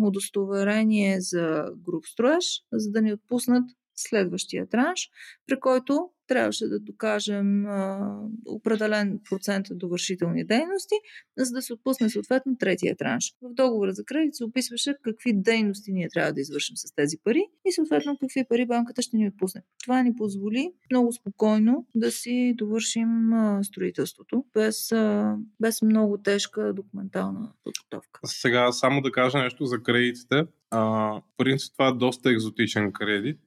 удостоверение 0.00 1.20
за 1.20 1.64
груп 1.76 2.06
строеж, 2.06 2.44
за 2.72 2.90
да 2.90 3.02
ни 3.02 3.12
отпуснат 3.12 3.64
следващия 4.02 4.68
транш, 4.68 5.10
при 5.46 5.60
който 5.60 6.10
трябваше 6.30 6.66
да 6.66 6.80
докажем 6.80 7.66
а, 7.66 7.98
определен 8.46 9.20
процент 9.30 9.66
довършителни 9.70 10.44
дейности, 10.44 10.94
за 11.36 11.52
да 11.52 11.62
се 11.62 11.72
отпусне 11.72 12.10
съответно 12.10 12.56
третия 12.58 12.96
транш. 12.96 13.32
В 13.42 13.54
договора 13.54 13.92
за 13.92 14.04
кредит 14.04 14.34
се 14.34 14.44
описваше 14.44 14.94
какви 15.02 15.32
дейности 15.34 15.92
ние 15.92 16.08
трябва 16.08 16.32
да 16.32 16.40
извършим 16.40 16.76
с 16.76 16.94
тези 16.94 17.16
пари 17.24 17.42
и 17.66 17.72
съответно 17.72 18.18
какви 18.20 18.44
пари 18.48 18.66
банката 18.66 19.02
ще 19.02 19.16
ни 19.16 19.28
отпусне. 19.28 19.62
Това 19.82 20.02
ни 20.02 20.16
позволи 20.16 20.72
много 20.90 21.12
спокойно 21.12 21.86
да 21.94 22.10
си 22.10 22.54
довършим 22.56 23.32
а, 23.32 23.64
строителството 23.64 24.44
без, 24.54 24.92
а, 24.92 25.36
без 25.60 25.82
много 25.82 26.18
тежка 26.18 26.72
документална 26.74 27.52
подготовка. 27.64 28.20
Сега 28.24 28.72
само 28.72 29.00
да 29.00 29.12
кажа 29.12 29.38
нещо 29.38 29.64
за 29.64 29.82
кредитите. 29.82 30.44
А, 30.70 31.22
принцип 31.36 31.72
това 31.72 31.88
е 31.88 31.92
доста 31.92 32.30
екзотичен 32.30 32.92
кредит 32.92 33.40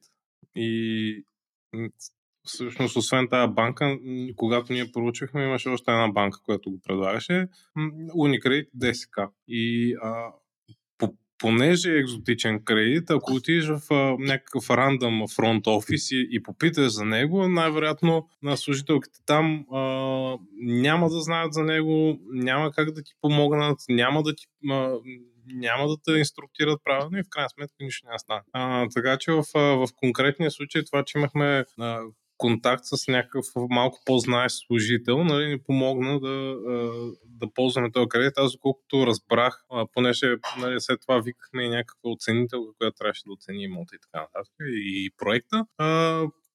и 0.56 1.24
всъщност, 2.44 2.96
освен 2.96 3.28
тази 3.28 3.52
банка, 3.52 3.98
когато 4.36 4.72
ние 4.72 4.92
проучихме, 4.92 5.44
имаше 5.44 5.68
още 5.68 5.90
една 5.90 6.08
банка, 6.08 6.38
която 6.44 6.70
го 6.70 6.80
предлагаше. 6.80 7.48
Unicredit 8.16 8.68
ДСК. 8.74 9.18
И 9.48 9.94
а, 10.02 10.32
по, 10.98 11.14
понеже 11.38 11.92
е 11.92 11.98
екзотичен 11.98 12.64
кредит, 12.64 13.10
ако 13.10 13.34
отидеш 13.34 13.66
в 13.68 13.80
а, 13.90 14.16
някакъв 14.18 14.70
рандъм 14.70 15.22
фронт 15.36 15.66
офис 15.66 16.10
и, 16.10 16.28
и 16.30 16.42
попиташ 16.42 16.92
за 16.92 17.04
него, 17.04 17.48
най-вероятно 17.48 18.28
на 18.42 18.56
служителките 18.56 19.18
там 19.26 19.66
а, 19.72 19.80
няма 20.60 21.08
да 21.08 21.20
знаят 21.20 21.52
за 21.52 21.62
него, 21.62 22.18
няма 22.32 22.72
как 22.72 22.90
да 22.90 23.02
ти 23.02 23.12
помогнат, 23.20 23.78
няма 23.88 24.22
да 24.22 24.34
ти 24.34 24.44
а, 24.70 24.94
няма 25.46 25.88
да 25.88 25.96
те 26.04 26.12
инструктират 26.12 26.80
правилно 26.84 27.18
и 27.18 27.22
в 27.22 27.30
крайна 27.30 27.48
сметка 27.48 27.74
нищо 27.80 28.06
няма 28.06 28.18
стане. 28.18 28.42
А, 28.52 28.88
така 28.94 29.16
че 29.20 29.32
в, 29.32 29.44
в 29.54 29.88
конкретния 29.96 30.50
случай 30.50 30.84
това, 30.84 31.04
че 31.04 31.18
имахме 31.18 31.64
а, 31.78 32.00
контакт 32.36 32.84
с 32.84 33.08
някакъв 33.08 33.44
малко 33.56 33.98
по-знаещ 34.04 34.56
служител, 34.66 35.24
нали, 35.24 35.46
ни 35.46 35.62
помогна 35.62 36.20
да, 36.20 36.56
да 37.24 37.52
ползваме 37.54 37.92
този 37.92 38.08
кредит. 38.08 38.32
Аз, 38.36 38.52
доколкото 38.52 39.06
разбрах, 39.06 39.64
понеже 39.92 40.34
нали, 40.58 40.80
след 40.80 41.00
това 41.00 41.20
викахме 41.20 41.64
и 41.64 41.68
някаква 41.68 42.10
оценителка, 42.10 42.72
която 42.78 42.96
трябваше 42.96 43.22
да 43.26 43.32
оцени 43.32 43.64
имота 43.64 43.96
и 43.96 43.98
така 43.98 44.20
нататък, 44.20 44.54
и 44.60 45.10
проекта. 45.18 45.66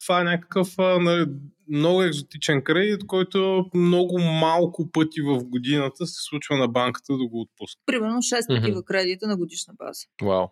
Това 0.02 0.22
е 0.22 0.24
някакъв 0.24 0.78
нали, 0.78 1.26
много 1.70 2.04
екзотичен 2.04 2.64
кредит, 2.64 3.08
който 3.08 3.66
много 3.74 4.20
малко 4.20 4.92
пъти 4.92 5.22
в 5.22 5.44
годината 5.44 6.08
се 6.08 6.24
случва 6.30 6.58
на 6.58 6.68
банката 6.68 7.18
да 7.18 7.28
го 7.28 7.42
отпуска. 7.42 7.82
Примерно 7.86 8.18
6 8.18 8.22
mm-hmm. 8.22 8.62
такива 8.62 8.84
кредита 8.84 9.28
на 9.28 9.38
годишна 9.38 9.74
база. 9.78 10.06
Вау. 10.22 10.48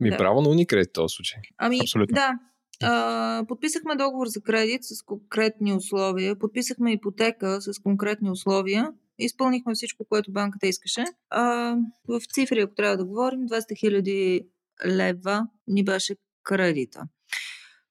Ми 0.00 0.10
да. 0.10 0.16
право 0.16 0.40
на 0.40 0.48
уникредит 0.48 0.92
този 0.92 1.12
случай. 1.14 1.40
Ами, 1.58 1.78
Абсолютно. 1.82 2.14
да. 2.14 2.38
А, 2.82 3.44
подписахме 3.48 3.96
договор 3.96 4.26
за 4.26 4.40
кредит 4.40 4.80
с 4.84 5.02
конкретни 5.02 5.72
условия, 5.72 6.38
подписахме 6.38 6.92
ипотека 6.92 7.60
с 7.60 7.78
конкретни 7.78 8.30
условия, 8.30 8.92
изпълнихме 9.18 9.74
всичко, 9.74 10.04
което 10.08 10.32
банката 10.32 10.66
искаше. 10.66 11.04
А, 11.30 11.74
в 12.08 12.20
цифри, 12.34 12.60
ако 12.60 12.74
трябва 12.74 12.96
да 12.96 13.04
говорим, 13.04 13.40
200 13.40 13.78
хиляди 13.78 14.46
лева 14.86 15.46
ни 15.66 15.84
беше 15.84 16.14
кредита. 16.42 17.02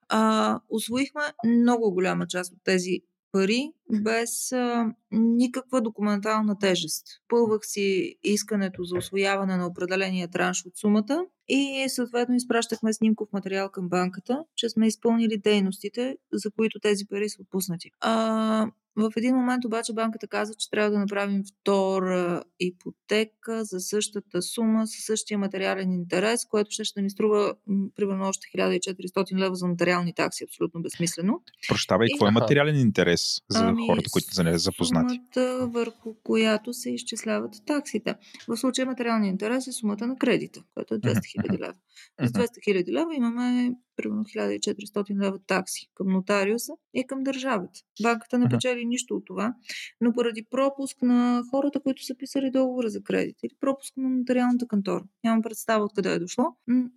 А, 0.10 0.60
освоихме 0.70 1.22
много 1.45 1.91
голяма 1.91 2.28
част 2.28 2.53
от 2.53 2.60
тези 2.64 3.01
пари 3.32 3.72
без 4.03 4.51
а, 4.51 4.93
никаква 5.12 5.82
документална 5.82 6.60
тежест. 6.60 7.08
Пълвах 7.28 7.62
си 7.64 8.16
искането 8.24 8.84
за 8.84 8.97
освояване 8.97 9.58
на 9.58 9.68
определения 9.68 10.28
транш 10.28 10.66
от 10.66 10.78
сумата 10.78 11.26
и 11.47 11.86
съответно 11.89 12.36
изпращахме 12.36 12.93
снимков 12.93 13.30
материал 13.34 13.70
към 13.70 13.89
банката, 13.89 14.43
че 14.55 14.70
сме 14.70 14.88
изпълнили 14.88 15.38
дейностите, 15.38 16.18
за 16.34 16.51
които 16.51 16.80
тези 16.80 17.05
пари 17.05 17.30
са 17.30 17.41
отпуснати. 17.41 17.91
А, 18.01 18.68
В 18.98 19.12
един 19.18 19.36
момент 19.36 19.66
обаче 19.66 19.93
банката 19.93 20.28
каза, 20.28 20.54
че 20.54 20.70
трябва 20.70 20.91
да 20.91 21.00
направим 21.00 21.43
втора 21.43 22.43
ипотека 22.60 23.64
за 23.64 23.80
същата 23.80 24.41
сума, 24.41 24.88
със 24.88 25.06
същия 25.06 25.38
материален 25.38 25.91
интерес, 25.91 26.45
което 26.45 26.72
ще, 26.72 26.84
ще 26.84 27.02
ни 27.02 27.10
струва 27.10 27.54
примерно 27.95 28.28
още 28.28 28.48
1400 28.58 29.38
лева 29.38 29.56
за 29.56 29.68
нотариални 29.68 30.14
такси. 30.14 30.43
Абсолютно 30.43 30.82
безсмислено. 30.82 31.41
Прощавай, 31.70 32.08
какво 32.14 32.28
е 32.28 32.32
материален 32.32 32.76
интерес 32.76 33.41
за 33.50 33.66
ами, 33.66 33.88
хората, 33.88 34.10
които 34.12 34.34
са 34.34 34.43
не 34.43 34.58
запознати? 34.58 35.22
Сумата, 35.34 35.68
върху 35.68 36.14
която 36.24 36.74
се 36.74 36.91
изчисляват 36.91 37.54
таксите. 37.66 38.16
В 38.48 38.58
случая 38.58 38.86
материалният 38.86 39.32
интерес 39.32 39.68
е 39.68 39.72
сумата 39.72 40.08
на 40.08 40.16
кредита, 40.18 40.64
което 40.74 40.93
е 40.93 41.00
200 41.00 41.14
000 41.14 41.60
лева. 41.60 41.74
За 42.22 42.28
200 42.28 42.48
000 42.68 42.91
лева 42.91 43.16
имаме 43.16 43.74
примерно 43.95 44.24
1400 44.24 45.24
лева 45.24 45.39
такси 45.48 45.88
към 45.95 46.08
нотариуса 46.08 46.74
и 46.93 47.08
към 47.08 47.24
държавата. 47.24 47.80
Банката 48.04 48.39
не 48.39 48.50
печели 48.50 48.86
нищо 48.86 49.16
от 49.16 49.26
това, 49.26 49.54
но 50.02 50.14
поради 50.14 50.45
пропуск 50.50 51.02
на 51.02 51.43
хората, 51.52 51.80
които 51.80 52.06
са 52.06 52.16
писали 52.18 52.52
договора 52.52 52.89
за 52.89 53.04
кредит 53.04 53.36
или 53.43 53.54
пропуск 53.60 53.98
на 53.98 54.10
нотариалната 54.10 54.68
кантора, 54.68 55.04
нямам 55.24 55.41
представа 55.41 55.86
откъде 55.86 56.14
е 56.14 56.20
дошло, 56.20 56.45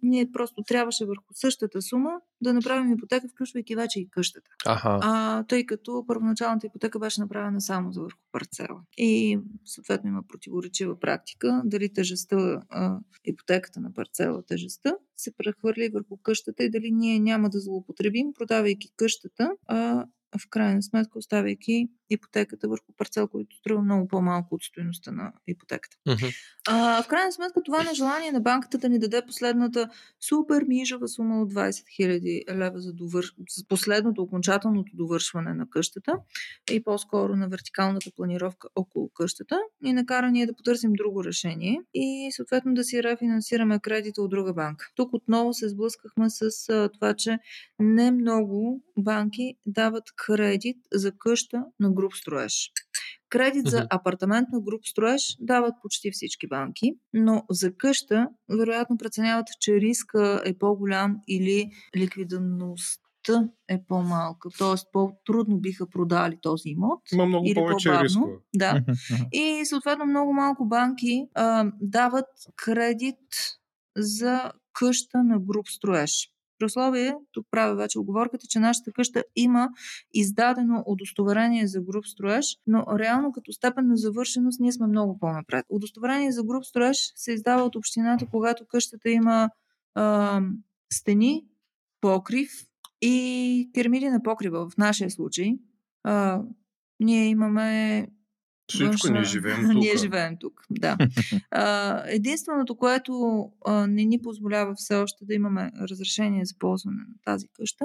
ние 0.03 0.33
просто 0.33 0.63
трябваше 0.67 1.07
върху 1.07 1.35
същата 1.35 1.83
сума 1.83 2.21
да 2.43 2.53
направим 2.53 2.93
ипотека, 2.93 3.29
включвайки 3.29 3.77
вече 3.77 4.01
и 4.01 4.11
къщата. 4.11 4.51
Ага. 4.67 4.99
А, 5.03 5.45
тъй 5.45 5.67
като 5.67 6.05
първоначалната 6.07 6.67
ипотека 6.67 6.99
беше 6.99 7.21
направена 7.21 7.61
само 7.61 7.93
за 7.93 8.01
върху 8.01 8.19
парцела. 8.33 8.81
И 8.99 9.39
съответно 9.65 10.09
има 10.09 10.23
противоречива 10.29 11.01
практика, 11.01 11.63
дали 11.65 11.93
тежестта, 11.93 12.63
а, 12.71 12.99
ипотеката 13.25 13.81
на 13.81 13.93
парцела, 13.93 14.43
тежестта 14.43 14.93
се 15.17 15.37
прехвърли 15.37 15.91
върху 15.95 16.17
къщата 16.23 16.65
и 16.65 16.71
дали 16.71 16.91
ние 16.91 17.19
няма 17.19 17.51
да 17.51 17.61
злоупотребим, 17.61 18.27
продавайки 18.39 18.89
къщата, 18.97 19.51
а 19.67 20.07
в 20.39 20.49
крайна 20.51 20.83
сметка 20.83 21.19
оставяйки 21.19 21.89
ипотеката 22.11 22.69
върху 22.69 22.93
парцел, 22.97 23.29
който 23.29 23.57
струва 23.57 23.83
много 23.83 24.09
по-малко 24.09 24.55
от 24.55 24.63
стоеността 24.63 25.13
на 25.13 25.33
ипотеката. 25.47 25.97
Uh-huh. 26.09 26.35
А, 26.69 27.03
в 27.03 27.09
крайна 27.09 27.33
сметка 27.33 27.63
това 27.65 27.83
нежелание 27.83 28.33
на 28.33 28.41
банката 28.41 28.79
да 28.79 28.89
ни 28.89 28.99
даде 28.99 29.23
последната 29.27 29.91
супер 30.29 30.63
мижава 30.63 31.09
сума 31.09 31.43
от 31.43 31.53
20 31.53 31.71
000 32.01 32.55
лева 32.55 32.81
за, 32.81 32.93
довър... 32.93 33.25
за 33.57 33.67
последното 33.69 34.23
окончателното 34.23 34.93
довършване 34.95 35.55
на 35.55 35.71
къщата 35.71 36.13
и 36.73 36.83
по-скоро 36.83 37.37
на 37.37 37.49
вертикалната 37.49 38.11
планировка 38.17 38.69
около 38.75 39.09
къщата 39.09 39.59
и 39.85 39.93
накара 39.93 40.31
ние 40.31 40.47
да 40.47 40.57
потърсим 40.57 40.93
друго 40.93 41.25
решение 41.25 41.81
и 41.95 42.29
съответно 42.33 42.75
да 42.75 42.85
си 42.85 43.03
рефинансираме 43.03 43.81
кредита 43.81 44.23
от 44.23 44.31
друга 44.31 44.53
банка. 44.55 44.87
Тук 44.95 45.15
отново 45.15 45.55
се 45.55 45.69
сблъскахме 45.69 46.31
с 46.31 46.69
а, 46.69 46.89
това, 46.89 47.15
че 47.15 47.39
не 47.79 48.11
много 48.11 48.83
банки 48.99 49.55
дават 49.67 50.05
кредит 50.27 50.77
за 50.93 51.13
къща 51.13 51.65
на 51.81 51.91
груп 51.93 52.15
строеж. 52.15 52.73
Кредит 53.29 53.67
за 53.67 53.87
апартамент 53.91 54.49
на 54.53 54.61
груп 54.61 54.81
строеж 54.87 55.37
дават 55.41 55.75
почти 55.83 56.11
всички 56.11 56.49
банки, 56.49 56.93
но 57.13 57.45
за 57.51 57.77
къща 57.77 58.29
вероятно 58.49 58.99
преценяват, 58.99 59.47
че 59.61 59.81
риска 59.81 60.43
е 60.45 60.59
по-голям 60.59 61.17
или 61.29 61.71
ликвидността 61.97 63.49
е 63.69 63.85
по-малка, 63.89 64.49
т.е. 64.59 64.75
по-трудно 64.93 65.59
биха 65.59 65.91
продали 65.91 66.39
този 66.43 66.69
имот. 66.69 67.01
Има 67.13 67.27
много 67.27 67.47
или 67.47 67.55
повече 67.55 67.89
по-бавно. 67.89 68.05
рискове. 68.05 68.33
Да. 68.57 68.85
И 69.33 69.63
съответно 69.65 70.07
много 70.07 70.33
малко 70.33 70.65
банки 70.65 71.27
а, 71.35 71.73
дават 71.81 72.29
кредит 72.57 73.19
за 73.97 74.53
къща 74.73 75.23
на 75.25 75.41
груп 75.41 75.69
строеж. 75.69 76.31
При 76.61 76.67
условие, 76.67 77.15
тук 77.33 77.47
правя 77.51 77.75
вече 77.75 77.99
оговорката, 77.99 78.47
че 78.49 78.59
нашата 78.59 78.93
къща 78.93 79.25
има 79.37 79.69
издадено 80.15 80.83
удостоверение 80.87 81.67
за 81.67 81.81
груп 81.81 82.07
строеж, 82.07 82.57
но 82.67 82.87
реално 82.99 83.33
като 83.33 83.53
степен 83.53 83.87
на 83.87 83.97
завършеност 83.97 84.61
ние 84.61 84.73
сме 84.73 84.87
много 84.87 85.19
по-напред. 85.19 85.67
Удостоверение 85.69 86.33
за 86.33 86.43
груп 86.45 86.65
строеж 86.65 87.13
се 87.15 87.33
издава 87.33 87.63
от 87.63 87.77
общината, 87.77 88.27
когато 88.31 88.67
къщата 88.67 89.11
има 89.11 89.51
а, 89.95 90.41
стени, 90.93 91.45
покрив 92.01 92.51
и 93.03 93.71
керамиди 93.75 94.09
на 94.09 94.23
покрива. 94.23 94.71
В 94.71 94.77
нашия 94.77 95.11
случай 95.11 95.53
а, 96.03 96.43
ние 97.01 97.27
имаме 97.27 98.07
всичко 98.71 99.13
ние 99.13 99.25
живеем 99.25 99.61
тук. 99.73 99.75
Ние 99.75 99.97
живеем 99.97 100.37
тук, 100.41 100.63
да. 100.71 100.97
а, 101.51 102.03
единственото, 102.07 102.77
което 102.77 103.45
а, 103.67 103.87
не 103.87 104.05
ни 104.05 104.23
позволява 104.23 104.75
все 104.77 104.97
още 104.97 105.25
да 105.25 105.35
имаме 105.35 105.71
разрешение 105.81 106.45
за 106.45 106.55
ползване 106.59 106.99
на 106.99 107.15
тази 107.25 107.49
къща, 107.49 107.85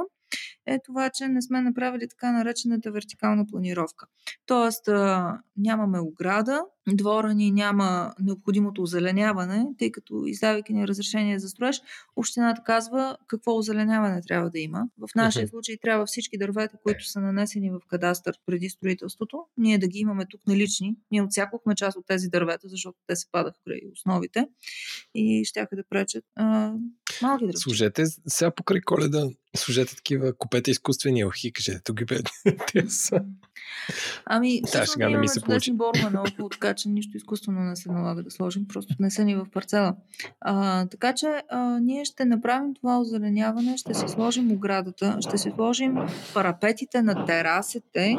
е 0.65 0.79
това, 0.85 1.09
че 1.09 1.27
не 1.27 1.41
сме 1.41 1.61
направили 1.61 2.07
така 2.09 2.31
наречената 2.31 2.91
вертикална 2.91 3.47
планировка. 3.47 4.05
Тоест, 4.45 4.87
а, 4.87 5.37
нямаме 5.57 5.99
ограда, 5.99 6.61
двора 6.93 7.33
ни 7.33 7.51
няма 7.51 8.13
необходимото 8.19 8.81
озеленяване, 8.81 9.65
тъй 9.77 9.91
като 9.91 10.25
издавайки 10.25 10.73
ни 10.73 10.87
разрешение 10.87 11.39
за 11.39 11.49
строеж, 11.49 11.81
общината 12.15 12.61
казва 12.65 13.17
какво 13.27 13.57
озеленяване 13.57 14.21
трябва 14.21 14.49
да 14.49 14.59
има. 14.59 14.87
В 14.97 15.15
нашия 15.15 15.47
случай 15.47 15.77
трябва 15.81 16.05
всички 16.05 16.37
дървета, 16.37 16.77
които 16.83 17.05
са 17.05 17.21
нанесени 17.21 17.71
в 17.71 17.79
кадастър 17.87 18.39
преди 18.45 18.69
строителството, 18.69 19.45
ние 19.57 19.77
да 19.77 19.87
ги 19.87 19.99
имаме 19.99 20.25
тук 20.29 20.41
налични. 20.47 20.95
Ние 21.11 21.21
отсякохме 21.21 21.75
част 21.75 21.97
от 21.97 22.05
тези 22.07 22.29
дървета, 22.29 22.67
защото 22.67 22.97
те 23.07 23.15
се 23.15 23.25
падаха 23.31 23.57
край 23.65 23.79
основите 23.93 24.47
и 25.15 25.45
щяха 25.45 25.75
да 25.75 25.83
пречат 25.89 26.23
а, 26.35 26.73
малки 27.21 27.45
дървета. 27.45 27.59
Служете 27.59 28.03
сега 28.27 28.51
покрай 28.51 28.81
коледа, 28.81 29.29
служете 29.55 29.95
такива, 29.95 30.33
купете 30.37 30.71
изкуствени 30.71 31.21
елхи, 31.21 31.53
кажете, 31.53 31.81
тук 31.83 31.97
ги 31.97 32.05
бе. 32.05 32.17
Те 32.73 32.89
са. 32.89 33.19
Ами, 34.25 34.61
Да, 34.61 34.85
сега 34.85 35.09
не 35.09 35.17
ми 35.17 35.27
се 35.27 35.41
получи. 35.41 35.73
борба 35.73 36.09
наоколо, 36.09 36.49
така 36.49 36.74
че 36.75 36.89
нищо 36.89 37.17
изкуствено 37.17 37.61
не 37.61 37.75
се 37.75 37.91
налага 37.91 38.23
да 38.23 38.31
сложим, 38.31 38.67
просто 38.67 38.95
не 38.99 39.11
са 39.11 39.25
ни 39.25 39.35
в 39.35 39.45
парцела. 39.53 39.95
А, 40.41 40.85
така 40.85 41.13
че 41.13 41.43
а, 41.49 41.79
ние 41.79 42.05
ще 42.05 42.25
направим 42.25 42.73
това 42.73 42.99
озеленяване, 42.99 43.77
ще 43.77 43.93
си 43.93 44.07
сложим 44.07 44.51
оградата, 44.51 45.17
ще 45.19 45.37
си 45.37 45.51
сложим 45.55 45.95
парапетите 46.33 47.01
на 47.01 47.25
терасите. 47.25 48.17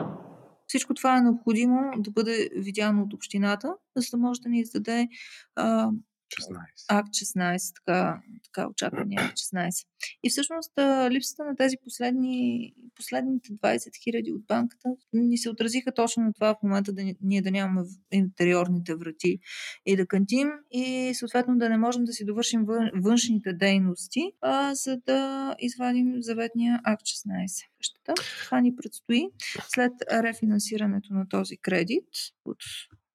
Всичко 0.66 0.94
това 0.94 1.16
е 1.16 1.20
необходимо 1.20 1.80
да 1.98 2.10
бъде 2.10 2.48
видяно 2.56 3.02
от 3.02 3.14
общината, 3.14 3.74
за 3.96 4.06
да 4.10 4.16
може 4.16 4.40
да 4.40 4.48
ни 4.48 4.60
издаде 4.60 5.08
а, 5.56 5.90
16. 6.28 6.58
акт 6.88 7.08
16, 7.08 7.74
така, 7.74 8.20
така 8.44 8.68
очаквания 8.68 9.22
акт 9.22 9.36
16. 9.36 9.86
И 10.24 10.30
всъщност 10.30 10.72
липсата 11.10 11.44
на 11.44 11.56
тези 11.56 11.76
последни, 11.84 12.72
последните 12.94 13.52
20 13.52 14.02
хиляди 14.04 14.32
от 14.32 14.46
банката 14.46 14.88
ни 15.12 15.38
се 15.38 15.50
отразиха 15.50 15.94
точно 15.94 16.22
на 16.22 16.32
това 16.32 16.54
в 16.54 16.62
момента 16.62 16.92
да 16.92 17.04
ни- 17.04 17.16
ние 17.22 17.42
да 17.42 17.50
нямаме 17.50 17.88
интериорните 18.12 18.94
врати 18.94 19.38
и 19.86 19.96
да 19.96 20.06
кантим 20.06 20.48
и 20.70 21.12
съответно 21.14 21.58
да 21.58 21.68
не 21.68 21.78
можем 21.78 22.04
да 22.04 22.12
си 22.12 22.24
довършим 22.24 22.64
вън, 22.64 22.90
външните 22.94 23.52
дейности, 23.52 24.32
а, 24.40 24.74
за 24.74 24.96
да 24.96 25.54
извадим 25.58 26.14
заветния 26.22 26.80
акт 26.84 27.02
16. 27.06 27.66
Къщата. 27.78 28.14
Това 28.44 28.60
ни 28.60 28.76
предстои 28.76 29.28
след 29.68 29.92
рефинансирането 30.12 31.14
на 31.14 31.28
този 31.28 31.56
кредит 31.56 32.08
от 32.44 32.58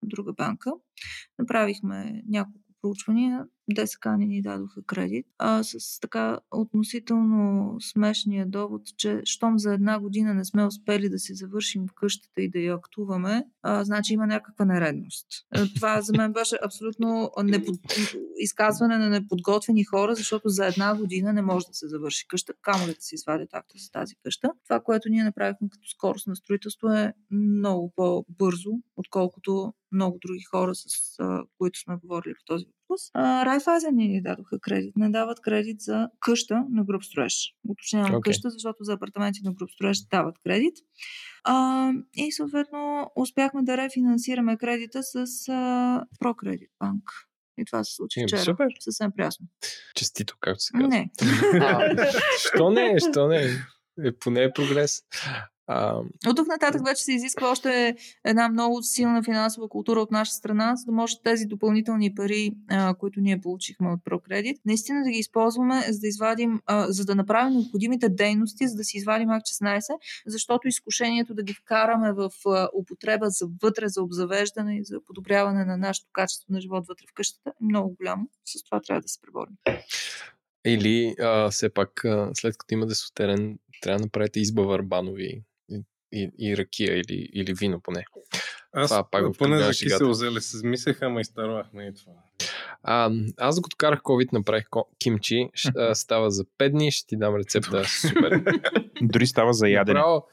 друга 0.02 0.32
банка. 0.32 0.70
Направихме 1.38 2.22
няколко 2.28 2.61
проучвания. 2.82 3.48
ДСК 3.70 4.06
не 4.18 4.26
ни 4.26 4.42
дадоха 4.42 4.82
кредит. 4.82 5.26
А, 5.38 5.62
с 5.62 6.00
така 6.00 6.38
относително 6.50 7.76
смешния 7.80 8.46
довод, 8.46 8.82
че 8.96 9.20
щом 9.24 9.58
за 9.58 9.74
една 9.74 10.00
година 10.00 10.34
не 10.34 10.44
сме 10.44 10.66
успели 10.66 11.08
да 11.08 11.18
си 11.18 11.34
завършим 11.34 11.86
къщата 11.94 12.42
и 12.42 12.50
да 12.50 12.58
я 12.58 12.74
актуваме, 12.74 13.44
а, 13.62 13.84
значи 13.84 14.12
има 14.12 14.26
някаква 14.26 14.64
нередност. 14.64 15.26
А, 15.50 15.66
Това 15.74 16.00
за 16.00 16.12
мен 16.16 16.32
беше 16.32 16.56
абсолютно 16.64 17.30
непод... 17.44 17.74
изказване 18.36 18.98
на 18.98 19.08
неподготвени 19.08 19.84
хора, 19.84 20.14
защото 20.14 20.48
за 20.48 20.66
една 20.66 20.96
година 20.96 21.32
не 21.32 21.42
може 21.42 21.66
да 21.66 21.74
се 21.74 21.88
завърши 21.88 22.28
къща, 22.28 22.52
камо 22.62 22.86
ли 22.86 22.94
да 22.94 23.00
се 23.00 23.14
извадят 23.14 23.48
акта 23.52 23.74
за 23.78 23.90
тази 23.90 24.14
къща. 24.24 24.50
Това, 24.64 24.80
което 24.80 25.08
ние 25.08 25.24
направихме 25.24 25.68
като 25.68 25.88
скорост 25.88 26.26
на 26.26 26.36
строителство 26.36 26.88
е 26.88 27.12
много 27.30 27.92
по-бързо, 27.96 28.70
отколкото 28.96 29.74
много 29.92 30.18
други 30.26 30.42
хора, 30.42 30.74
с 30.74 31.16
които 31.58 31.78
сме 31.78 31.96
говорили 31.96 32.34
по 32.34 32.44
този 32.44 32.64
въпрос. 32.64 32.81
А, 33.14 33.46
Райфайзен 33.46 33.94
ни 33.96 34.22
дадоха 34.22 34.58
кредит. 34.60 34.96
Не 34.96 35.10
дават 35.10 35.40
кредит 35.40 35.80
за 35.80 36.08
къща 36.20 36.64
на 36.70 36.84
груп 36.84 37.04
строеж. 37.04 37.54
Уточнявам 37.68 38.12
okay. 38.12 38.20
къща, 38.20 38.50
защото 38.50 38.84
за 38.84 38.92
апартаменти 38.92 39.40
на 39.44 39.52
груп 39.52 39.70
строеж 39.70 40.00
дават 40.00 40.36
кредит. 40.44 40.76
А, 41.44 41.90
и 42.14 42.32
съответно 42.32 43.10
успяхме 43.16 43.62
да 43.62 43.76
рефинансираме 43.76 44.56
кредита 44.56 45.02
с 45.02 45.16
а, 45.48 46.04
ProCredit 46.20 46.68
Bank. 46.82 47.02
И 47.58 47.64
това 47.64 47.84
се 47.84 47.94
случи 47.94 48.20
Еми, 48.20 48.28
вчера. 48.28 48.40
супер. 48.40 48.66
Съвсем 48.80 49.12
прясно. 49.16 49.46
Честито, 49.94 50.36
както 50.40 50.60
се 50.60 50.72
казва. 50.72 50.88
Не. 50.88 51.10
Що 52.38 52.70
не? 52.70 52.98
Що 53.12 53.26
не? 53.28 53.66
Е, 54.04 54.12
поне 54.12 54.42
е 54.42 54.52
прогрес. 54.52 55.02
А... 55.66 56.00
От 56.26 56.36
тук 56.36 56.46
нататък 56.46 56.86
вече 56.86 57.02
се 57.02 57.12
изисква 57.12 57.50
още 57.50 57.96
една 58.24 58.48
много 58.48 58.82
силна 58.82 59.22
финансова 59.22 59.68
култура 59.68 60.00
от 60.00 60.10
наша 60.10 60.32
страна, 60.32 60.76
за 60.76 60.84
да 60.84 60.92
може 60.92 61.22
тези 61.24 61.46
допълнителни 61.46 62.14
пари, 62.14 62.52
а, 62.70 62.94
които 62.94 63.20
ние 63.20 63.40
получихме 63.40 63.90
от 63.90 64.00
ProCredit, 64.00 64.56
наистина 64.64 65.02
да 65.04 65.10
ги 65.10 65.18
използваме, 65.18 65.92
за 65.92 66.00
да 66.00 66.06
извадим, 66.06 66.60
а, 66.66 66.92
за 66.92 67.04
да 67.04 67.14
направим 67.14 67.52
необходимите 67.52 68.08
дейности, 68.08 68.68
за 68.68 68.76
да 68.76 68.84
си 68.84 68.96
извадим 68.96 69.30
Акт 69.30 69.46
16, 69.46 69.98
защото 70.26 70.68
изкушението 70.68 71.34
да 71.34 71.42
ги 71.42 71.54
вкараме 71.54 72.12
в 72.12 72.30
а, 72.46 72.68
употреба 72.74 73.26
за 73.28 73.48
вътре, 73.62 73.88
за 73.88 74.02
обзавеждане 74.02 74.76
и 74.76 74.84
за 74.84 75.00
подобряване 75.06 75.64
на 75.64 75.76
нашето 75.76 76.08
качество 76.12 76.52
на 76.52 76.60
живот 76.60 76.86
вътре 76.88 77.04
в 77.10 77.14
къщата 77.14 77.50
е 77.50 77.64
много 77.64 77.94
голямо. 77.94 78.28
С 78.44 78.64
това 78.64 78.80
трябва 78.80 79.00
да 79.00 79.08
се 79.08 79.20
преборим. 79.20 79.56
Или 80.66 81.14
а, 81.20 81.50
все 81.50 81.74
пак, 81.74 82.04
а, 82.04 82.30
след 82.34 82.58
като 82.58 82.74
има 82.74 82.86
десотерен, 82.86 83.58
трябва 83.80 83.98
да 83.98 84.04
направите 84.04 84.40
изба 84.40 84.62
върбанови 84.62 85.42
и, 86.12 86.30
и 86.38 86.56
ракия 86.56 86.96
или, 86.96 87.28
или 87.32 87.54
вино 87.54 87.80
поне. 87.80 88.04
Аз 88.72 88.90
това 88.90 89.10
пак 89.10 89.26
го 89.26 89.32
поне 89.32 89.58
за 89.58 89.70
кисело 89.70 90.12
зеле 90.12 90.40
се 90.40 90.56
измислях, 90.56 91.02
ама 91.02 91.20
изтървахме 91.20 91.86
и 91.86 91.94
това. 91.94 92.12
А, 92.82 93.10
аз 93.36 93.56
докато 93.56 93.76
карах 93.76 94.00
COVID 94.00 94.32
направих 94.32 94.66
кимчи, 94.98 95.48
става 95.94 96.30
за 96.30 96.44
5 96.44 96.70
дни, 96.70 96.92
ще 96.92 97.06
ти 97.06 97.16
дам 97.16 97.36
рецепта. 97.36 97.84
Супер. 97.84 98.42
Дори 99.02 99.26
става 99.26 99.52
за 99.52 99.68
ядене. 99.68 99.98
Направо, 99.98 100.26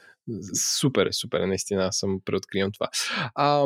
супер 0.79 1.05
е, 1.05 1.13
супер 1.13 1.39
е, 1.39 1.47
наистина, 1.47 1.83
аз 1.83 1.97
съм 1.97 2.21
преоткривам 2.25 2.71
това. 2.71 2.89
А, 3.35 3.65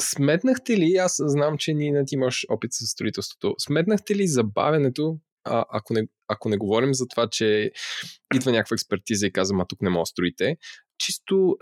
сметнахте 0.00 0.76
ли, 0.76 0.96
аз 0.96 1.16
знам, 1.24 1.58
че 1.58 1.74
Нина 1.74 2.04
ти 2.04 2.14
имаш 2.14 2.46
опит 2.48 2.72
с 2.72 2.86
строителството, 2.86 3.54
сметнахте 3.58 4.16
ли 4.16 4.26
забавянето 4.26 5.18
а, 5.44 5.64
ако, 5.70 5.92
не, 5.94 6.02
ако 6.28 6.48
не 6.48 6.56
говорим 6.56 6.94
за 6.94 7.08
това, 7.08 7.28
че 7.30 7.72
идва 8.34 8.52
някаква 8.52 8.74
експертиза 8.74 9.26
и 9.26 9.32
казва, 9.32 9.62
а 9.62 9.66
тук 9.66 9.82
не 9.82 9.90
мога 9.90 10.02
да 10.02 10.06
строите, 10.06 10.56
чисто, 10.98 11.56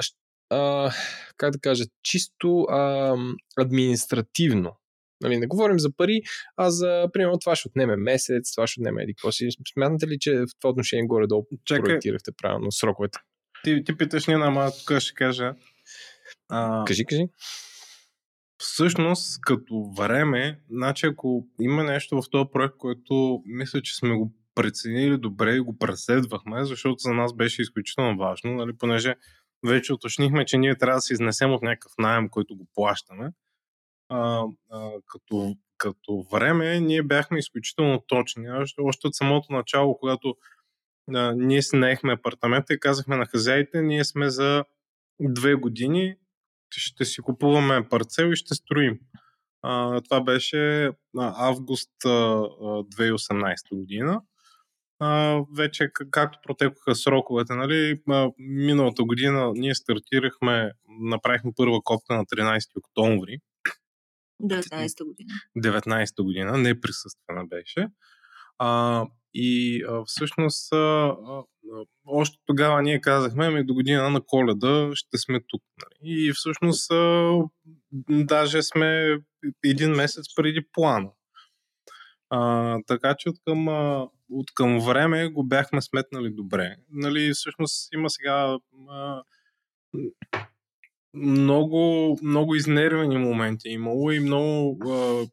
а, 0.50 0.92
как 1.36 1.50
да 1.52 1.58
кажа, 1.58 1.84
чисто 2.02 2.62
а, 2.62 3.14
административно. 3.58 4.76
Нали, 5.20 5.38
не 5.38 5.46
говорим 5.46 5.78
за 5.78 5.96
пари, 5.96 6.22
а 6.56 6.70
за, 6.70 7.08
примерно, 7.12 7.38
това 7.38 7.56
ще 7.56 7.68
отнеме 7.68 7.96
месец, 7.96 8.52
това 8.54 8.66
ще 8.66 8.80
отнеме 8.80 9.02
еди 9.02 9.14
какво 9.14 9.32
си. 9.32 9.48
Смятате 9.72 10.06
ли, 10.06 10.18
че 10.18 10.34
в 10.34 10.46
това 10.60 10.70
отношение 10.70 11.06
горе-долу 11.06 11.46
Чакай. 11.64 11.84
проектирахте 11.84 12.32
правилно 12.42 12.72
сроковете? 12.72 13.18
Ти, 13.64 13.84
ти 13.84 13.96
питаш 13.96 14.26
Нина, 14.26 14.46
ама 14.46 14.70
тук 14.78 14.98
ще 14.98 15.14
кажа. 15.14 15.54
А... 16.48 16.84
Кажи, 16.86 17.04
кажи 17.04 17.26
всъщност 18.58 19.40
като 19.40 19.92
време, 19.98 20.60
значи 20.70 21.06
ако 21.06 21.46
има 21.60 21.84
нещо 21.84 22.22
в 22.22 22.30
този 22.30 22.48
проект, 22.52 22.76
което 22.78 23.42
мисля, 23.46 23.82
че 23.82 23.96
сме 23.96 24.14
го 24.14 24.32
преценили 24.54 25.18
добре 25.18 25.54
и 25.54 25.60
го 25.60 25.78
преследвахме, 25.78 26.64
защото 26.64 26.98
за 26.98 27.12
нас 27.12 27.34
беше 27.34 27.62
изключително 27.62 28.18
важно, 28.18 28.52
нали, 28.52 28.72
понеже 28.78 29.14
вече 29.66 29.92
уточнихме, 29.92 30.44
че 30.44 30.58
ние 30.58 30.78
трябва 30.78 30.96
да 30.96 31.00
се 31.00 31.12
изнесем 31.12 31.52
от 31.52 31.62
някакъв 31.62 31.92
найем, 31.98 32.28
който 32.28 32.56
го 32.56 32.66
плащаме. 32.74 33.32
А, 34.08 34.44
а, 34.70 34.90
като, 35.06 35.56
като 35.78 36.26
време 36.32 36.80
ние 36.80 37.02
бяхме 37.02 37.38
изключително 37.38 38.04
точни. 38.06 38.50
Още, 38.50 39.06
от 39.06 39.14
самото 39.14 39.52
начало, 39.52 39.98
когато 39.98 40.36
а, 41.14 41.32
ние 41.32 41.62
си 41.62 41.76
наехме 41.76 42.12
апартамента 42.12 42.74
и 42.74 42.80
казахме 42.80 43.16
на 43.16 43.26
хазяите, 43.26 43.82
ние 43.82 44.04
сме 44.04 44.30
за 44.30 44.64
две 45.20 45.54
години 45.54 46.16
ще 46.70 47.04
си 47.04 47.20
купуваме 47.20 47.88
парцел 47.88 48.24
и 48.32 48.36
ще 48.36 48.54
строим. 48.54 48.98
А, 49.62 50.00
това 50.00 50.20
беше 50.20 50.90
август 51.18 52.04
а, 52.04 52.08
2018 52.08 53.76
година. 53.76 54.20
А, 54.98 55.40
вече 55.56 55.90
както 56.10 56.38
протекоха 56.42 56.94
сроковете, 56.94 57.54
нали, 57.54 58.00
миналата 58.38 59.04
година 59.04 59.52
ние 59.54 59.74
стартирахме, 59.74 60.72
направихме 60.88 61.52
първа 61.56 61.80
копка 61.84 62.14
на 62.16 62.24
13 62.24 62.60
октомври. 62.76 63.38
19 64.42 65.04
година. 65.04 65.32
19 65.58 66.22
година, 66.22 66.58
неприсъствена 66.58 67.46
беше. 67.46 67.88
А, 68.58 69.04
и 69.38 69.82
а, 69.88 70.04
всъщност 70.04 70.72
а, 70.72 70.76
а, 70.76 71.42
още 72.06 72.36
тогава 72.46 72.82
ние 72.82 73.00
казахме, 73.00 73.46
ами 73.46 73.64
до 73.64 73.74
година 73.74 74.10
на 74.10 74.20
коледа 74.26 74.90
ще 74.94 75.18
сме 75.18 75.40
тук. 75.48 75.62
Нали? 75.78 76.26
И 76.26 76.32
всъщност 76.34 76.90
а, 76.90 77.32
даже 78.08 78.62
сме 78.62 79.18
един 79.64 79.90
месец 79.90 80.34
преди 80.36 80.60
плана. 80.72 81.10
А, 82.30 82.78
така 82.86 83.14
че 83.18 83.28
от 83.28 83.36
към, 83.46 83.68
а, 83.68 84.08
от 84.30 84.54
към 84.54 84.80
време 84.80 85.28
го 85.28 85.44
бяхме 85.44 85.82
сметнали 85.82 86.30
добре. 86.30 86.76
Нали, 86.90 87.32
всъщност 87.34 87.92
има 87.92 88.10
сега 88.10 88.58
а, 88.90 89.22
много, 91.16 92.18
много 92.22 92.54
изнервени 92.54 93.18
моменти 93.18 93.68
имало 93.68 94.10
и 94.10 94.20
много, 94.20 94.78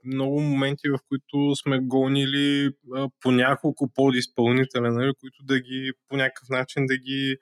много 0.05 0.41
моменти, 0.41 0.89
в 0.89 0.99
които 1.07 1.55
сме 1.55 1.79
гонили 1.79 2.71
по 3.21 3.31
няколко 3.31 3.89
подизпълнителя, 3.93 4.91
нали, 4.91 5.13
които 5.19 5.43
да 5.43 5.59
ги 5.59 5.91
по 6.09 6.17
някакъв 6.17 6.49
начин 6.49 6.85
да 6.85 6.97
ги 6.97 7.37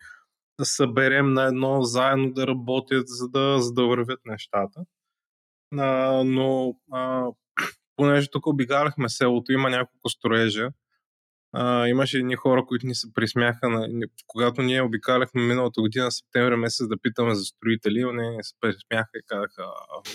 съберем 0.63 1.33
на 1.33 1.43
едно, 1.43 1.81
заедно 1.81 2.33
да 2.33 2.47
работят, 2.47 3.07
за 3.07 3.29
да, 3.29 3.61
за 3.61 3.73
да 3.73 3.85
вървят 3.85 4.19
нещата. 4.25 4.81
А, 5.77 6.23
но 6.25 6.75
а, 6.91 7.25
понеже 7.95 8.27
тук 8.31 8.47
обигаляхме 8.47 9.09
селото, 9.09 9.51
има 9.51 9.69
няколко 9.69 10.09
строежа, 10.09 10.69
а, 11.53 11.87
имаше 11.87 12.17
едни 12.17 12.35
хора, 12.35 12.65
които 12.65 12.87
ни 12.87 12.95
се 12.95 13.13
присмяха, 13.13 13.69
на, 13.69 13.87
когато 14.27 14.61
ние 14.61 14.81
обикаляхме 14.81 15.41
миналата 15.41 15.81
година, 15.81 16.11
септември 16.11 16.55
месец, 16.55 16.87
да 16.87 16.97
питаме 16.97 17.35
за 17.35 17.43
строители, 17.43 18.05
не 18.13 18.43
се 18.43 18.53
присмяха 18.61 19.09
и 19.15 19.21
казаха, 19.27 19.63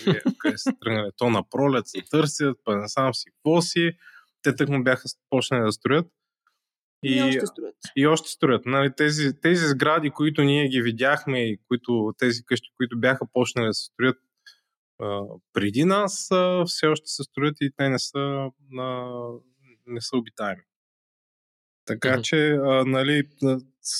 вие 0.05 0.21
къде 0.37 0.57
се 0.57 0.71
тръгнали, 0.81 1.09
то 1.17 1.29
на 1.29 1.49
пролет 1.49 1.87
се 1.87 2.01
търсят, 2.11 2.57
па 2.63 2.77
не 2.77 2.87
сам 2.87 3.13
си, 3.13 3.25
какво 3.31 3.61
си. 3.61 3.91
Те 4.41 4.55
тък 4.55 4.69
му 4.69 4.83
бяха 4.83 5.03
почнали 5.29 5.63
да 5.63 5.71
строят. 5.71 6.07
И, 7.03 7.17
и 7.17 7.21
още 7.21 7.45
строят. 7.45 7.75
И 7.95 8.07
още 8.07 8.29
строят. 8.29 8.65
Нали, 8.65 8.91
тези, 8.97 9.41
тези 9.41 9.67
сгради, 9.67 10.09
които 10.09 10.43
ние 10.43 10.67
ги 10.67 10.81
видяхме 10.81 11.49
и 11.49 11.57
които, 11.67 12.13
тези 12.17 12.43
къщи, 12.45 12.69
които 12.77 12.99
бяха 12.99 13.25
почнали 13.33 13.67
да 13.67 13.73
се 13.73 13.85
строят 13.85 14.17
а, 15.01 15.21
преди 15.53 15.83
нас, 15.83 16.31
а, 16.31 16.65
все 16.65 16.87
още 16.87 17.07
се 17.07 17.23
строят 17.23 17.57
и 17.61 17.71
те 17.77 17.89
не 17.89 17.99
са, 17.99 18.49
а, 18.79 19.09
не 19.85 20.01
са 20.01 20.17
обитаеми. 20.17 20.61
Така 21.87 22.09
mm-hmm. 22.09 22.21
че, 22.21 22.49
а, 22.49 22.85
нали, 22.85 23.23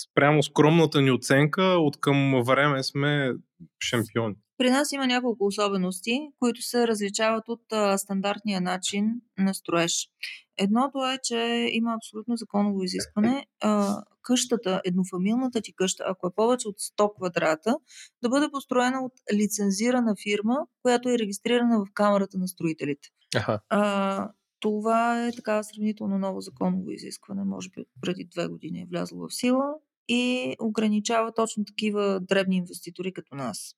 спрямо 0.10 0.44
скромната 0.44 1.02
ни 1.02 1.12
оценка, 1.12 1.64
от 1.64 2.00
към 2.00 2.44
време 2.46 2.84
сме 2.84 3.34
шампиони. 3.80 4.36
При 4.58 4.70
нас 4.70 4.92
има 4.92 5.08
няколко 5.08 5.46
особености, 5.46 6.20
които 6.40 6.62
се 6.62 6.88
различават 6.88 7.44
от 7.48 7.62
а, 7.72 7.98
стандартния 7.98 8.62
начин 8.62 9.06
на 9.38 9.54
строеж. 9.54 10.10
Едното 10.58 11.06
е, 11.06 11.18
че 11.24 11.70
има 11.72 11.94
абсолютно 11.96 12.36
законово 12.38 12.84
изискване 12.84 13.46
а, 13.62 13.96
къщата, 14.22 14.82
еднофамилната 14.86 15.62
ти 15.62 15.74
къща, 15.76 16.04
ако 16.08 16.28
е 16.28 16.36
повече 16.36 16.68
от 16.68 16.76
100 16.76 17.16
квадрата, 17.16 17.76
да 18.24 18.30
бъде 18.30 18.48
построена 18.52 19.00
от 19.02 19.14
лицензирана 19.34 20.16
фирма, 20.24 20.58
която 20.82 21.10
е 21.10 21.20
регистрирана 21.20 21.80
в 21.80 21.94
Камерата 21.94 22.38
на 22.38 22.48
строителите. 22.48 23.10
Ага. 23.36 23.60
А, 23.70 24.30
това 24.60 25.28
е 25.28 25.32
така 25.32 25.64
сравнително 25.64 26.18
ново 26.18 26.42
законово 26.42 26.90
изискване, 26.90 27.44
може 27.44 27.70
би 27.70 27.86
преди 28.02 28.26
две 28.26 28.48
години 28.48 28.82
е 28.82 28.88
влязло 28.90 29.28
в 29.28 29.34
сила 29.34 29.74
и 30.08 30.56
ограничава 30.62 31.34
точно 31.34 31.66
такива 31.66 32.20
дребни 32.22 32.58
инвеститори 32.58 33.14
като 33.14 33.36
нас. 33.36 33.76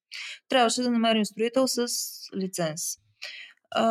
Трябваше 0.49 0.81
да 0.81 0.91
намерим 0.91 1.25
строител 1.25 1.67
с 1.67 1.87
лиценз. 2.35 2.81
А, 3.71 3.83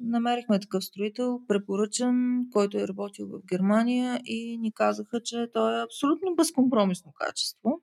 намерихме 0.00 0.60
такъв 0.60 0.84
строител, 0.84 1.40
препоръчан, 1.48 2.46
който 2.52 2.78
е 2.78 2.88
работил 2.88 3.26
в 3.26 3.46
Германия 3.46 4.20
и 4.24 4.58
ни 4.58 4.72
казаха, 4.72 5.20
че 5.24 5.46
той 5.52 5.78
е 5.78 5.84
абсолютно 5.84 6.34
безкомпромисно 6.36 7.12
качество. 7.14 7.82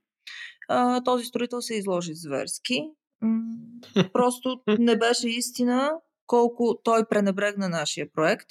А, 0.70 1.04
този 1.04 1.26
строител 1.26 1.62
се 1.62 1.76
изложи 1.76 2.16
зверски. 2.16 2.84
Просто 4.14 4.62
не 4.80 4.97
беше 4.97 5.30
истина 5.30 5.91
колко 6.32 6.82
той 6.84 7.05
пренебрегна 7.09 7.69
нашия 7.69 8.11
проект 8.11 8.47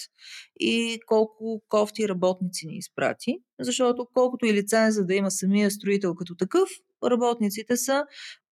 и 0.61 1.01
колко 1.07 1.63
кофти 1.69 2.09
работници 2.09 2.67
ни 2.67 2.77
изпрати. 2.77 3.39
Защото 3.61 4.07
колкото 4.15 4.47
и 4.47 4.55
лиценза 4.55 5.05
да 5.05 5.15
има 5.15 5.31
самия 5.31 5.71
строител 5.71 6.15
като 6.15 6.37
такъв, 6.37 6.69
работниците 7.05 7.77
са 7.77 8.05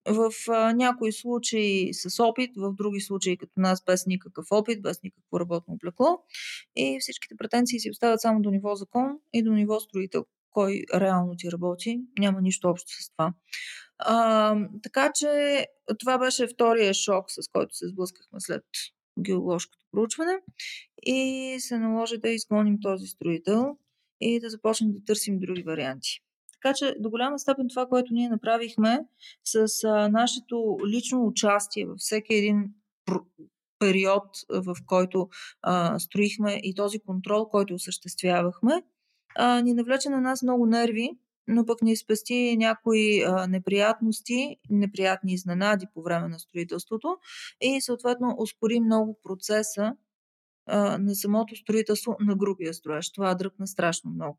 в 0.07 0.31
а, 0.49 0.73
някои 0.73 1.13
случаи 1.13 1.93
с 1.93 2.23
опит, 2.23 2.51
в 2.57 2.73
други 2.73 2.99
случаи 2.99 3.37
като 3.37 3.51
нас 3.57 3.83
без 3.85 4.05
никакъв 4.05 4.45
опит, 4.51 4.81
без 4.81 5.03
никакво 5.03 5.39
работно 5.39 5.73
облекло. 5.73 6.19
И 6.75 6.97
всичките 6.99 7.35
претенции 7.37 7.79
си 7.79 7.89
оставят 7.89 8.21
само 8.21 8.41
до 8.41 8.51
ниво 8.51 8.75
закон 8.75 9.11
и 9.33 9.43
до 9.43 9.51
ниво 9.51 9.79
строител. 9.79 10.25
Кой 10.51 10.83
реално 10.93 11.35
ти 11.37 11.51
работи, 11.51 12.01
няма 12.19 12.41
нищо 12.41 12.67
общо 12.67 13.03
с 13.03 13.11
това. 13.11 13.33
А, 13.97 14.55
така 14.83 15.11
че 15.15 15.65
това 15.99 16.17
беше 16.17 16.47
втория 16.47 16.93
шок, 16.93 17.25
с 17.27 17.47
който 17.51 17.75
се 17.75 17.87
сблъскахме 17.87 18.39
след 18.39 18.63
геоложкото 19.21 19.85
проучване 19.91 20.33
и 21.05 21.55
се 21.59 21.77
наложи 21.77 22.17
да 22.17 22.29
изгоним 22.29 22.77
този 22.81 23.07
строител 23.07 23.77
и 24.21 24.39
да 24.39 24.49
започнем 24.49 24.91
да 24.91 25.03
търсим 25.05 25.39
други 25.39 25.63
варианти. 25.63 26.19
Така 26.53 26.73
че 26.73 26.95
до 26.99 27.09
голяма 27.09 27.39
степен 27.39 27.67
това, 27.69 27.85
което 27.85 28.13
ние 28.13 28.29
направихме 28.29 28.99
с 29.43 29.83
а, 29.83 30.09
нашето 30.09 30.77
лично 30.87 31.25
участие 31.25 31.85
във 31.85 31.97
всеки 31.97 32.33
един 32.33 32.73
период, 33.79 34.23
в 34.49 34.75
който 34.85 35.29
а, 35.61 35.99
строихме 35.99 36.59
и 36.63 36.75
този 36.75 36.99
контрол, 36.99 37.49
който 37.49 37.73
осъществявахме, 37.73 38.83
а, 39.35 39.61
ни 39.61 39.73
навлече 39.73 40.09
на 40.09 40.21
нас 40.21 40.43
много 40.43 40.65
нерви, 40.65 41.09
но 41.49 41.65
пък 41.65 41.81
ни 41.81 41.97
спасти 41.97 42.55
някои 42.57 43.23
неприятности, 43.47 44.57
неприятни 44.69 45.33
изненади 45.33 45.85
по 45.93 46.01
време 46.01 46.27
на 46.27 46.39
строителството 46.39 47.17
и 47.61 47.81
съответно 47.81 48.35
успори 48.37 48.79
много 48.79 49.19
процеса 49.23 49.95
на 50.99 51.15
самото 51.15 51.55
строителство 51.55 52.15
на 52.19 52.35
грубия 52.35 52.73
строеж. 52.73 53.11
Това 53.11 53.35
дръпна 53.35 53.67
страшно 53.67 54.11
много. 54.11 54.37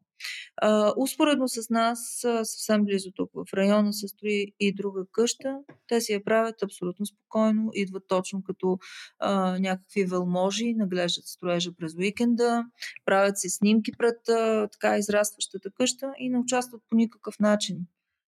А, 0.56 0.92
успоредно 0.96 1.48
с 1.48 1.70
нас, 1.70 2.26
съвсем 2.42 2.84
близо 2.84 3.10
тук 3.14 3.30
в 3.34 3.54
района, 3.54 3.92
се 3.92 4.08
строи 4.08 4.46
и 4.60 4.74
друга 4.74 5.04
къща. 5.12 5.58
Те 5.88 6.00
си 6.00 6.12
я 6.12 6.24
правят 6.24 6.62
абсолютно 6.62 7.06
спокойно, 7.06 7.70
идват 7.74 8.04
точно 8.08 8.42
като 8.42 8.78
а, 9.18 9.58
някакви 9.58 10.04
вълможи, 10.04 10.74
наглеждат 10.74 11.26
строежа 11.26 11.72
през 11.76 11.94
уикенда, 11.94 12.64
правят 13.04 13.38
си 13.38 13.50
снимки 13.50 13.92
пред 13.98 14.28
а, 14.28 14.68
така 14.72 14.96
израстващата 14.96 15.70
къща 15.70 16.12
и 16.18 16.28
не 16.28 16.38
участват 16.38 16.82
по 16.90 16.96
никакъв 16.96 17.38
начин 17.38 17.86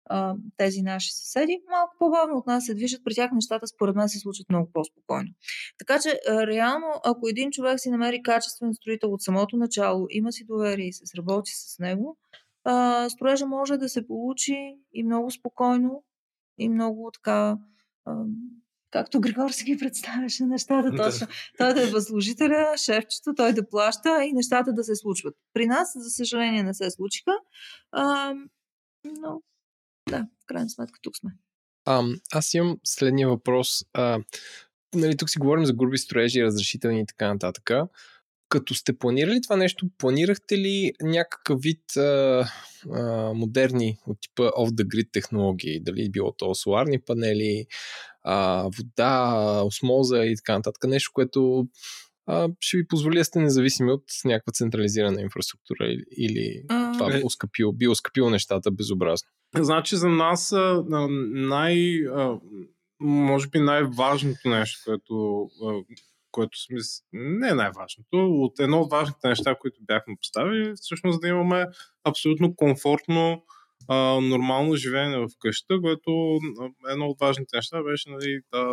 а, 0.08 0.34
тези 0.56 0.82
наши 0.82 1.14
съседи, 1.14 1.62
малко 1.70 1.94
по-бавно 1.98 2.36
от 2.36 2.46
нас 2.46 2.66
се 2.66 2.74
движат, 2.74 3.04
при 3.04 3.14
тях 3.14 3.30
нещата 3.32 3.66
според 3.66 3.96
мен 3.96 4.08
се 4.08 4.18
случват 4.18 4.48
много 4.48 4.70
по-спокойно. 4.72 5.28
Така 5.78 5.98
че, 6.00 6.20
а, 6.28 6.46
реално, 6.46 6.86
ако 7.04 7.28
един 7.28 7.50
човек 7.50 7.80
си 7.80 7.90
намери 7.90 8.22
качествен 8.22 8.74
строител 8.74 9.12
от 9.12 9.22
самото 9.22 9.56
начало, 9.56 10.06
има 10.10 10.32
си 10.32 10.44
доверие 10.44 10.88
и 10.88 10.92
се 10.92 11.06
сработи 11.06 11.52
с 11.54 11.78
него, 11.78 12.18
а, 12.64 13.08
строежа 13.10 13.46
може 13.46 13.76
да 13.76 13.88
се 13.88 14.06
получи 14.06 14.76
и 14.92 15.04
много 15.04 15.30
спокойно, 15.30 16.02
и 16.58 16.68
много 16.68 17.10
така 17.14 17.56
както 18.90 19.20
Григор 19.20 19.50
си 19.50 19.64
ги 19.64 19.78
представяше 19.78 20.44
нещата 20.44 20.96
точно. 20.96 21.26
той 21.58 21.74
да 21.74 21.82
е 21.82 21.86
възложителя, 21.86 22.74
шефчето, 22.76 23.34
той 23.36 23.52
да 23.52 23.68
плаща 23.68 24.24
и 24.24 24.32
нещата 24.32 24.72
да 24.72 24.84
се 24.84 24.96
случват. 24.96 25.34
При 25.52 25.66
нас, 25.66 25.92
за 25.96 26.10
съжаление, 26.10 26.62
не 26.62 26.74
се 26.74 26.90
случиха, 26.90 27.32
а, 27.92 28.34
но 29.04 29.42
крайна 30.48 30.70
сметка 30.70 30.98
тук 31.02 31.16
сме. 31.16 31.30
А, 31.84 32.02
аз 32.32 32.54
имам 32.54 32.78
следния 32.84 33.28
въпрос. 33.28 33.84
А, 33.92 34.18
нали, 34.94 35.16
тук 35.16 35.30
си 35.30 35.38
говорим 35.38 35.66
за 35.66 35.72
груби 35.72 35.98
строежи, 35.98 36.44
разрешителни 36.44 37.00
и 37.00 37.06
така 37.06 37.32
нататък. 37.32 37.70
Като 38.48 38.74
сте 38.74 38.98
планирали 38.98 39.42
това 39.42 39.56
нещо, 39.56 39.86
планирахте 39.98 40.58
ли 40.58 40.92
някакъв 41.02 41.60
вид 41.60 41.96
а, 41.96 42.48
а, 42.92 43.32
модерни 43.34 43.98
от 44.06 44.20
типа 44.20 44.42
off-the-grid 44.42 45.12
технологии? 45.12 45.80
Дали 45.80 46.10
било 46.10 46.32
то 46.32 46.54
соларни 46.54 47.00
панели, 47.00 47.66
а, 48.22 48.68
вода, 48.78 49.62
осмоза 49.64 50.24
и 50.24 50.36
така 50.36 50.52
нататък. 50.52 50.84
Нещо, 50.84 51.10
което 51.14 51.68
а, 52.30 52.48
ще 52.60 52.76
ви 52.76 52.86
позволи 52.86 53.18
да 53.18 53.24
сте 53.24 53.40
независими 53.40 53.92
от 53.92 54.04
някаква 54.24 54.52
централизирана 54.52 55.20
инфраструктура 55.20 55.86
или, 55.86 56.04
или 56.16 56.62
а... 56.68 56.92
това 56.92 57.10
би 57.12 57.22
оскъпило, 57.24 57.72
би 57.72 57.88
оскъпило 57.88 58.30
нещата 58.30 58.70
безобразно. 58.70 59.28
Значи 59.56 59.96
за 59.96 60.08
нас 60.08 60.54
най, 61.30 62.00
може 63.00 63.48
би 63.48 63.58
най-важното 63.58 64.48
нещо, 64.48 64.80
което, 64.84 65.48
което 66.30 66.62
сме, 66.62 66.78
не 67.12 67.48
е 67.48 67.54
най-важното, 67.54 68.16
от 68.16 68.60
едно 68.60 68.80
от 68.80 68.90
важните 68.90 69.28
неща, 69.28 69.56
които 69.60 69.78
бяхме 69.82 70.14
поставили, 70.20 70.72
всъщност 70.76 71.20
да 71.20 71.28
имаме 71.28 71.66
абсолютно 72.04 72.54
комфортно 72.56 73.42
а, 73.88 74.20
нормално 74.20 74.76
живеене 74.76 75.18
в 75.18 75.28
къщата, 75.38 75.80
което 75.80 76.38
едно 76.90 77.06
от 77.06 77.20
важните 77.20 77.56
неща 77.56 77.82
беше 77.82 78.10
нали, 78.10 78.40
да, 78.52 78.72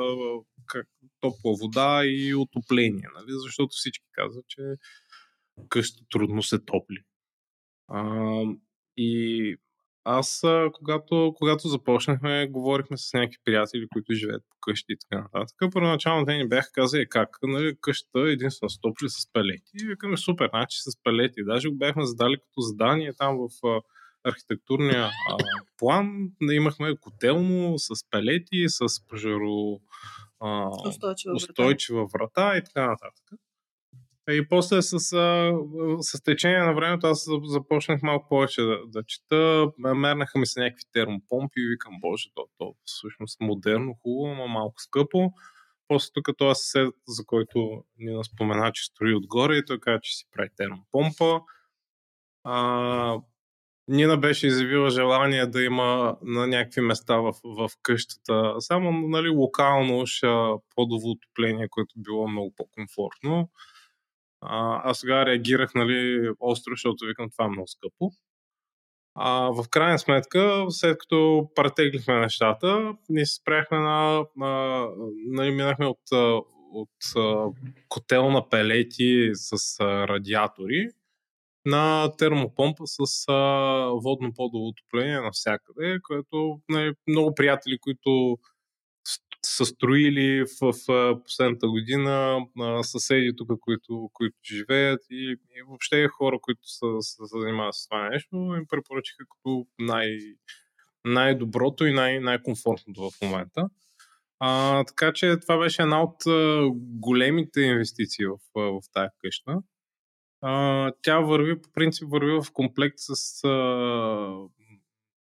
как, 0.66 0.88
топла 1.20 1.55
вода 1.61 2.01
и 2.05 2.36
отопление, 2.36 3.07
нали, 3.16 3.32
защото 3.43 3.70
всички 3.72 4.05
казват, 4.11 4.45
че 4.47 4.61
къща 5.70 6.03
трудно 6.11 6.43
се 6.43 6.59
топли. 6.59 6.97
А, 7.88 8.41
и 8.97 9.55
аз, 10.03 10.43
когато, 10.74 11.34
когато 11.38 11.68
започнахме, 11.68 12.47
говорихме 12.47 12.97
с 12.97 13.13
някакви 13.13 13.38
приятели, 13.45 13.88
които 13.93 14.13
живеят 14.13 14.43
по 14.49 14.55
къщи 14.61 14.93
и 14.93 14.97
така 14.97 15.22
нататък. 15.22 15.55
Първоначално 15.74 16.26
те 16.26 16.38
ни 16.38 16.47
бяха 16.47 16.72
казали 16.74 17.09
как, 17.09 17.38
нали, 17.43 17.78
къщата 17.82 18.20
е 18.20 18.32
единствено 18.32 18.70
с 18.70 18.80
топли 18.80 19.09
с 19.09 19.32
пелети. 19.34 19.72
И 19.82 19.88
викаме 19.88 20.18
супер, 20.18 20.49
значи 20.49 20.78
с 20.80 21.03
пелети. 21.03 21.43
Даже 21.43 21.70
го 21.70 21.76
бяхме 21.76 22.05
задали 22.05 22.38
като 22.38 22.61
задание 22.61 23.13
там 23.13 23.38
в 23.38 23.82
архитектурния 24.26 25.03
а, 25.03 25.38
план. 25.78 26.32
Имахме 26.51 26.95
котелно 27.01 27.73
с 27.78 28.09
пелети, 28.09 28.65
с 28.67 29.07
пожаро 29.07 29.80
а, 30.39 30.69
устойчива, 30.88 31.36
устойчива 31.36 32.05
врата. 32.05 32.41
врата 32.45 32.57
и 32.57 32.63
така 32.63 32.88
нататък. 32.88 33.39
И 34.30 34.47
после 34.49 34.82
с, 34.82 34.99
с 35.99 36.23
течение 36.23 36.59
на 36.59 36.73
времето 36.73 37.07
аз 37.07 37.28
започнах 37.43 38.01
малко 38.01 38.30
повече 38.30 38.61
да, 38.61 38.80
да 38.88 39.03
чета. 39.03 39.67
Мернаха 39.78 40.39
ми 40.39 40.45
се 40.45 40.59
някакви 40.59 40.84
термопомпи 40.91 41.59
и 41.61 41.69
викам, 41.69 41.93
боже, 41.99 42.30
то, 42.36 42.47
то 42.57 42.76
всъщност 42.86 43.39
модерно, 43.41 43.93
хубаво, 44.01 44.36
но 44.36 44.47
малко 44.47 44.82
скъпо. 44.82 45.32
После 45.88 46.09
тук 46.13 46.38
този 46.38 46.59
съсед, 46.59 46.93
за 47.07 47.26
който 47.26 47.84
ни 47.97 48.23
спомена, 48.23 48.71
че 48.73 48.86
строи 48.86 49.15
отгоре 49.15 49.55
и 49.55 49.65
той 49.65 49.80
каза, 49.80 49.99
че 50.01 50.17
си 50.17 50.26
прави 50.32 50.49
термопомпа. 50.57 51.41
А, 52.43 53.17
Нина 53.88 54.17
беше 54.17 54.47
изявила 54.47 54.89
желание 54.89 55.45
да 55.45 55.63
има 55.63 56.17
на 56.21 56.47
някакви 56.47 56.81
места 56.81 57.17
в, 57.17 57.33
в 57.43 57.69
къщата 57.81 58.55
само 58.59 58.91
нали, 58.91 59.29
локално 59.29 60.03
подово 60.75 61.09
отопление, 61.09 61.67
което 61.69 61.93
било 61.97 62.27
много 62.27 62.53
по-комфортно. 62.57 63.49
А, 64.41 64.81
аз 64.89 64.99
сега 64.99 65.25
реагирах 65.25 65.75
нали, 65.75 66.29
остро, 66.39 66.71
защото 66.71 67.05
викам 67.05 67.29
това 67.29 67.45
е 67.45 67.49
много 67.49 67.67
скъпо. 67.67 68.11
А, 69.15 69.49
в 69.49 69.65
крайна 69.69 69.99
сметка, 69.99 70.65
след 70.69 70.97
като 70.97 71.49
претеглихме 71.55 72.19
нещата, 72.19 72.93
ние 73.09 73.25
се 73.25 73.36
спряхме 73.36 73.77
на... 73.79 74.25
на 74.36 74.86
нали, 75.27 75.51
минахме 75.51 75.86
от, 75.86 76.11
от, 76.11 76.89
от 77.15 77.55
котел 77.89 78.31
на 78.31 78.49
пелети 78.49 79.31
с 79.33 79.79
а, 79.79 80.07
радиатори 80.07 80.89
на 81.66 82.11
термопомпа 82.18 82.84
с 82.86 83.26
а, 83.28 83.34
водно 84.03 84.34
подово 84.36 84.68
отопление 84.68 85.22
навсякъде, 85.22 85.99
което 86.03 86.59
нали, 86.70 86.93
много 87.07 87.36
приятели, 87.36 87.78
които 87.80 88.38
са 89.45 89.66
строили 89.66 90.43
в, 90.61 90.74
в 90.88 91.24
последната 91.24 91.68
година, 91.68 92.39
съседи 92.84 93.34
тук, 93.38 93.59
които, 93.59 94.09
които 94.13 94.36
живеят 94.45 95.01
и, 95.09 95.38
и 95.55 95.61
въобще 95.68 96.07
хора, 96.07 96.39
които 96.41 96.61
са, 96.63 96.86
са, 97.01 97.28
се 97.28 97.39
занимават 97.39 97.74
с 97.74 97.88
това 97.88 98.09
нещо, 98.09 98.36
им 98.36 98.68
препоръчаха 98.70 99.24
като 99.30 99.68
най, 99.80 100.18
най-доброто 101.05 101.86
и 101.86 101.93
най- 101.93 102.20
най-комфортното 102.20 103.09
в 103.09 103.22
момента. 103.22 103.70
А, 104.39 104.84
така 104.84 105.13
че 105.13 105.38
това 105.39 105.57
беше 105.57 105.82
една 105.82 106.03
от 106.03 106.26
а, 106.28 106.70
големите 106.76 107.61
инвестиции 107.61 108.26
в, 108.26 108.38
в 108.55 108.82
тази 108.93 109.09
къща. 109.24 109.57
Тя 111.02 111.20
върви, 111.20 111.62
по 111.62 111.70
принцип, 111.72 112.08
върви 112.12 112.32
в 112.32 112.46
комплект 112.54 112.96
с 112.98 113.43
а, 113.43 114.38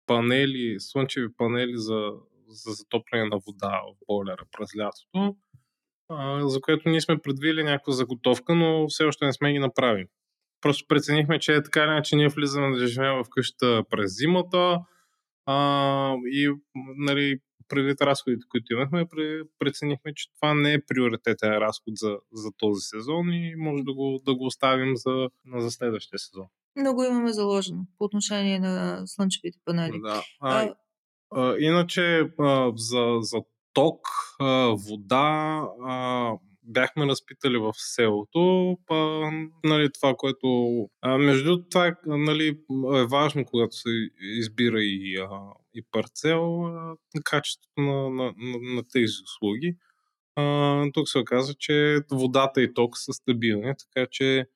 панели, 0.07 0.77
слънчеви 0.79 1.29
панели 1.37 1.73
за, 1.77 2.12
за 2.49 2.73
затопляне 2.73 3.25
на 3.25 3.39
вода 3.47 3.81
в 3.89 4.07
бойлера 4.07 4.45
през 4.59 4.77
лятото, 4.77 5.37
а, 6.09 6.49
за 6.49 6.61
което 6.61 6.89
ние 6.89 7.01
сме 7.01 7.19
предвидили 7.19 7.62
някаква 7.62 7.93
заготовка, 7.93 8.55
но 8.55 8.89
все 8.89 9.05
още 9.05 9.25
не 9.25 9.33
сме 9.33 9.53
ги 9.53 9.59
направили. 9.59 10.07
Просто 10.61 10.85
преценихме, 10.89 11.39
че 11.39 11.55
е 11.55 11.62
така 11.62 11.85
иначе 11.85 12.17
ние 12.17 12.29
влизаме 12.29 12.79
да 12.79 12.87
живеем 12.87 13.23
в 13.25 13.29
къщата 13.31 13.83
през 13.91 14.17
зимата 14.17 14.79
а, 15.47 16.14
и 16.32 16.55
нали, 16.97 17.38
предвид 17.68 18.01
разходите, 18.01 18.47
които 18.51 18.72
имахме, 18.72 19.07
преценихме, 19.59 20.14
че 20.14 20.34
това 20.34 20.55
не 20.55 20.72
е 20.72 20.84
приоритетен 20.86 21.51
разход 21.51 21.97
за, 21.97 22.16
за 22.32 22.51
този 22.59 22.80
сезон 22.80 23.32
и 23.32 23.55
може 23.57 23.84
да 23.84 23.95
го, 23.95 24.20
да 24.26 24.34
го 24.34 24.47
оставим 24.47 24.97
за, 24.97 25.28
за 25.57 25.70
следващия 25.70 26.18
сезон. 26.18 26.47
Много 26.76 27.05
имаме 27.05 27.32
заложено 27.32 27.86
по 27.99 28.05
отношение 28.05 28.59
на 28.59 29.03
слънчевите 29.07 29.59
панели. 29.64 30.01
Да. 30.01 30.22
А, 30.40 30.74
а, 31.30 31.57
иначе 31.59 32.30
а, 32.38 32.72
за, 32.76 33.18
за 33.20 33.38
ток, 33.72 34.09
а, 34.40 34.74
вода, 34.88 35.62
а, 35.84 36.32
бяхме 36.65 37.07
разпитали 37.07 37.59
в 37.59 37.73
селото. 37.77 38.77
Па, 38.87 39.31
нали, 39.65 39.93
това, 39.93 40.15
което... 40.17 40.47
А, 41.01 41.19
между 41.19 41.62
това 41.71 41.87
е, 41.87 41.93
нали, 42.07 42.49
е 42.97 43.07
важно, 43.07 43.45
когато 43.45 43.77
се 43.77 43.89
избира 44.21 44.83
и, 44.83 45.17
а, 45.17 45.41
и 45.75 45.83
парцел, 45.91 46.67
а, 46.67 46.97
качеството 47.25 47.81
на, 47.81 48.11
на, 48.11 48.25
на, 48.37 48.75
на 48.75 48.83
тези 48.93 49.12
услуги. 49.25 49.77
А, 50.37 50.85
тук 50.93 51.09
се 51.09 51.19
оказа, 51.19 51.55
че 51.59 51.99
водата 52.11 52.62
и 52.62 52.75
ток 52.75 52.99
са 52.99 53.12
стабилни, 53.12 53.73
така 53.79 54.07
че 54.11 54.47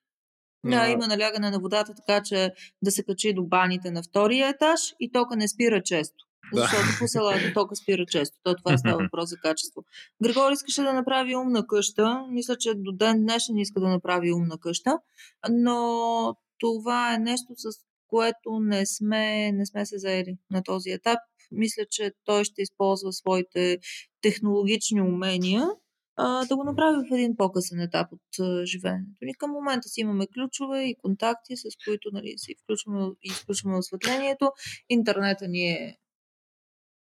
Да, 0.65 0.89
има 0.89 1.07
налягане 1.07 1.51
на 1.51 1.61
водата, 1.61 1.95
така 1.95 2.23
че 2.23 2.53
да 2.83 2.91
се 2.91 3.05
качи 3.05 3.33
до 3.33 3.45
баните 3.45 3.91
на 3.91 4.03
втория 4.03 4.49
етаж 4.49 4.81
и 5.01 5.13
тока 5.13 5.37
не 5.37 5.49
спира 5.49 5.83
често. 5.83 6.28
Да. 6.55 6.61
Защото 6.61 6.85
по 6.99 7.09
селата 7.09 7.53
тока 7.55 7.77
спира 7.77 8.07
често. 8.07 8.39
То 8.43 8.55
това 8.55 8.79
става 8.79 8.99
въпрос 9.03 9.29
за 9.29 9.37
качество. 9.37 9.85
Григор 10.23 10.53
искаше 10.53 10.83
да 10.83 10.93
направи 10.93 11.37
умна 11.37 11.67
къща. 11.67 12.25
Мисля, 12.31 12.57
че 12.57 12.75
до 12.75 12.93
ден 12.93 13.21
днешен 13.21 13.59
иска 13.59 13.81
да 13.81 13.89
направи 13.89 14.33
умна 14.33 14.59
къща. 14.59 14.99
Но 15.51 16.37
това 16.59 17.15
е 17.15 17.19
нещо, 17.19 17.47
с 17.57 17.69
което 18.09 18.61
не 18.61 18.87
сме, 18.87 19.53
не 19.53 19.67
сме 19.67 19.87
се 19.87 19.99
заели 19.99 20.37
на 20.51 20.63
този 20.63 20.91
етап. 20.91 21.19
Мисля, 21.53 21.83
че 21.91 22.13
той 22.25 22.45
ще 22.45 22.63
използва 22.63 23.13
своите 23.13 23.79
технологични 24.23 25.01
умения 25.01 25.69
а, 26.17 26.45
да 26.45 26.57
го 26.57 26.65
направи 26.65 27.09
в 27.11 27.15
един 27.15 27.37
по-късен 27.37 27.81
етап 27.81 28.13
от 28.13 28.39
а, 28.41 28.67
живеенето 28.67 29.11
ни. 29.23 29.35
Към 29.35 29.51
момента 29.51 29.89
си 29.89 30.01
имаме 30.01 30.27
ключове 30.35 30.83
и 30.85 30.97
контакти, 31.03 31.57
с 31.57 31.63
които 31.85 32.11
нали, 32.13 32.35
си 32.37 32.55
включваме 32.63 33.07
и 33.23 33.29
изключваме 33.29 33.77
осветлението. 33.77 34.51
Интернета 34.89 35.49
ни 35.49 35.71
е 35.71 35.97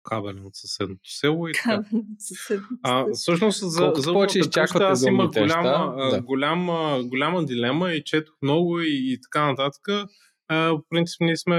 кабелен 0.08 0.46
от 0.46 0.56
съседното 0.56 1.10
село. 1.10 1.48
И 1.48 1.52
така. 1.52 1.82
съседното 2.18 2.74
а, 2.82 3.06
всъщност, 3.12 3.70
за, 3.70 3.80
Колкото 3.80 4.00
за 4.00 4.12
повече 4.12 4.38
изчаквате 4.38 4.84
аз 4.84 5.06
имах 5.06 5.30
голяма, 5.30 5.96
да. 6.10 6.20
голяма, 6.22 7.00
голяма 7.04 7.44
дилема 7.44 7.92
и 7.92 8.04
четох 8.04 8.34
много 8.42 8.80
и, 8.80 9.12
и 9.12 9.20
така 9.20 9.46
нататък. 9.46 9.88
А, 10.48 10.56
в 10.56 10.80
принцип, 10.90 11.20
ние 11.20 11.36
сме 11.36 11.56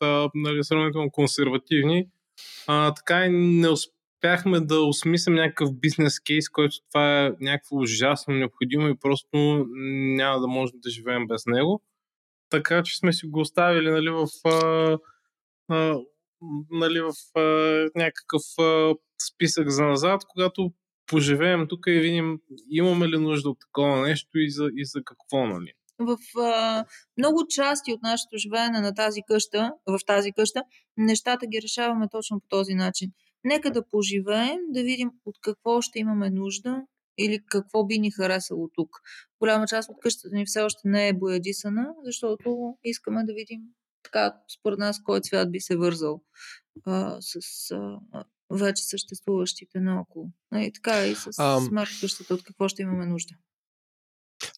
а, 0.00 0.30
нали, 0.34 0.64
сравнително 0.64 1.10
консервативни. 1.10 2.06
А, 2.66 2.94
така 2.94 3.26
и 3.26 3.28
не 3.30 3.68
успяхме 3.68 4.60
да 4.60 4.80
осмислим 4.80 5.34
някакъв 5.34 5.74
бизнес 5.80 6.20
кейс, 6.20 6.48
който 6.48 6.76
това 6.88 7.26
е 7.26 7.32
някакво 7.40 7.76
ужасно 7.76 8.34
необходимо 8.34 8.88
и 8.88 8.98
просто 9.00 9.66
няма 10.16 10.40
да 10.40 10.46
можем 10.46 10.76
да 10.82 10.90
живеем 10.90 11.26
без 11.26 11.46
него. 11.46 11.82
Така 12.50 12.82
че 12.82 12.98
сме 12.98 13.12
си 13.12 13.26
го 13.26 13.40
оставили 13.40 13.90
нали, 13.90 14.10
в 14.10 14.26
а, 14.44 14.98
а, 15.68 15.98
нали, 16.70 17.00
в 17.00 17.38
а, 17.38 17.42
някакъв 17.94 18.42
а, 18.58 18.94
списък 19.30 19.70
за 19.70 19.84
назад, 19.84 20.22
когато 20.28 20.72
поживеем 21.06 21.66
тук 21.68 21.86
и 21.86 22.00
видим 22.00 22.38
имаме 22.70 23.08
ли 23.08 23.18
нужда 23.18 23.50
от 23.50 23.58
такова 23.60 24.08
нещо 24.08 24.38
и 24.38 24.50
за, 24.50 24.64
и 24.76 24.84
за 24.84 25.00
какво, 25.04 25.46
нали? 25.46 25.72
в 25.98 26.18
а, 26.38 26.84
много 27.18 27.46
части 27.48 27.92
от 27.92 28.02
нашето 28.02 28.36
живеене 28.36 28.80
на 28.80 28.94
тази 28.94 29.20
къща, 29.28 29.72
в 29.86 29.98
тази 30.06 30.32
къща, 30.32 30.62
нещата 30.96 31.46
ги 31.46 31.62
решаваме 31.62 32.08
точно 32.10 32.40
по 32.40 32.46
този 32.48 32.74
начин. 32.74 33.10
Нека 33.44 33.70
да 33.70 33.88
поживеем, 33.88 34.58
да 34.68 34.82
видим 34.82 35.10
от 35.24 35.36
какво 35.40 35.80
ще 35.80 35.98
имаме 35.98 36.30
нужда 36.30 36.82
или 37.18 37.38
какво 37.50 37.86
би 37.86 37.98
ни 37.98 38.10
харесало 38.10 38.68
тук. 38.74 38.88
Голяма 39.40 39.66
част 39.66 39.90
от 39.90 39.96
къщата 40.00 40.36
ни 40.36 40.46
все 40.46 40.60
още 40.60 40.80
не 40.84 41.08
е 41.08 41.12
боядисана, 41.12 41.86
защото 42.04 42.74
искаме 42.84 43.24
да 43.24 43.32
видим 43.32 43.60
така, 44.12 44.34
според 44.58 44.78
нас, 44.78 45.02
кой 45.02 45.20
цвят 45.20 45.52
би 45.52 45.60
се 45.60 45.76
вързал 45.76 46.22
а, 46.84 47.16
с 47.20 47.70
а, 47.70 47.98
вече 48.50 48.82
съществуващите 48.82 49.80
наоколо. 49.80 50.30
И 50.54 50.72
така 50.72 51.06
и 51.06 51.14
с 51.14 51.28
а, 51.38 51.60
смарт 51.60 51.90
къщата, 52.00 52.34
от 52.34 52.42
какво 52.42 52.68
ще 52.68 52.82
имаме 52.82 53.06
нужда. 53.06 53.34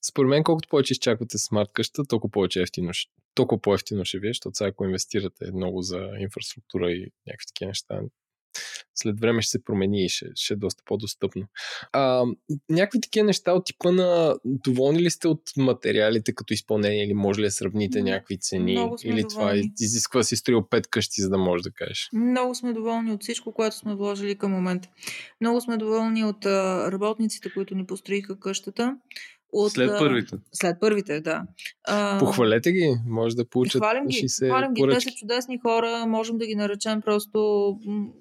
Според 0.03 0.29
мен, 0.29 0.45
колкото 0.45 0.69
повече 0.69 0.93
изчаквате 0.93 1.39
смарт 1.39 1.73
къща, 1.73 2.05
толкова 2.05 2.31
повече 2.31 2.63
ефтино, 2.63 2.91
толкова 3.35 3.63
по-ефтино 3.63 4.05
ще 4.05 4.19
ви, 4.19 4.29
е, 4.29 4.31
защото 4.31 4.55
сега 4.55 4.69
ако 4.69 4.85
инвестирате 4.85 5.53
много 5.53 5.83
за 5.83 6.11
инфраструктура 6.19 6.91
и 6.93 7.13
някакви 7.27 7.47
такива 7.47 7.69
неща, 7.69 8.01
след 8.95 9.21
време 9.21 9.43
ще 9.43 9.51
се 9.51 9.65
промени 9.65 10.05
и 10.05 10.09
ще, 10.09 10.27
ще 10.35 10.55
е 10.55 10.57
доста 10.57 10.83
по-достъпно. 10.87 11.43
А, 11.93 12.25
някакви 12.71 13.01
такива 13.01 13.27
неща 13.27 13.53
от 13.53 13.67
типа 13.67 13.93
на 13.93 14.37
доволни 14.45 15.03
ли 15.03 15.11
сте 15.11 15.29
от 15.29 15.43
материалите 15.57 16.35
като 16.35 16.55
изпълнение 16.55 17.05
или 17.05 17.15
може 17.15 17.41
ли 17.41 17.45
да 17.45 17.51
сравните 17.51 18.03
някакви 18.03 18.39
цени? 18.39 18.73
Или 18.73 19.23
доволни. 19.23 19.29
това 19.29 19.71
изисква 19.81 20.23
си 20.23 20.37
строил 20.37 20.69
пет 20.69 20.87
къщи, 20.87 21.23
за 21.23 21.29
да 21.29 21.39
можеш 21.39 21.63
да 21.63 21.71
кажеш? 21.71 22.09
Много 22.13 22.55
сме 22.55 22.73
доволни 22.73 23.13
от 23.13 23.23
всичко, 23.23 23.55
което 23.55 23.77
сме 23.77 23.95
вложили 23.95 24.39
към 24.39 24.53
момента. 24.53 24.89
Много 25.41 25.61
сме 25.61 25.77
доволни 25.77 26.25
от 26.25 26.47
а, 26.47 26.93
работниците, 26.93 27.53
които 27.55 27.75
ни 27.75 27.87
построиха 27.87 28.41
къщата. 28.41 28.97
От, 29.53 29.73
след 29.73 29.91
първите. 29.99 30.37
След 30.53 30.81
първите, 30.81 31.21
да. 31.21 31.43
Похвалете 32.19 32.73
ги, 32.73 32.97
може 33.07 33.37
да 33.37 33.49
получат 33.49 33.83
хвалим 33.83 34.07
ги, 34.07 34.17
60 34.17 34.49
хвалим 34.49 34.75
ги. 34.75 34.83
Те 34.91 35.01
са 35.01 35.11
чудесни 35.11 35.59
хора, 35.59 36.07
можем 36.07 36.39
да 36.39 36.47
ги 36.47 36.55
наречем 36.55 37.03
просто 37.03 37.71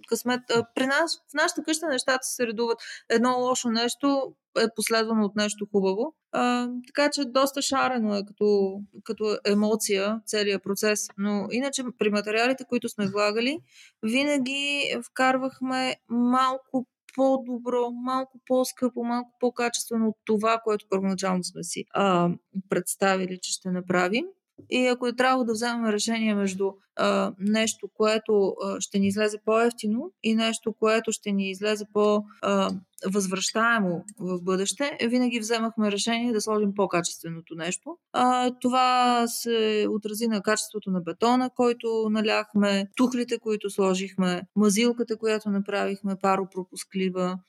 късмет. 0.07 0.41
При 0.75 0.85
нас, 0.85 1.17
в 1.31 1.33
нашата 1.33 1.63
къща 1.63 1.87
нещата 1.87 2.19
се 2.21 2.47
редуват. 2.47 2.77
Едно 3.09 3.39
лошо 3.39 3.69
нещо 3.69 4.35
е 4.59 4.65
последвано 4.75 5.25
от 5.25 5.35
нещо 5.35 5.67
хубаво. 5.71 6.13
А, 6.31 6.67
така 6.87 7.09
че 7.13 7.25
доста 7.25 7.61
шарено 7.61 8.15
е 8.15 8.25
като, 8.27 8.79
като 9.03 9.37
емоция 9.45 10.21
целият 10.25 10.63
процес. 10.63 11.07
Но 11.17 11.47
иначе 11.51 11.83
при 11.97 12.09
материалите, 12.09 12.63
които 12.69 12.89
сме 12.89 13.07
влагали, 13.07 13.59
винаги 14.03 14.93
вкарвахме 15.05 15.95
малко 16.09 16.87
по-добро, 17.15 17.91
малко 17.91 18.39
по-скъпо, 18.47 19.03
малко 19.03 19.31
по-качествено 19.39 20.07
от 20.07 20.15
това, 20.25 20.59
което 20.63 20.85
първоначално 20.89 21.43
сме 21.43 21.63
си 21.63 21.85
а, 21.93 22.29
представили, 22.69 23.39
че 23.41 23.51
ще 23.51 23.71
направим. 23.71 24.25
И 24.69 24.87
ако 24.87 25.07
е 25.07 25.15
трябвало 25.15 25.43
да 25.43 25.53
вземем 25.53 25.85
решение 25.85 26.35
между 26.35 26.71
а, 26.99 27.33
нещо, 27.39 27.89
което 27.93 28.55
а, 28.63 28.81
ще 28.81 28.99
ни 28.99 29.07
излезе 29.07 29.37
по-ефтино 29.45 30.11
и 30.23 30.35
нещо, 30.35 30.73
което 30.79 31.11
ще 31.11 31.31
ни 31.31 31.49
излезе 31.49 31.85
по- 31.93 32.23
а, 32.41 32.71
възвръщаемо 33.05 34.03
в 34.19 34.41
бъдеще, 34.41 34.97
винаги 35.07 35.39
вземахме 35.39 35.91
решение 35.91 36.33
да 36.33 36.41
сложим 36.41 36.73
по-качественото 36.75 37.55
нещо. 37.55 37.97
А, 38.13 38.51
това 38.61 39.23
се 39.27 39.87
отрази 39.89 40.27
на 40.27 40.41
качеството 40.41 40.91
на 40.91 41.01
бетона, 41.01 41.49
който 41.55 42.07
наляхме, 42.09 42.87
тухлите, 42.95 43.39
които 43.39 43.69
сложихме, 43.69 44.41
мазилката, 44.55 45.17
която 45.17 45.49
направихме, 45.49 46.15
паропропусклива. 46.21 47.39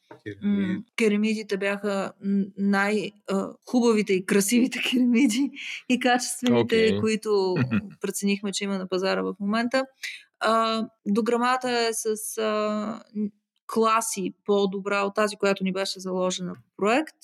М- 0.43 0.83
керамидите 0.97 1.57
бяха 1.57 2.13
най-хубавите 2.59 4.13
и 4.13 4.27
красивите 4.27 4.79
керамиди 4.91 5.51
и 5.89 6.01
качествените, 6.01 6.77
okay. 6.77 7.01
които 7.01 7.55
преценихме, 8.01 8.53
че 8.53 8.65
има 8.65 8.79
на 8.79 8.89
пазара 8.89 9.23
в 9.23 9.35
момента. 9.41 9.85
А, 10.41 10.83
дограмата 11.07 11.71
е 11.71 11.93
с 11.93 12.39
а, 12.39 13.03
класи 13.67 14.35
по-добра 14.45 15.03
от 15.03 15.15
тази, 15.15 15.37
която 15.37 15.65
ни 15.65 15.73
беше 15.73 16.01
заложена 16.01 16.55
проект. 16.81 17.17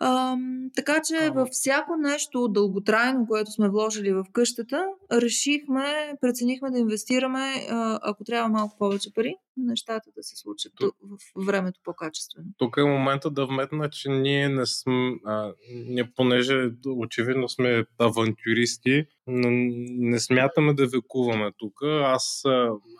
А, 0.00 0.36
така 0.76 1.00
че 1.04 1.30
във 1.30 1.48
всяко 1.48 1.96
нещо 1.96 2.48
дълготрайно, 2.48 3.26
което 3.26 3.50
сме 3.50 3.68
вложили 3.68 4.12
в 4.12 4.24
къщата, 4.32 4.86
решихме, 5.12 6.12
преценихме 6.20 6.70
да 6.70 6.78
инвестираме, 6.78 7.66
ако 8.02 8.24
трябва 8.24 8.48
малко 8.48 8.78
повече 8.78 9.14
пари, 9.14 9.34
нещата 9.56 10.10
да 10.16 10.22
се 10.22 10.36
случат 10.36 10.72
Тук, 10.80 10.96
в 11.02 11.46
времето 11.46 11.80
по-качествено. 11.84 12.48
Тук 12.58 12.76
е 12.76 12.84
момента 12.84 13.30
да 13.30 13.46
вметна, 13.46 13.90
че 13.90 14.08
ние 14.10 14.48
не 14.48 14.66
сме, 14.66 15.14
а, 15.24 15.52
ние 15.68 16.12
понеже 16.16 16.70
очевидно 16.88 17.48
сме 17.48 17.84
авантюристи, 17.98 19.06
не 19.26 20.20
смятаме 20.20 20.74
да 20.74 20.86
векуваме 20.86 21.52
тук. 21.58 21.82
Аз, 22.02 22.42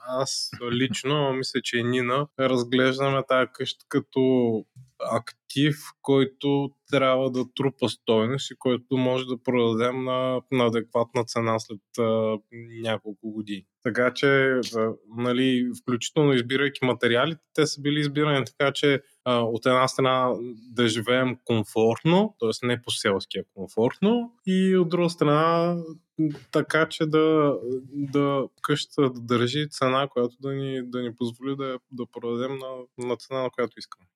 аз 0.08 0.50
лично, 0.72 1.32
мисля, 1.32 1.60
че 1.62 1.78
и 1.78 1.82
Нина, 1.82 2.26
разглеждаме 2.40 3.22
тази 3.28 3.50
къща 3.52 3.84
като 3.88 4.64
актив, 5.00 5.76
който 6.02 6.70
трябва 6.90 7.30
да 7.30 7.44
трупа 7.56 7.88
стойност 7.88 8.50
и 8.50 8.56
който 8.58 8.96
може 8.96 9.24
да 9.26 9.42
продадем 9.42 10.04
на, 10.04 10.40
на 10.52 10.66
адекватна 10.66 11.24
цена 11.24 11.58
след 11.58 11.80
а, 11.98 12.38
няколко 12.82 13.30
години. 13.30 13.66
Така 13.82 14.14
че, 14.14 14.26
а, 14.76 14.92
нали, 15.16 15.70
включително 15.82 16.32
избирайки 16.32 16.84
материалите, 16.84 17.40
те 17.54 17.66
са 17.66 17.80
били 17.80 18.00
избирани 18.00 18.44
така, 18.44 18.72
че 18.72 19.02
а, 19.24 19.40
от 19.40 19.66
една 19.66 19.88
страна 19.88 20.32
да 20.70 20.88
живеем 20.88 21.36
комфортно, 21.44 22.36
т.е. 22.40 22.66
не 22.66 22.82
по-селски, 22.82 23.38
а 23.38 23.44
комфортно, 23.54 24.32
и 24.46 24.76
от 24.76 24.88
друга 24.88 25.10
страна 25.10 25.76
така, 26.52 26.88
че 26.88 27.06
да, 27.06 27.58
да 27.92 28.48
къщата 28.62 29.10
да 29.10 29.20
държи 29.20 29.68
цена, 29.70 30.08
която 30.08 30.36
да 30.40 30.52
ни, 30.52 30.90
да 30.90 31.02
ни 31.02 31.14
позволи 31.14 31.56
да, 31.56 31.78
да 31.90 32.06
продадем 32.06 32.58
на, 32.58 32.68
на 33.08 33.16
цена, 33.16 33.42
на 33.42 33.50
която 33.50 33.78
искаме. 33.78 34.06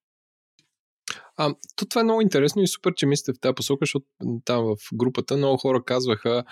А, 1.40 1.54
то 1.76 1.86
това 1.86 2.00
е 2.00 2.04
много 2.04 2.20
интересно 2.20 2.62
и 2.62 2.68
супер, 2.68 2.94
че 2.96 3.06
мислите 3.06 3.32
в 3.32 3.40
тази 3.40 3.54
посока, 3.54 3.82
защото 3.82 4.06
там 4.44 4.64
в 4.64 4.76
групата 4.94 5.36
много 5.36 5.56
хора 5.56 5.84
казваха, 5.84 6.44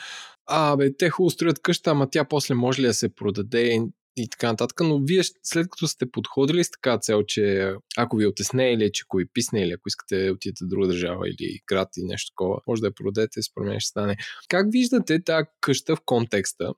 а, 0.46 0.76
бе, 0.76 0.96
те 0.96 1.10
хубаво 1.10 1.30
строят 1.30 1.62
къща, 1.62 1.90
ама 1.90 2.10
тя 2.10 2.24
после 2.24 2.54
може 2.54 2.82
ли 2.82 2.86
да 2.86 2.94
се 2.94 3.14
продаде 3.14 3.80
и 4.16 4.28
така 4.28 4.46
нататък, 4.46 4.80
но 4.80 4.98
вие 4.98 5.22
след 5.42 5.68
като 5.70 5.88
сте 5.88 6.10
подходили 6.10 6.64
с 6.64 6.70
така 6.70 6.98
цел, 6.98 7.22
че 7.22 7.72
ако 7.96 8.16
ви 8.16 8.26
отесне 8.26 8.72
или 8.72 8.90
че 8.92 9.02
ако 9.06 9.16
ви 9.16 9.26
писне 9.34 9.62
или 9.62 9.72
ако 9.72 9.88
искате 9.88 10.24
да 10.24 10.32
отидете 10.32 10.64
в 10.64 10.68
друга 10.68 10.86
държава 10.86 11.28
или 11.28 11.60
град 11.66 11.88
и 11.96 12.04
нещо 12.04 12.30
такова, 12.32 12.60
може 12.66 12.80
да 12.80 12.86
я 12.86 12.94
продадете, 12.94 13.42
според 13.42 13.68
мен 13.68 13.80
ще 13.80 13.88
стане. 13.88 14.16
Как 14.48 14.66
виждате 14.70 15.24
тази 15.24 15.46
къща 15.60 15.96
в 15.96 16.00
контекста, 16.04 16.72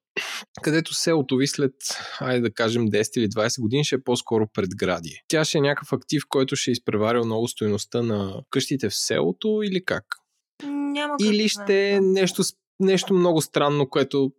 където 0.62 0.95
селото 0.95 1.36
ви 1.36 1.47
след, 1.47 1.74
айде 2.20 2.41
да 2.41 2.51
кажем, 2.51 2.89
10 2.89 3.18
или 3.18 3.28
20 3.28 3.61
години 3.61 3.84
ще 3.84 3.95
е 3.95 4.03
по-скоро 4.03 4.47
предградие? 4.55 5.22
Тя 5.28 5.45
ще 5.45 5.59
е 5.59 5.61
някакъв 5.61 5.93
актив, 5.93 6.22
който 6.28 6.57
ще 6.57 6.70
е 6.70 6.72
изпреварил 6.72 7.24
много 7.24 7.49
стоеността 7.49 8.03
на 8.03 8.43
къщите 8.51 8.89
в 8.91 8.97
селото 8.97 9.61
или 9.64 9.84
как? 9.84 10.05
Няма 10.64 11.14
Или 11.20 11.49
ще 11.49 11.91
е 11.91 12.01
нещо 12.01 12.43
нещо 12.80 13.14
много 13.14 13.43
странно, 13.43 13.89
което 13.89 14.32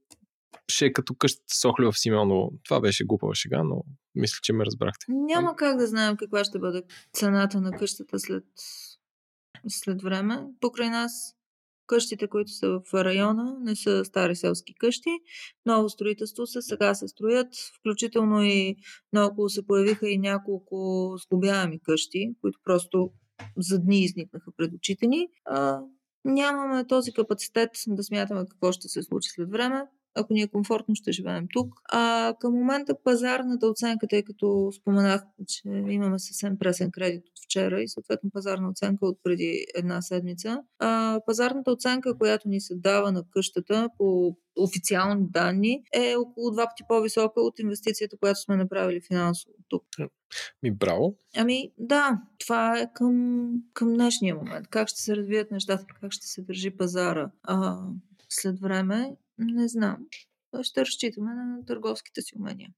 ще 0.67 0.85
е 0.85 0.93
като 0.93 1.15
къщата 1.15 1.55
Сохлева 1.55 1.91
в 1.91 1.99
Симеоново. 1.99 2.51
Това 2.63 2.81
беше 2.81 3.05
глупава 3.05 3.35
шега, 3.35 3.63
но 3.63 3.83
мисля, 4.15 4.37
че 4.43 4.53
ме 4.53 4.65
разбрахте. 4.65 5.05
Няма 5.09 5.55
как 5.55 5.77
да 5.77 5.87
знаем 5.87 6.17
каква 6.17 6.43
ще 6.43 6.59
бъде 6.59 6.83
цената 7.13 7.61
на 7.61 7.71
къщата 7.71 8.19
след, 8.19 8.43
след 9.67 10.01
време. 10.01 10.43
Покрай 10.59 10.89
нас 10.89 11.35
къщите, 11.87 12.27
които 12.27 12.51
са 12.51 12.79
в 12.85 12.93
района, 12.93 13.57
не 13.61 13.75
са 13.75 14.05
стари 14.05 14.35
селски 14.35 14.73
къщи. 14.73 15.09
Ново 15.65 15.89
строителство 15.89 16.47
се 16.47 16.61
сега 16.61 16.95
се 16.95 17.07
строят, 17.07 17.47
включително 17.79 18.43
и 18.43 18.75
наоколо 19.13 19.49
се 19.49 19.65
появиха 19.67 20.09
и 20.09 20.17
няколко 20.17 21.13
сглобяеми 21.25 21.79
къщи, 21.79 22.35
които 22.41 22.59
просто 22.63 23.11
за 23.57 23.79
дни 23.79 23.99
изникнаха 23.99 24.51
пред 24.57 24.73
очите 24.73 25.07
ни. 25.07 25.27
А, 25.45 25.79
нямаме 26.25 26.87
този 26.87 27.11
капацитет 27.11 27.69
да 27.87 28.03
смятаме 28.03 28.45
какво 28.49 28.71
ще 28.71 28.87
се 28.87 29.03
случи 29.03 29.29
след 29.29 29.51
време 29.51 29.83
ако 30.15 30.33
ни 30.33 30.41
е 30.41 30.47
комфортно, 30.47 30.95
ще 30.95 31.11
живеем 31.11 31.47
тук. 31.53 31.73
А 31.91 32.33
към 32.39 32.53
момента 32.53 32.95
пазарната 33.03 33.67
оценка, 33.67 34.07
тъй 34.07 34.23
като 34.23 34.71
споменах, 34.81 35.21
че 35.47 35.61
имаме 35.67 36.19
съвсем 36.19 36.57
пресен 36.57 36.91
кредит 36.91 37.23
от 37.27 37.43
вчера 37.43 37.81
и 37.81 37.87
съответно 37.87 38.29
пазарна 38.33 38.69
оценка 38.69 39.05
от 39.05 39.19
преди 39.23 39.65
една 39.75 40.01
седмица, 40.01 40.61
а, 40.79 41.19
пазарната 41.25 41.71
оценка, 41.71 42.17
която 42.17 42.49
ни 42.49 42.61
се 42.61 42.75
дава 42.75 43.11
на 43.11 43.23
къщата 43.31 43.89
по 43.97 44.37
официални 44.57 45.25
данни, 45.29 45.83
е 45.93 46.15
около 46.15 46.51
два 46.51 46.65
пъти 46.65 46.83
по-висока 46.87 47.41
от 47.41 47.59
инвестицията, 47.59 48.17
която 48.17 48.39
сме 48.39 48.55
направили 48.55 49.01
финансово 49.07 49.53
тук. 49.69 49.83
Ми, 50.63 50.71
браво. 50.71 51.15
Ами, 51.37 51.71
да, 51.77 52.21
това 52.39 52.79
е 52.79 52.93
към, 52.93 53.49
към 53.73 53.93
днешния 53.93 54.35
момент. 54.35 54.67
Как 54.67 54.87
ще 54.87 55.01
се 55.01 55.15
развият 55.15 55.51
нещата, 55.51 55.85
как 56.01 56.11
ще 56.11 56.27
се 56.27 56.41
държи 56.41 56.69
пазара 56.69 57.31
а, 57.43 57.77
след 58.29 58.59
време 58.59 59.15
не 59.39 59.67
знам. 59.67 59.97
Ще 60.61 60.81
разчитаме 60.81 61.33
на 61.33 61.65
търговските 61.65 62.21
си 62.21 62.33
умения. 62.39 62.69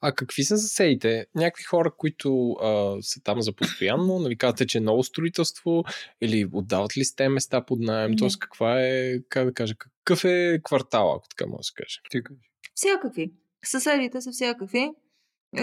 А 0.00 0.12
какви 0.12 0.42
са 0.42 0.56
заседите? 0.56 1.26
Някакви 1.34 1.64
хора, 1.64 1.92
които 1.96 2.52
а, 2.52 2.96
са 3.02 3.20
там 3.22 3.42
за 3.42 3.52
постоянно, 3.52 4.18
нали 4.18 4.38
казвате, 4.38 4.66
че 4.66 4.78
е 4.78 4.80
ново 4.80 5.02
строителство 5.02 5.84
или 6.20 6.48
отдават 6.52 6.96
ли 6.96 7.04
сте 7.04 7.28
места 7.28 7.64
под 7.64 7.80
найем? 7.80 8.16
Тоест, 8.16 8.38
каква 8.38 8.82
е, 8.82 9.18
как 9.28 9.44
да 9.44 9.54
кажа, 9.54 9.74
какъв 9.74 10.24
е 10.24 10.60
квартал, 10.64 11.14
ако 11.14 11.28
така 11.28 11.46
може 11.46 11.58
да 11.58 11.64
се 11.64 11.72
каже? 11.74 12.00
Всякакви. 12.74 13.32
Съседите 13.64 14.20
са 14.20 14.30
всякакви. 14.30 14.90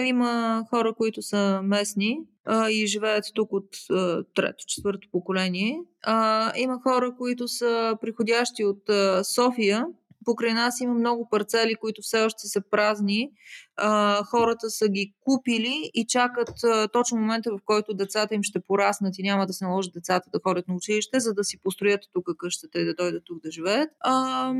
Има 0.04 0.64
хора, 0.70 0.94
които 0.94 1.22
са 1.22 1.60
местни 1.62 2.18
а, 2.44 2.70
и 2.70 2.86
живеят 2.86 3.24
тук 3.34 3.52
от 3.52 3.68
а, 3.90 4.24
трето, 4.34 4.64
четвърто 4.66 5.08
поколение. 5.12 5.78
А, 6.02 6.52
има 6.56 6.80
хора, 6.82 7.14
които 7.18 7.48
са 7.48 7.96
приходящи 8.00 8.64
от 8.64 8.88
а, 8.88 9.24
София 9.24 9.86
Покрай 10.24 10.54
нас 10.54 10.80
има 10.80 10.94
много 10.94 11.28
парцели, 11.28 11.74
които 11.74 12.02
все 12.02 12.22
още 12.22 12.46
са 12.46 12.62
празни. 12.70 13.30
А, 13.76 14.22
хората 14.24 14.70
са 14.70 14.88
ги 14.88 15.14
купили 15.20 15.90
и 15.94 16.06
чакат 16.06 16.64
а, 16.64 16.88
точно 16.88 17.18
момента, 17.18 17.50
в 17.50 17.58
който 17.64 17.94
децата 17.94 18.34
им 18.34 18.42
ще 18.42 18.60
пораснат 18.60 19.18
и 19.18 19.22
няма 19.22 19.46
да 19.46 19.52
се 19.52 19.64
наложат 19.64 19.92
децата 19.94 20.30
да 20.32 20.40
ходят 20.42 20.68
на 20.68 20.74
училище, 20.74 21.20
за 21.20 21.34
да 21.34 21.44
си 21.44 21.60
построят 21.60 22.00
тук 22.12 22.26
къщата 22.38 22.80
и 22.80 22.84
да 22.84 22.94
дойдат 22.94 23.22
тук 23.24 23.42
да 23.42 23.50
живеят. 23.50 23.90
А, 24.00 24.52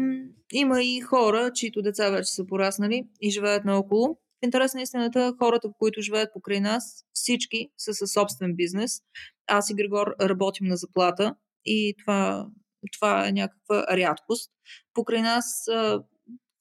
има 0.52 0.82
и 0.82 1.00
хора, 1.00 1.50
чието 1.54 1.82
деца 1.82 2.10
вече 2.10 2.32
са 2.32 2.46
пораснали 2.46 3.04
и 3.20 3.30
живеят 3.30 3.64
наоколо. 3.64 4.18
В 4.42 4.44
интерес 4.44 4.74
на 4.74 4.82
истината, 4.82 5.34
хората, 5.38 5.68
които 5.78 6.00
живеят 6.00 6.32
покрай 6.32 6.60
нас, 6.60 7.04
всички 7.12 7.68
са 7.78 7.94
със 7.94 8.12
собствен 8.12 8.56
бизнес. 8.56 9.00
Аз 9.46 9.70
и 9.70 9.74
Григор 9.74 10.14
работим 10.20 10.66
на 10.66 10.76
заплата 10.76 11.34
и 11.64 11.94
това 11.98 12.46
това 12.92 13.28
е 13.28 13.32
някаква 13.32 13.86
рядкост. 13.96 14.50
Покрай 14.94 15.22
нас 15.22 15.68
а, 15.68 16.02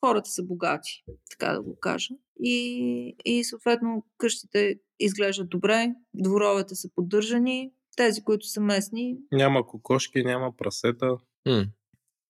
хората 0.05 0.29
са 0.29 0.43
богати, 0.43 1.03
така 1.31 1.53
да 1.53 1.61
го 1.61 1.79
кажа. 1.79 2.13
И, 2.39 3.15
и 3.25 3.43
съответно 3.43 4.05
къщите 4.17 4.75
изглеждат 4.99 5.49
добре, 5.49 5.93
дворовете 6.13 6.75
са 6.75 6.89
поддържани, 6.95 7.71
тези, 7.97 8.23
които 8.23 8.47
са 8.47 8.61
местни. 8.61 9.17
Няма 9.31 9.67
кокошки, 9.67 10.23
няма 10.23 10.57
прасета. 10.57 11.17
М. 11.45 11.65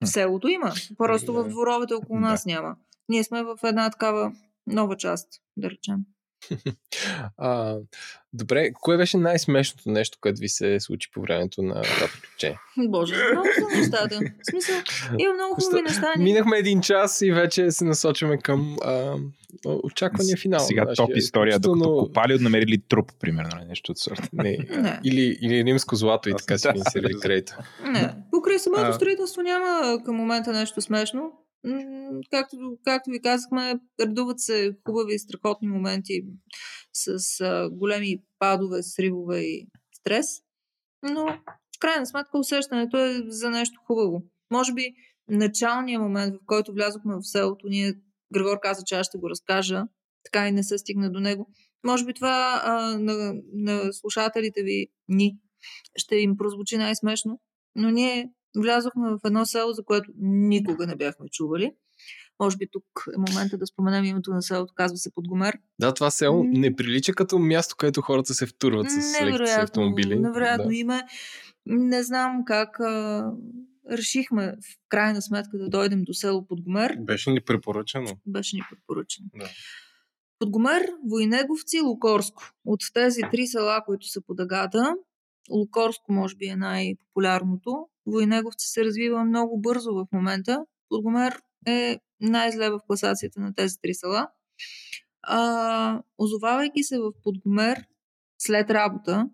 В 0.03 0.07
селото 0.07 0.47
има, 0.47 0.71
просто 0.97 1.33
в 1.33 1.49
дворовете 1.49 1.93
около 1.93 2.19
нас 2.19 2.45
няма. 2.45 2.75
Ние 3.09 3.23
сме 3.23 3.43
в 3.43 3.57
една 3.63 3.89
такава 3.89 4.33
нова 4.67 4.97
част, 4.97 5.27
да 5.57 5.69
речем. 5.69 5.97
А, 7.37 7.77
добре, 8.33 8.71
кое 8.73 8.97
беше 8.97 9.17
най-смешното 9.17 9.89
нещо, 9.89 10.17
което 10.21 10.39
ви 10.39 10.49
се 10.49 10.79
случи 10.79 11.09
по 11.13 11.21
времето 11.21 11.63
на 11.63 11.81
това 11.81 12.07
приключение? 12.07 12.59
Боже, 12.77 13.15
много 13.31 13.47
са 13.59 13.77
нещата. 13.77 14.19
В 14.19 14.49
смисъл, 14.49 14.75
има 15.19 15.33
много 15.33 15.55
хубави 15.55 15.81
неща. 15.81 16.13
Минахме 16.17 16.57
един 16.57 16.81
час 16.81 17.21
и 17.21 17.31
вече 17.31 17.71
се 17.71 17.85
насочваме 17.85 18.37
към 18.37 18.77
а, 18.83 19.15
очаквания 19.65 20.37
финал. 20.37 20.59
Сега 20.59 20.93
топ 20.93 21.11
история, 21.15 21.59
докато 21.59 21.89
но... 21.89 21.97
копали 21.97 22.39
намерили 22.39 22.81
труп, 22.89 23.11
примерно, 23.19 23.49
нещо 23.67 23.91
от 23.91 23.97
сорта. 23.97 24.29
Не. 24.33 24.57
не. 24.69 24.99
Или, 25.03 25.37
или 25.41 25.63
римско 25.63 25.95
злато 25.95 26.29
и 26.29 26.33
така 26.37 26.57
си 26.57 26.67
финансирали 26.71 27.19
кредита. 27.21 27.57
Не. 27.83 28.15
Покрай 28.31 28.59
самото 28.59 28.93
строителство 28.93 29.41
няма 29.41 29.99
към 30.05 30.15
момента 30.15 30.51
нещо 30.53 30.81
смешно 30.81 31.31
както, 32.31 32.77
както 32.85 33.09
ви 33.09 33.21
казахме, 33.21 33.79
редуват 34.01 34.39
се 34.39 34.77
хубави 34.85 35.13
и 35.15 35.19
страхотни 35.19 35.67
моменти 35.67 36.25
с 36.93 37.41
а, 37.41 37.69
големи 37.69 38.17
падове, 38.39 38.83
сривове 38.83 39.39
и 39.39 39.67
стрес, 39.95 40.27
но 41.03 41.25
в 41.75 41.79
крайна 41.79 42.05
сметка 42.05 42.37
усещането 42.37 42.97
е 42.97 43.21
за 43.27 43.49
нещо 43.49 43.81
хубаво. 43.87 44.23
Може 44.51 44.73
би 44.73 44.93
началният 45.27 46.01
момент, 46.01 46.35
в 46.35 46.45
който 46.45 46.73
влязохме 46.73 47.15
в 47.15 47.23
селото, 47.23 47.67
ние, 47.67 47.93
Григор 48.33 48.59
каза, 48.61 48.83
че 48.85 48.95
аз 48.95 49.07
ще 49.07 49.17
го 49.17 49.29
разкажа, 49.29 49.83
така 50.23 50.47
и 50.47 50.51
не 50.51 50.63
се 50.63 50.77
стигна 50.77 51.11
до 51.11 51.19
него. 51.19 51.49
Може 51.83 52.05
би 52.05 52.13
това 52.13 52.61
а, 52.63 52.97
на, 52.99 53.33
на 53.53 53.93
слушателите 53.93 54.63
ви 54.63 54.87
ни 55.07 55.37
ще 55.95 56.15
им 56.15 56.37
прозвучи 56.37 56.77
най-смешно, 56.77 57.39
но 57.75 57.89
ние 57.89 58.29
влязохме 58.57 59.09
в 59.09 59.19
едно 59.25 59.45
село, 59.45 59.73
за 59.73 59.83
което 59.83 60.11
никога 60.19 60.87
не 60.87 60.95
бяхме 60.95 61.25
чували. 61.31 61.71
Може 62.39 62.57
би 62.57 62.67
тук 62.71 62.83
е 63.15 63.17
момента 63.17 63.57
да 63.57 63.67
споменем 63.67 64.05
името 64.05 64.31
на 64.31 64.41
селото, 64.41 64.73
казва 64.75 64.97
се 64.97 65.13
Подгомер. 65.13 65.57
Да, 65.79 65.93
това 65.93 66.11
село 66.11 66.43
не 66.43 66.75
прилича 66.75 67.13
като 67.13 67.39
място, 67.39 67.75
където 67.77 68.01
хората 68.01 68.33
се 68.33 68.45
втурват 68.45 68.91
с 68.91 69.21
леки 69.21 69.51
автомобили. 69.51 70.19
Невероятно 70.19 70.67
да. 70.67 70.75
име. 70.75 71.01
Не 71.65 72.03
знам 72.03 72.43
как 72.45 72.79
а, 72.79 73.31
решихме 73.91 74.47
в 74.47 74.77
крайна 74.89 75.21
сметка 75.21 75.57
да 75.57 75.69
дойдем 75.69 76.03
до 76.03 76.13
село 76.13 76.47
Подгомер. 76.47 76.95
Беше 76.99 77.31
ни 77.31 77.41
препоръчено. 77.41 78.17
Беше 78.25 78.55
ни 78.55 78.61
препоръчено. 78.69 79.29
Да. 79.35 79.49
Подгомер, 80.39 80.87
Войнеговци, 81.09 81.81
Лукорско. 81.81 82.43
От 82.65 82.79
тези 82.93 83.21
три 83.31 83.47
села, 83.47 83.83
които 83.85 84.07
са 84.07 84.21
по 84.21 84.33
дъгата, 84.33 84.95
Лукорско 85.51 86.13
може 86.13 86.35
би 86.35 86.45
е 86.45 86.55
най-популярното. 86.55 87.87
Войнеговци 88.05 88.67
се 88.67 88.85
развива 88.85 89.23
много 89.23 89.61
бързо 89.61 89.93
в 89.93 90.07
момента. 90.11 90.65
Подгомер 90.89 91.41
е 91.67 91.99
най-зле 92.19 92.69
в 92.69 92.79
класацията 92.87 93.39
на 93.39 93.55
тези 93.55 93.75
три 93.81 93.93
села. 93.93 94.27
А, 95.21 96.01
озовавайки 96.17 96.83
се 96.83 96.99
в 96.99 97.11
Подгомер 97.23 97.85
след 98.37 98.69
работа, 98.69 99.29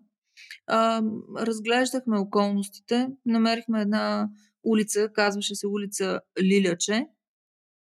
а, 0.66 1.02
разглеждахме 1.38 2.18
околностите, 2.18 3.08
намерихме 3.26 3.80
една 3.80 4.28
улица, 4.64 5.08
казваше 5.14 5.54
се 5.54 5.66
улица 5.66 6.20
Лиляче 6.42 7.06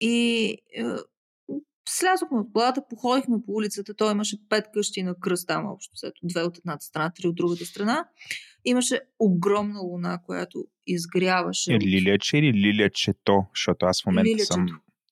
и 0.00 0.56
Слязохме 1.88 2.38
от 2.38 2.52
колата, 2.52 2.82
походихме 2.90 3.36
по 3.46 3.52
улицата. 3.52 3.94
Той 3.94 4.12
имаше 4.12 4.48
пет 4.48 4.64
къщи 4.74 5.02
на 5.02 5.14
кръст 5.20 5.48
там 5.48 5.66
общо. 5.66 5.96
Сето, 5.96 6.20
две 6.22 6.42
от 6.42 6.58
едната 6.58 6.84
страна, 6.84 7.12
три 7.16 7.28
от 7.28 7.34
другата 7.34 7.64
страна. 7.64 8.04
Имаше 8.64 9.00
огромна 9.18 9.80
луна, 9.80 10.18
която 10.26 10.64
изгряваше. 10.86 11.72
Е, 11.74 11.80
лиляче 11.80 12.36
или 12.36 12.52
лилячето? 12.52 13.44
Защото 13.54 13.86
аз 13.86 14.02
в 14.02 14.06
момента 14.06 14.28
Лилячето. 14.28 14.54
съм... 14.54 14.66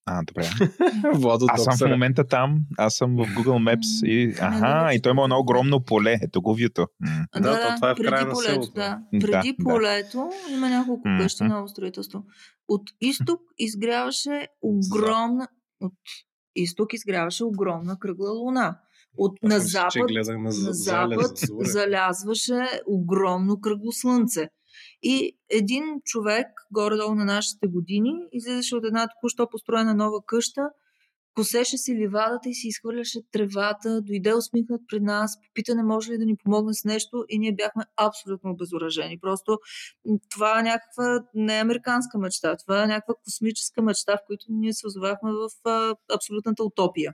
А, 0.05 0.23
добре. 0.23 0.49
Владо 1.13 1.45
аз 1.49 1.63
съм 1.63 1.87
в 1.87 1.91
момента 1.91 2.27
там, 2.27 2.59
аз 2.77 2.95
съм 2.95 3.15
в 3.15 3.19
Google 3.19 3.75
Maps 3.75 4.05
и... 4.05 4.35
Аха, 4.39 4.93
и 4.93 5.01
той 5.01 5.11
има 5.11 5.23
едно 5.23 5.39
огромно 5.39 5.83
поле. 5.83 6.19
Ето 6.23 6.41
го 6.41 6.53
вието. 6.53 6.87
Да, 7.35 7.41
да, 7.41 7.51
да, 7.51 7.75
това 7.75 7.89
е 7.89 7.93
в 7.93 7.97
преди 7.97 8.31
полето, 8.31 8.41
селото. 8.41 8.71
да. 8.75 9.01
Преди 9.11 9.55
да, 9.59 9.63
полето 9.63 10.29
да. 10.47 10.53
има 10.53 10.69
няколко 10.69 11.03
къщи 11.19 11.43
ново 11.43 11.67
строителство. 11.67 12.23
От 12.67 12.81
изток 13.01 13.41
изгряваше 13.57 14.47
огромна... 14.61 15.47
От 15.81 15.93
изток 16.55 16.93
изгряваше 16.93 17.43
огромна 17.43 17.99
кръгла 17.99 18.31
луна. 18.31 18.77
От, 19.21 19.43
на 19.43 19.59
запад, 19.59 20.09
на, 20.09 20.23
за, 20.23 20.37
на 20.37 20.51
запад 20.51 21.39
залязваше 21.59 22.81
огромно 22.87 23.61
кръгло 23.61 23.91
слънце. 23.91 24.49
И 25.03 25.37
един 25.49 25.83
човек, 26.03 26.47
горе-долу 26.71 27.15
на 27.15 27.25
нашите 27.25 27.67
години, 27.67 28.13
излизаше 28.31 28.75
от 28.75 28.85
една 28.85 29.07
току-що 29.07 29.49
построена 29.49 29.93
нова 29.93 30.21
къща 30.25 30.69
косеше 31.39 31.77
си 31.77 31.95
ливадата 31.95 32.49
и 32.49 32.53
си 32.53 32.67
изхвърляше 32.67 33.19
тревата, 33.31 34.01
дойде 34.01 34.33
усмихнат 34.33 34.81
пред 34.87 35.03
нас, 35.03 35.37
попита 35.41 35.75
не 35.75 35.83
може 35.83 36.11
ли 36.11 36.17
да 36.17 36.25
ни 36.25 36.35
помогне 36.35 36.73
с 36.73 36.83
нещо 36.83 37.25
и 37.29 37.39
ние 37.39 37.53
бяхме 37.53 37.83
абсолютно 37.97 38.51
обезоръжени. 38.51 39.19
Просто 39.19 39.59
това 40.29 40.59
е 40.59 40.63
някаква 40.63 41.19
не 41.33 41.53
американска 41.53 42.17
мечта, 42.17 42.55
това 42.57 42.83
е 42.83 42.87
някаква 42.87 43.13
космическа 43.23 43.81
мечта, 43.81 44.17
в 44.17 44.25
която 44.27 44.45
ние 44.49 44.73
се 44.73 44.87
озовахме 44.87 45.31
в 45.31 45.69
а, 45.69 45.95
абсолютната 46.15 46.63
утопия. 46.63 47.13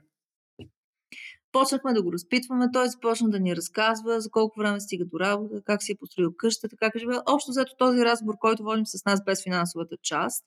Почнахме 1.56 1.92
да 1.92 2.02
го 2.02 2.12
разпитваме, 2.12 2.66
той 2.72 2.88
започна 2.88 3.30
да 3.30 3.40
ни 3.40 3.56
разказва 3.56 4.20
за 4.20 4.30
колко 4.30 4.60
време 4.60 4.80
стига 4.80 5.04
до 5.04 5.20
работа, 5.20 5.62
как 5.64 5.82
си 5.82 5.92
е 5.92 5.96
построил 5.98 6.32
къщата, 6.36 6.76
как 6.76 6.94
е 6.94 6.98
живел. 6.98 7.22
Общо 7.26 7.50
взето 7.50 7.72
този 7.78 8.04
разговор, 8.04 8.34
който 8.40 8.62
водим 8.62 8.86
с 8.86 9.04
нас 9.04 9.24
без 9.24 9.42
финансовата 9.42 9.96
част, 10.02 10.44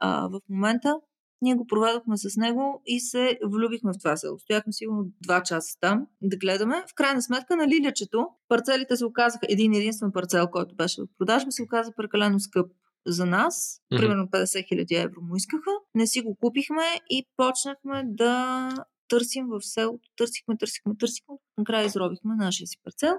а, 0.00 0.28
в 0.28 0.40
момента 0.48 0.94
ние 1.42 1.54
го 1.54 1.66
проведохме 1.66 2.16
с 2.16 2.36
него 2.36 2.82
и 2.86 3.00
се 3.00 3.38
влюбихме 3.44 3.92
в 3.92 3.98
това 3.98 4.16
село. 4.16 4.38
Стояхме 4.38 4.72
сигурно 4.72 5.04
два 5.22 5.42
часа 5.42 5.78
там 5.80 6.06
да 6.22 6.36
гледаме. 6.36 6.84
В 6.90 6.94
крайна 6.94 7.22
сметка 7.22 7.56
на 7.56 7.68
Лилячето 7.68 8.26
парцелите 8.48 8.96
се 8.96 9.04
оказаха 9.04 9.46
един 9.48 9.74
единствен 9.74 10.12
парцел, 10.12 10.48
който 10.52 10.74
беше 10.74 11.02
в 11.02 11.06
продажба, 11.18 11.52
се 11.52 11.62
оказа 11.62 11.92
прекалено 11.96 12.40
скъп 12.40 12.66
за 13.06 13.26
нас. 13.26 13.80
Примерно 13.90 14.26
50 14.26 14.68
хиляди 14.68 14.94
евро 14.94 15.20
му 15.22 15.36
искаха. 15.36 15.70
Не 15.94 16.06
си 16.06 16.20
го 16.20 16.36
купихме 16.40 16.84
и 17.10 17.26
почнахме 17.36 18.02
да 18.06 18.68
търсим 19.12 19.46
в 19.48 19.60
селото, 19.62 20.08
търсихме, 20.16 20.56
търсихме, 20.56 20.92
търсихме, 21.00 21.34
накрая 21.58 21.86
изробихме 21.86 22.34
нашия 22.36 22.66
си 22.66 22.76
парцел 22.84 23.14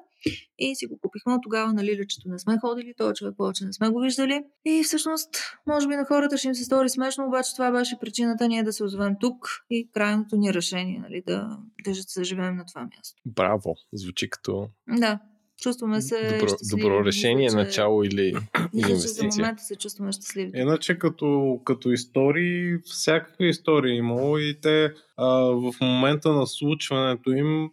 и 0.59 0.75
си 0.75 0.85
го 0.85 0.99
купихме. 1.01 1.33
От 1.33 1.39
тогава 1.43 1.73
на 1.73 1.83
Лилечето 1.83 2.29
не 2.29 2.39
сме 2.39 2.57
ходили, 2.61 2.93
този 2.97 3.13
човек 3.13 3.33
повече 3.37 3.65
не 3.65 3.73
сме 3.73 3.89
го 3.89 3.99
виждали. 3.99 4.43
И 4.65 4.83
всъщност, 4.83 5.29
може 5.67 5.87
би 5.87 5.95
на 5.95 6.05
хората 6.05 6.37
ще 6.37 6.47
им 6.47 6.55
се 6.55 6.63
стори 6.63 6.89
смешно, 6.89 7.27
обаче 7.27 7.55
това 7.55 7.71
беше 7.71 7.97
причината 8.01 8.47
ние 8.47 8.63
да 8.63 8.73
се 8.73 8.83
озовем 8.83 9.15
тук 9.19 9.49
и 9.69 9.89
крайното 9.93 10.35
ни 10.35 10.53
решение, 10.53 10.99
нали, 10.99 11.23
да, 11.27 11.57
да 11.85 11.95
се 11.95 12.23
живеем 12.23 12.55
на 12.55 12.65
това 12.65 12.81
място. 12.81 13.21
Браво! 13.25 13.75
Звучи 13.93 14.29
като 14.29 14.69
да, 14.87 15.19
Чувстваме 15.63 16.01
се 16.01 16.37
добро, 16.39 16.55
добро 16.71 17.05
решение, 17.05 17.43
мисля, 17.43 17.57
начало 17.57 18.03
или, 18.03 18.33
или 18.73 18.91
инвестиция. 18.91 19.31
За 19.31 19.41
момента 19.41 19.63
се 19.63 19.75
чувстваме 19.75 20.11
щастливи. 20.11 20.51
Иначе 20.55 20.99
като, 20.99 21.59
като 21.65 21.91
истории, 21.91 22.77
всякакви 22.83 23.49
истории 23.49 23.97
имало 23.97 24.37
и 24.37 24.59
те 24.61 24.93
а, 25.18 25.28
в 25.36 25.74
момента 25.82 26.34
на 26.34 26.47
случването 26.47 27.32
им 27.32 27.70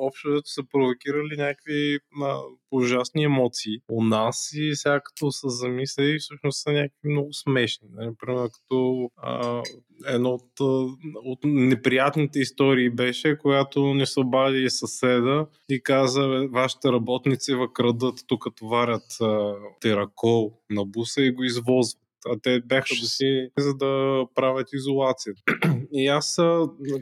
общо 0.00 0.42
са 0.44 0.62
провокирали 0.72 1.36
някакви 1.36 1.98
а, 2.22 2.38
ужасни 2.70 3.24
емоции 3.24 3.78
у 3.90 4.04
нас 4.04 4.52
и 4.54 4.76
сега 4.76 5.00
като 5.00 5.32
са 5.32 5.48
замислили, 5.48 6.18
всъщност 6.18 6.62
са 6.62 6.72
някакви 6.72 7.08
много 7.08 7.32
смешни. 7.32 7.88
Например, 7.92 8.38
нали, 8.38 8.50
като 8.52 9.10
а, 9.16 9.62
едно 10.06 10.30
от, 10.30 10.60
от 11.14 11.38
неприятните 11.44 12.38
истории 12.38 12.90
беше, 12.90 13.38
когато 13.38 13.94
не 13.94 14.06
се 14.06 14.20
обади 14.20 14.70
съседа 14.70 15.46
и 15.68 15.82
каза, 15.82 16.48
вашите 16.52 16.92
работници 16.92 17.54
въкрадат 17.54 18.14
тук 18.26 18.46
товарят 18.56 19.20
а, 19.20 19.54
теракол 19.80 20.52
на 20.70 20.84
буса 20.84 21.22
и 21.22 21.30
го 21.30 21.44
извозват 21.44 22.00
а 22.28 22.38
те 22.42 22.60
бяха 22.60 22.94
да 23.00 23.06
си, 23.06 23.48
за 23.58 23.74
да 23.74 24.22
правят 24.34 24.68
изолация. 24.72 25.34
И 25.96 26.06
аз 26.06 26.38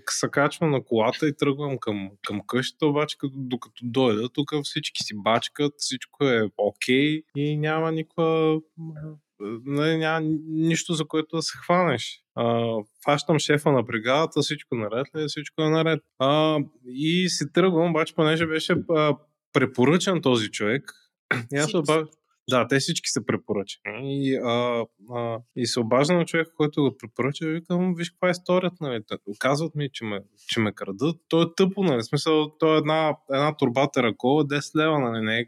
се 0.09 0.29
качвам 0.31 0.71
на 0.71 0.85
колата 0.85 1.29
и 1.29 1.37
тръгвам 1.37 1.79
към, 1.79 2.11
към 2.27 2.41
къщата, 2.47 2.87
обаче 2.87 3.19
като, 3.19 3.35
докато 3.37 3.83
дойда, 3.85 4.29
тук 4.29 4.55
всички 4.65 5.03
си 5.03 5.15
бачкат, 5.17 5.73
всичко 5.79 6.25
е 6.25 6.51
окей 6.57 7.23
okay, 7.23 7.25
и 7.37 7.57
няма 7.57 7.93
никаква 7.93 8.61
не, 9.65 9.97
няма 9.97 10.21
нищо, 10.49 10.95
за 10.95 11.05
което 11.05 11.37
да 11.37 11.43
се 11.43 11.59
хванеш. 11.59 12.21
А, 12.35 12.77
фащам 13.05 13.39
шефа 13.39 13.73
на 13.73 13.83
бригадата, 13.83 14.41
всичко 14.41 14.75
наред 14.75 15.07
ли, 15.17 15.23
е? 15.23 15.27
всичко 15.29 15.63
е 15.63 15.71
наред. 15.71 16.01
А, 16.19 16.59
и 16.87 17.29
си 17.29 17.53
тръгвам, 17.53 17.91
обаче 17.91 18.15
понеже 18.15 18.47
беше 18.47 18.77
а, 18.91 19.17
препоръчан 19.53 20.23
този 20.23 20.51
човек, 20.51 20.93
и 21.53 21.57
аз 21.57 21.75
обаче 21.75 22.11
да, 22.51 22.69
те 22.69 22.79
всички 22.79 23.09
са 23.11 23.27
препоръчани. 23.27 24.27
И, 24.27 24.35
а, 24.35 24.85
а, 25.15 25.39
и 25.57 25.67
се 25.67 25.81
обажда 25.81 26.15
на 26.15 26.25
човека, 26.25 26.51
който 26.57 26.83
го 26.83 26.97
препоръча, 26.97 27.47
викам, 27.47 27.95
виж 27.95 28.11
каква 28.11 28.29
е 28.29 28.31
историята, 28.31 28.77
нали? 28.81 29.03
Казват 29.39 29.75
ми, 29.75 29.89
че 29.93 30.05
ме, 30.05 30.21
че 30.49 30.61
ме 30.61 30.73
крадат. 30.73 31.17
То 31.29 31.43
е 31.43 31.47
тъпо, 31.57 31.83
нали? 31.83 31.99
В 31.99 32.07
смисъл, 32.07 32.59
то 32.59 32.75
е 32.75 32.79
една, 32.79 33.17
една 33.31 33.57
турба 33.57 33.91
теракола, 33.91 34.45
10 34.45 34.77
лева, 34.77 34.99
нали? 34.99 35.25
Не 35.25 35.39
е 35.39 35.45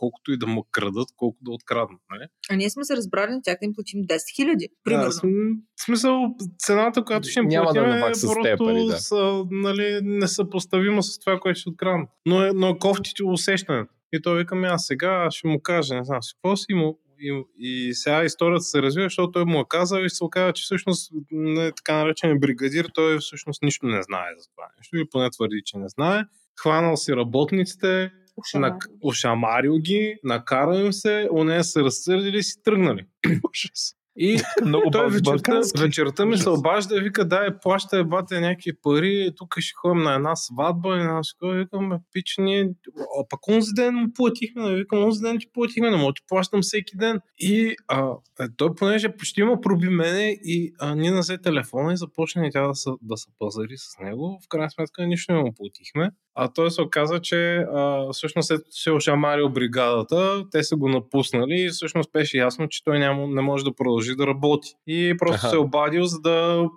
колкото 0.00 0.32
и 0.32 0.38
да 0.38 0.46
му 0.46 0.66
крадат, 0.72 1.08
колко 1.16 1.38
да 1.42 1.50
откраднат. 1.50 2.00
Нали? 2.10 2.28
А 2.50 2.56
ние 2.56 2.70
сме 2.70 2.84
се 2.84 2.96
разбрали 2.96 3.30
на 3.30 3.42
тях 3.42 3.56
да 3.60 3.66
им 3.66 3.72
платим 3.74 4.00
10 4.04 4.36
хиляди. 4.36 4.68
Примерно. 4.84 5.04
Да, 5.04 5.30
в 5.76 5.84
смисъл, 5.84 6.34
цената, 6.58 7.04
която 7.04 7.28
ще 7.28 7.40
им 7.40 7.46
Няма 7.46 7.64
платим, 7.64 7.82
да 7.82 7.98
е 7.98 8.00
просто 8.00 8.42
пари, 8.58 8.86
да. 8.86 8.98
са, 8.98 9.44
нали, 9.50 10.00
несъпоставима 10.02 11.02
с 11.02 11.18
това, 11.18 11.40
което 11.40 11.60
ще 11.60 11.68
откраднат. 11.68 12.08
Но 12.26 12.44
е, 12.44 12.52
но 12.54 12.68
е 12.68 12.78
кофтите 12.78 13.24
усещането. 13.24 13.92
И 14.12 14.22
той 14.22 14.38
вика, 14.38 14.56
аз 14.64 14.86
сега 14.86 15.28
ще 15.30 15.48
му 15.48 15.62
кажа, 15.62 15.94
не 15.94 16.04
знам 16.04 16.22
си 16.22 16.34
какво 16.34 16.56
си, 16.56 16.74
му, 16.74 16.98
и, 17.20 17.42
и 17.58 17.94
сега 17.94 18.24
историята 18.24 18.62
се 18.62 18.82
развива, 18.82 19.06
защото 19.06 19.30
той 19.30 19.44
му 19.44 19.60
е 19.60 19.64
казал 19.68 20.04
и 20.04 20.10
се 20.10 20.24
оказа, 20.24 20.52
че 20.52 20.62
всъщност 20.62 21.12
не, 21.30 21.72
така 21.72 21.94
наречен 21.94 22.40
бригадир, 22.40 22.88
той 22.94 23.18
всъщност 23.18 23.62
нищо 23.62 23.86
не 23.86 24.02
знае 24.02 24.28
за 24.38 24.48
това 24.50 24.68
нещо, 24.78 24.96
или 24.96 25.08
поне 25.10 25.30
твърди, 25.30 25.62
че 25.64 25.78
не 25.78 25.88
знае. 25.88 26.24
Хванал 26.60 26.96
си 26.96 27.16
работниците, 27.16 28.12
на, 28.54 28.78
ушамарил 29.02 29.78
ги, 29.78 30.16
накарал 30.24 30.78
им 30.78 30.92
се, 30.92 31.28
нея 31.32 31.64
се 31.64 31.80
разсърдили 31.80 32.38
и 32.38 32.42
си 32.42 32.62
тръгнали. 32.62 33.06
И 34.22 34.40
много 34.66 34.90
той 34.90 35.10
вечерта, 35.10 35.60
вечерта 35.78 36.26
ми 36.26 36.38
се 36.38 36.48
обажда 36.50 36.96
и 36.96 37.00
вика, 37.00 37.28
дай, 37.28 37.48
плаща 37.62 37.98
е 37.98 38.04
бате 38.04 38.40
някакви 38.40 38.72
пари, 38.82 39.30
тук 39.36 39.54
ще 39.58 39.72
ходим 39.74 40.02
на 40.02 40.14
една 40.14 40.36
сватба 40.36 40.96
и 40.96 41.02
на 41.02 41.20
всичко. 41.22 41.46
Викам, 41.46 41.98
пич, 42.12 42.34
ние, 42.38 42.70
а 43.20 43.28
пък 43.28 43.48
онзи 43.48 43.70
ден 43.76 43.94
му 43.94 44.12
платихме, 44.14 44.62
нали? 44.62 44.74
викам, 44.74 45.04
онзи 45.04 45.20
ден 45.20 45.38
ти 45.38 45.46
платихме, 45.52 45.90
не 45.90 45.96
мога 45.96 46.12
ти 46.12 46.22
плащам 46.28 46.60
всеки 46.62 46.96
ден. 46.96 47.20
И 47.38 47.76
а, 47.88 48.10
е, 48.40 48.44
той, 48.56 48.74
понеже 48.74 49.16
почти 49.16 49.40
има 49.40 49.60
проби 49.60 49.88
мене 49.88 50.38
и 50.44 50.72
а, 50.78 50.94
ние 50.94 51.10
назе 51.10 51.38
телефона 51.38 51.92
и 51.92 51.96
започна 51.96 52.46
и 52.46 52.50
тя 52.50 52.68
да 52.68 52.74
се, 52.74 52.90
да 53.02 53.16
се 53.16 53.28
пазари 53.38 53.76
с 53.76 53.98
него. 54.02 54.40
В 54.44 54.48
крайна 54.48 54.70
сметка 54.70 55.06
нищо 55.06 55.32
не 55.32 55.42
му 55.42 55.54
платихме. 55.56 56.10
А 56.34 56.52
той 56.52 56.70
се 56.70 56.82
оказа, 56.82 57.20
че 57.20 57.56
а, 57.56 58.12
всъщност 58.12 58.48
след 58.48 58.60
се 58.70 58.90
ошамарил 58.90 59.48
бригадата, 59.48 60.44
те 60.50 60.62
са 60.62 60.76
го 60.76 60.88
напуснали 60.88 61.60
и 61.60 61.68
всъщност 61.68 62.12
беше 62.12 62.38
ясно, 62.38 62.68
че 62.68 62.84
той 62.84 62.98
няма, 62.98 63.26
не 63.26 63.42
може 63.42 63.64
да 63.64 63.74
продължи 63.74 64.09
да 64.16 64.26
работи. 64.26 64.74
И 64.86 65.14
просто 65.18 65.34
Аха. 65.34 65.48
се 65.48 65.56
обадил, 65.56 66.04
за 66.04 66.20
да, 66.20 66.68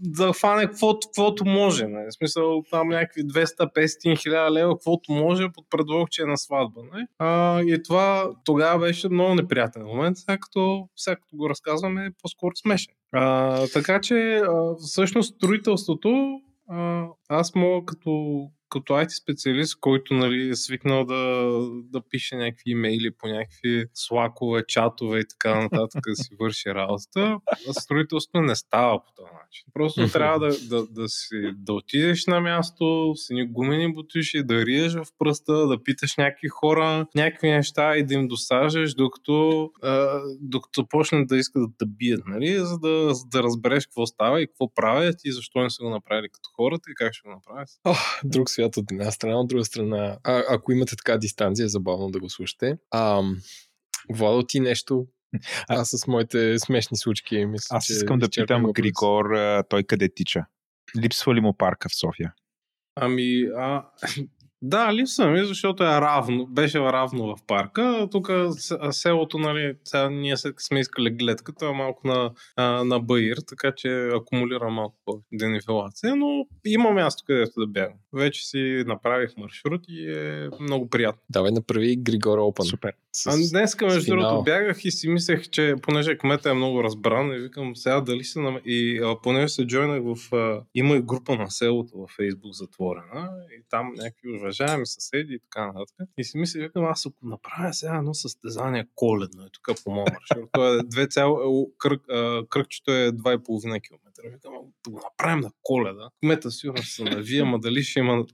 да 0.00 0.32
фане 0.32 0.66
каквото, 0.66 1.08
каквото 1.08 1.44
може. 1.44 1.86
Не? 1.86 2.06
В 2.06 2.14
смисъл 2.14 2.62
там 2.70 2.88
някакви 2.88 3.22
200-500 3.22 4.22
хиляда 4.22 4.52
лева, 4.52 4.74
каквото 4.74 5.12
може 5.12 5.48
под 5.54 5.64
предлог, 5.70 6.10
че 6.10 6.22
е 6.22 6.26
на 6.26 6.36
сватба. 6.36 6.80
Не? 6.94 7.06
А, 7.18 7.60
и 7.62 7.82
това 7.82 8.30
тогава 8.44 8.78
беше 8.78 9.08
много 9.08 9.34
неприятен 9.34 9.82
момент, 9.82 10.16
сега 10.16 10.38
като, 10.38 10.88
сега 10.96 11.16
като 11.16 11.36
го 11.36 11.48
разказваме 11.48 12.06
е 12.06 12.10
по-скоро 12.22 12.56
смешен. 12.56 12.94
А, 13.12 13.66
така 13.72 14.00
че 14.00 14.36
а, 14.36 14.74
всъщност 14.76 15.34
строителството 15.34 16.40
а, 16.68 17.06
аз 17.28 17.54
мога 17.54 17.86
като 17.86 18.40
като 18.74 18.92
IT 18.92 19.08
специалист, 19.08 19.80
който 19.80 20.14
нали, 20.14 20.48
е 20.48 20.54
свикнал 20.54 21.04
да, 21.04 21.52
да 21.92 22.00
пише 22.10 22.36
някакви 22.36 22.70
имейли 22.70 23.10
по 23.10 23.26
някакви 23.26 23.84
слакове, 23.94 24.62
чатове 24.68 25.18
и 25.20 25.28
така 25.28 25.60
нататък 25.60 26.04
да 26.08 26.16
си 26.16 26.30
върши 26.40 26.74
работата, 26.74 27.38
строителството 27.72 28.40
не 28.40 28.54
става 28.56 29.04
по 29.04 29.12
този 29.16 29.30
начин. 29.32 29.64
Просто 29.74 30.08
трябва 30.12 30.38
да, 30.38 30.58
да, 30.68 30.86
да, 30.86 31.08
си, 31.08 31.52
да 31.56 31.72
отидеш 31.72 32.26
на 32.26 32.40
място, 32.40 33.12
с 33.16 33.30
едни 33.30 33.52
гумени 33.52 33.92
бутиши, 33.92 34.42
да 34.42 34.66
риеш 34.66 34.94
в 34.94 35.06
пръста, 35.18 35.66
да 35.66 35.82
питаш 35.82 36.16
някакви 36.16 36.48
хора, 36.48 37.06
някакви 37.14 37.50
неща 37.50 37.96
и 37.96 38.06
да 38.06 38.14
им 38.14 38.28
досажеш, 38.28 38.94
докато, 38.94 39.70
а, 39.82 40.20
докато 40.40 40.88
почнат 40.88 41.28
да 41.28 41.36
искат 41.36 41.62
да 41.62 41.68
те 41.78 41.86
бият, 41.86 42.22
нали? 42.26 42.58
за, 42.58 42.78
да, 42.78 43.14
за 43.14 43.24
да 43.26 43.42
разбереш 43.42 43.86
какво 43.86 44.06
става 44.06 44.42
и 44.42 44.46
какво 44.46 44.74
правят 44.74 45.16
и 45.24 45.32
защо 45.32 45.60
не 45.60 45.70
са 45.70 45.82
го 45.82 45.90
направили 45.90 46.28
като 46.32 46.50
хората 46.56 46.90
и 46.90 46.94
как 46.94 47.14
ще 47.14 47.28
го 47.28 47.34
направят. 47.34 47.68
О, 47.84 47.94
друг 48.24 48.50
свят 48.50 48.63
свят 48.64 48.76
от 48.76 48.90
една 48.90 49.10
страна, 49.10 49.40
от 49.40 49.48
друга 49.48 49.64
страна, 49.64 50.18
а, 50.24 50.42
ако 50.48 50.72
имате 50.72 50.96
така 50.96 51.18
дистанция, 51.18 51.64
е 51.64 51.68
забавно 51.68 52.10
да 52.10 52.20
го 52.20 52.30
слушате. 52.30 52.76
А, 52.90 53.22
Владо, 54.10 54.42
ти 54.42 54.60
нещо 54.60 55.06
аз 55.68 55.90
с 55.90 56.06
моите 56.06 56.58
смешни 56.58 56.96
случки 56.96 57.46
мисля, 57.46 57.76
Аз 57.76 57.90
искам 57.90 58.18
да 58.18 58.28
питам 58.30 58.72
Григор, 58.72 59.24
той 59.68 59.82
къде 59.82 60.08
тича? 60.14 60.46
Липсва 61.02 61.34
ли 61.34 61.40
му 61.40 61.56
парка 61.56 61.88
в 61.88 61.94
София? 61.94 62.34
Ами, 62.96 63.42
а, 63.56 63.84
Да, 64.66 64.94
липсва 64.94 65.26
ми, 65.26 65.44
защото 65.44 65.82
е 65.84 65.86
равно, 65.86 66.46
беше 66.46 66.78
равно 66.78 67.36
в 67.36 67.42
парка. 67.46 68.08
Тук 68.10 68.30
селото, 68.90 69.38
нали, 69.38 69.74
сега 69.84 70.10
ние 70.10 70.36
сме 70.36 70.80
искали 70.80 71.10
гледката, 71.10 71.66
е 71.66 71.72
малко 71.72 72.06
на, 72.06 72.30
на 72.84 73.00
Баир, 73.00 73.36
така 73.48 73.72
че 73.76 74.08
акумулира 74.14 74.70
малко 74.70 75.22
денифилация, 75.32 76.16
но 76.16 76.46
има 76.64 76.90
място, 76.90 77.22
където 77.26 77.60
да 77.60 77.66
бягам. 77.66 77.96
Вече 78.12 78.46
си 78.46 78.84
направих 78.86 79.36
маршрут 79.36 79.80
и 79.88 80.10
е 80.10 80.48
много 80.60 80.88
приятно. 80.90 81.22
Давай 81.30 81.50
направи 81.50 81.96
Григора 81.96 82.42
Опан. 82.42 82.66
Супер. 82.66 82.92
С, 83.12 83.26
а 83.26 83.58
днеска, 83.58 83.86
между 83.86 84.10
другото, 84.10 84.42
бягах 84.42 84.84
и 84.84 84.90
си 84.90 85.08
мислех, 85.08 85.50
че 85.50 85.74
понеже 85.82 86.18
кмета 86.18 86.50
е 86.50 86.54
много 86.54 86.84
разбран, 86.84 87.32
и 87.32 87.38
викам 87.38 87.76
сега 87.76 88.00
дали 88.00 88.24
се 88.24 88.40
нам... 88.40 88.58
И 88.64 89.00
а, 89.04 89.16
понеже 89.22 89.48
се 89.48 89.66
джойнах 89.66 90.02
в... 90.04 90.34
А, 90.34 90.62
има 90.74 90.96
и 90.96 91.02
група 91.02 91.36
на 91.36 91.50
селото 91.50 91.98
във 91.98 92.10
Фейсбук 92.10 92.52
затворена 92.52 93.30
и 93.58 93.62
там 93.70 93.92
някакви 93.96 94.40
уважаеми 94.54 94.86
съседи 94.86 95.34
и 95.34 95.38
така 95.38 95.66
нататък. 95.66 96.08
И 96.18 96.24
си 96.24 96.38
мисля, 96.38 96.60
викам, 96.60 96.84
аз 96.84 97.06
ако 97.06 97.26
направя 97.26 97.74
сега 97.74 97.96
едно 97.96 98.14
състезание 98.14 98.88
коледно, 98.94 99.44
е 99.44 99.48
тук 99.52 99.84
по 99.84 99.90
моя 99.90 100.06
маршрут, 100.12 100.50
то 100.52 100.74
е 100.74 100.82
две 100.82 101.06
цяло, 101.06 101.72
кръг, 101.78 102.02
а, 102.10 102.46
кръгчето 102.48 102.90
е 102.90 103.12
2,5 103.12 103.80
км. 103.80 104.13
Викам, 104.24 104.52
да 104.84 104.90
го 104.90 105.00
направим 105.04 105.40
на 105.40 105.50
коледа. 105.62 106.08
Кмета 106.20 106.50
сигурно 106.50 106.82
ще 106.82 106.94
се 106.94 107.04
навие, 107.04 107.42
ама 107.42 107.58
дали 107.58 107.82
ще 107.82 107.98
има, 107.98 108.24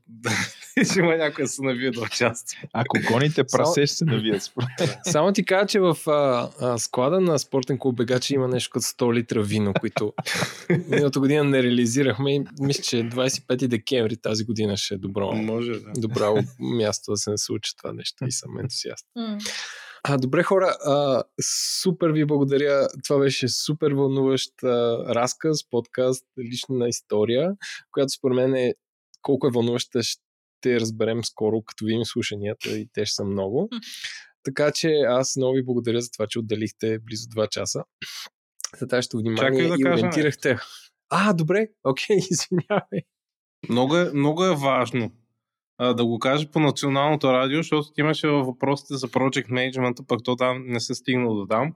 ще 0.91 0.99
има 0.99 1.17
някой 1.17 1.45
да 1.45 1.49
се 1.49 1.63
навие 1.63 1.91
да 1.91 2.01
участва. 2.01 2.59
Ако 2.73 2.99
гоните 3.13 3.45
прасе, 3.45 3.87
ще 3.87 3.97
се 3.97 4.05
навие. 4.05 4.41
Само 5.05 5.33
ти 5.33 5.45
кажа, 5.45 5.67
че 5.67 5.81
в 5.81 5.97
а, 6.07 6.51
а, 6.61 6.79
склада 6.79 7.21
на 7.21 7.39
спортен 7.39 7.79
клуб 7.79 7.97
Бегачи 7.97 8.35
има 8.35 8.49
нещо 8.49 8.71
като 8.73 8.85
100 8.85 9.15
литра 9.15 9.43
вино, 9.43 9.73
които 9.81 10.13
миналата 10.89 11.21
година 11.21 11.45
не 11.45 11.63
реализирахме 11.63 12.35
и 12.35 12.45
мисля, 12.61 12.83
че 12.83 12.97
25 12.97 13.67
декември 13.67 14.17
тази 14.17 14.45
година 14.45 14.77
ще 14.77 14.95
е 14.95 14.99
добро, 14.99 15.33
Може, 15.33 15.73
да. 15.73 15.93
добро 15.97 16.37
място 16.59 17.11
да 17.11 17.17
се 17.17 17.33
случи 17.37 17.77
това 17.77 17.93
нещо 17.93 18.25
и 18.27 18.33
съм 18.33 18.59
ентусиаст. 18.59 19.07
А, 20.03 20.19
добре 20.19 20.43
хора, 20.43 20.77
а, 20.85 21.23
супер 21.83 22.11
ви 22.11 22.25
благодаря. 22.25 22.89
Това 23.05 23.21
беше 23.21 23.49
супер 23.49 23.93
вълнуващ 23.93 24.63
а, 24.63 24.69
разказ, 25.15 25.71
подкаст, 25.71 26.27
лична 26.39 26.89
история, 26.89 27.53
която 27.93 28.11
според 28.11 28.37
мен 28.37 28.55
е 28.55 28.75
колко 29.23 29.47
е 29.47 29.51
вълнуваща 29.51 30.03
ще 30.03 30.81
разберем 30.81 31.25
скоро, 31.25 31.63
като 31.63 31.85
видим 31.85 32.05
слушанията 32.05 32.71
и 32.71 32.89
те 32.93 33.07
ще 33.07 33.15
са 33.15 33.25
много. 33.25 33.69
Така 34.43 34.73
че 34.73 34.89
аз 35.09 35.37
много 35.37 35.55
ви 35.55 35.65
благодаря 35.65 36.01
за 36.01 36.11
това, 36.11 36.27
че 36.27 36.39
отделихте 36.39 36.99
близо 36.99 37.29
2 37.29 37.49
часа 37.49 37.85
за 38.81 38.89
тази 38.89 39.09
внимание 39.15 39.69
да 39.69 39.75
и 39.79 39.85
ориентирахте. 39.85 40.59
А, 41.11 41.33
добре, 41.33 41.69
окей, 41.85 42.17
извинявай. 42.31 43.01
Много 43.69 43.97
е, 43.97 44.13
много 44.13 44.45
е 44.45 44.57
важно 44.57 45.13
а, 45.83 45.95
да 45.95 46.07
го 46.07 46.19
кажа 46.19 46.51
по 46.51 46.61
националното 46.61 47.33
радио, 47.33 47.59
защото 47.59 47.93
имаше 47.99 48.29
въпросите 48.29 48.97
за 48.97 49.09
Project 49.09 49.49
Management, 49.49 50.07
пък 50.07 50.21
то 50.25 50.37
там 50.37 50.65
не 50.67 50.81
се 50.81 50.95
стигнал 50.95 51.35
да 51.35 51.47
дам. 51.47 51.75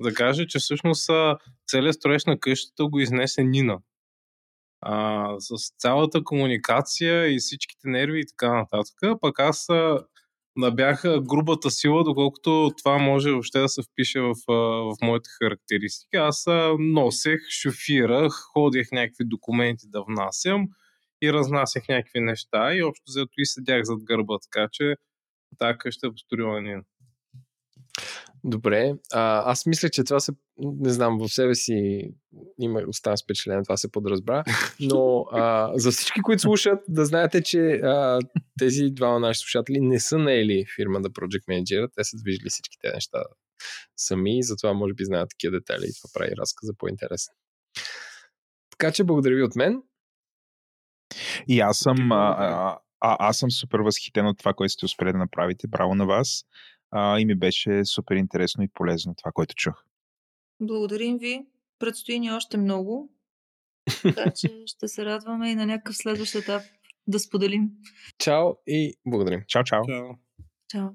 Да 0.00 0.14
кажа, 0.14 0.46
че 0.46 0.58
всъщност 0.58 1.10
целият 1.68 1.94
строеж 1.94 2.24
на 2.24 2.38
къщата 2.38 2.86
го 2.86 3.00
изнесе 3.00 3.44
Нина. 3.44 3.78
А, 4.80 5.26
с 5.38 5.54
цялата 5.78 6.24
комуникация 6.24 7.34
и 7.34 7.38
всичките 7.38 7.88
нерви 7.88 8.20
и 8.20 8.26
така 8.26 8.54
нататък. 8.54 9.20
Пък 9.20 9.40
аз 9.40 9.68
набяха 10.56 11.20
грубата 11.20 11.70
сила, 11.70 12.04
доколкото 12.04 12.70
това 12.78 12.98
може 12.98 13.30
въобще 13.30 13.60
да 13.60 13.68
се 13.68 13.82
впише 13.82 14.20
в, 14.20 14.34
в 14.48 14.96
моите 15.02 15.30
характеристики. 15.42 16.16
Аз 16.16 16.44
носех, 16.78 17.40
шофирах, 17.62 18.32
ходих 18.52 18.92
някакви 18.92 19.24
документи 19.24 19.86
да 19.88 20.02
внасям 20.02 20.68
и 21.22 21.32
разнасях 21.32 21.88
някакви 21.88 22.20
неща 22.20 22.74
и 22.74 22.82
общо 22.82 23.04
взето 23.08 23.32
и 23.38 23.46
седях 23.46 23.82
зад 23.84 24.04
гърба, 24.04 24.38
така 24.42 24.68
че 24.72 24.96
тази 25.58 25.78
къща 25.78 26.06
е 26.06 26.10
построила 26.10 26.60
Нина. 26.60 26.82
Добре. 28.44 28.94
А, 29.12 29.50
аз 29.50 29.66
мисля, 29.66 29.88
че 29.88 30.04
това 30.04 30.20
се, 30.20 30.32
не 30.58 30.90
знам, 30.90 31.18
в 31.18 31.28
себе 31.28 31.54
си 31.54 32.08
има 32.60 32.82
остана 32.88 33.16
впечатление, 33.24 33.62
това 33.62 33.76
се 33.76 33.92
подразбра, 33.92 34.44
но 34.80 35.26
а, 35.32 35.72
за 35.74 35.90
всички, 35.90 36.20
които 36.22 36.42
слушат, 36.42 36.78
да 36.88 37.04
знаете, 37.04 37.42
че 37.42 37.60
а, 37.60 38.18
тези 38.58 38.90
двама 38.90 39.20
наши 39.20 39.40
слушатели 39.40 39.80
не 39.80 40.00
са 40.00 40.18
наели 40.18 40.64
фирма 40.76 41.00
да 41.00 41.10
Project 41.10 41.46
Manager, 41.48 41.88
те 41.96 42.04
са 42.04 42.16
движили 42.16 42.48
всички 42.48 42.78
тези 42.82 42.94
неща 42.94 43.22
сами, 43.96 44.42
затова 44.42 44.72
може 44.72 44.94
би 44.94 45.04
знаят 45.04 45.30
такива 45.30 45.56
детайли 45.56 45.84
и 45.86 45.94
това 45.94 46.10
прави 46.14 46.36
разказа 46.38 46.72
по-интересен. 46.78 47.34
Така 48.70 48.92
че 48.92 49.04
благодаря 49.04 49.36
ви 49.36 49.42
от 49.42 49.56
мен. 49.56 49.82
И 51.48 51.60
аз 51.60 51.78
съм, 51.78 52.12
а, 52.12 52.36
а, 52.38 52.78
а, 53.00 53.28
аз 53.28 53.38
съм 53.38 53.50
супер 53.50 53.78
възхитен 53.78 54.26
от 54.26 54.38
това, 54.38 54.54
което 54.54 54.72
сте 54.72 54.84
успели 54.84 55.12
да 55.12 55.18
направите. 55.18 55.68
Браво 55.68 55.94
на 55.94 56.06
вас. 56.06 56.44
А, 56.90 57.20
и 57.20 57.24
ми 57.24 57.34
беше 57.34 57.84
супер 57.84 58.16
интересно 58.16 58.64
и 58.64 58.68
полезно 58.68 59.14
това, 59.14 59.32
което 59.32 59.54
чух. 59.54 59.84
Благодарим 60.60 61.18
ви. 61.18 61.46
Предстои 61.78 62.20
ни 62.20 62.32
още 62.32 62.56
много. 62.56 63.10
Така 64.02 64.30
че 64.36 64.62
ще 64.66 64.88
се 64.88 65.04
радваме 65.04 65.50
и 65.50 65.54
на 65.54 65.66
някакъв 65.66 65.96
следващ 65.96 66.34
етап 66.34 66.62
да 67.06 67.18
споделим. 67.18 67.70
Чао 68.18 68.52
и 68.66 68.94
благодарим. 69.06 69.40
Чао, 69.46 69.64
чао. 69.64 69.84
Чао. 69.86 70.06
Чао. 70.68 70.88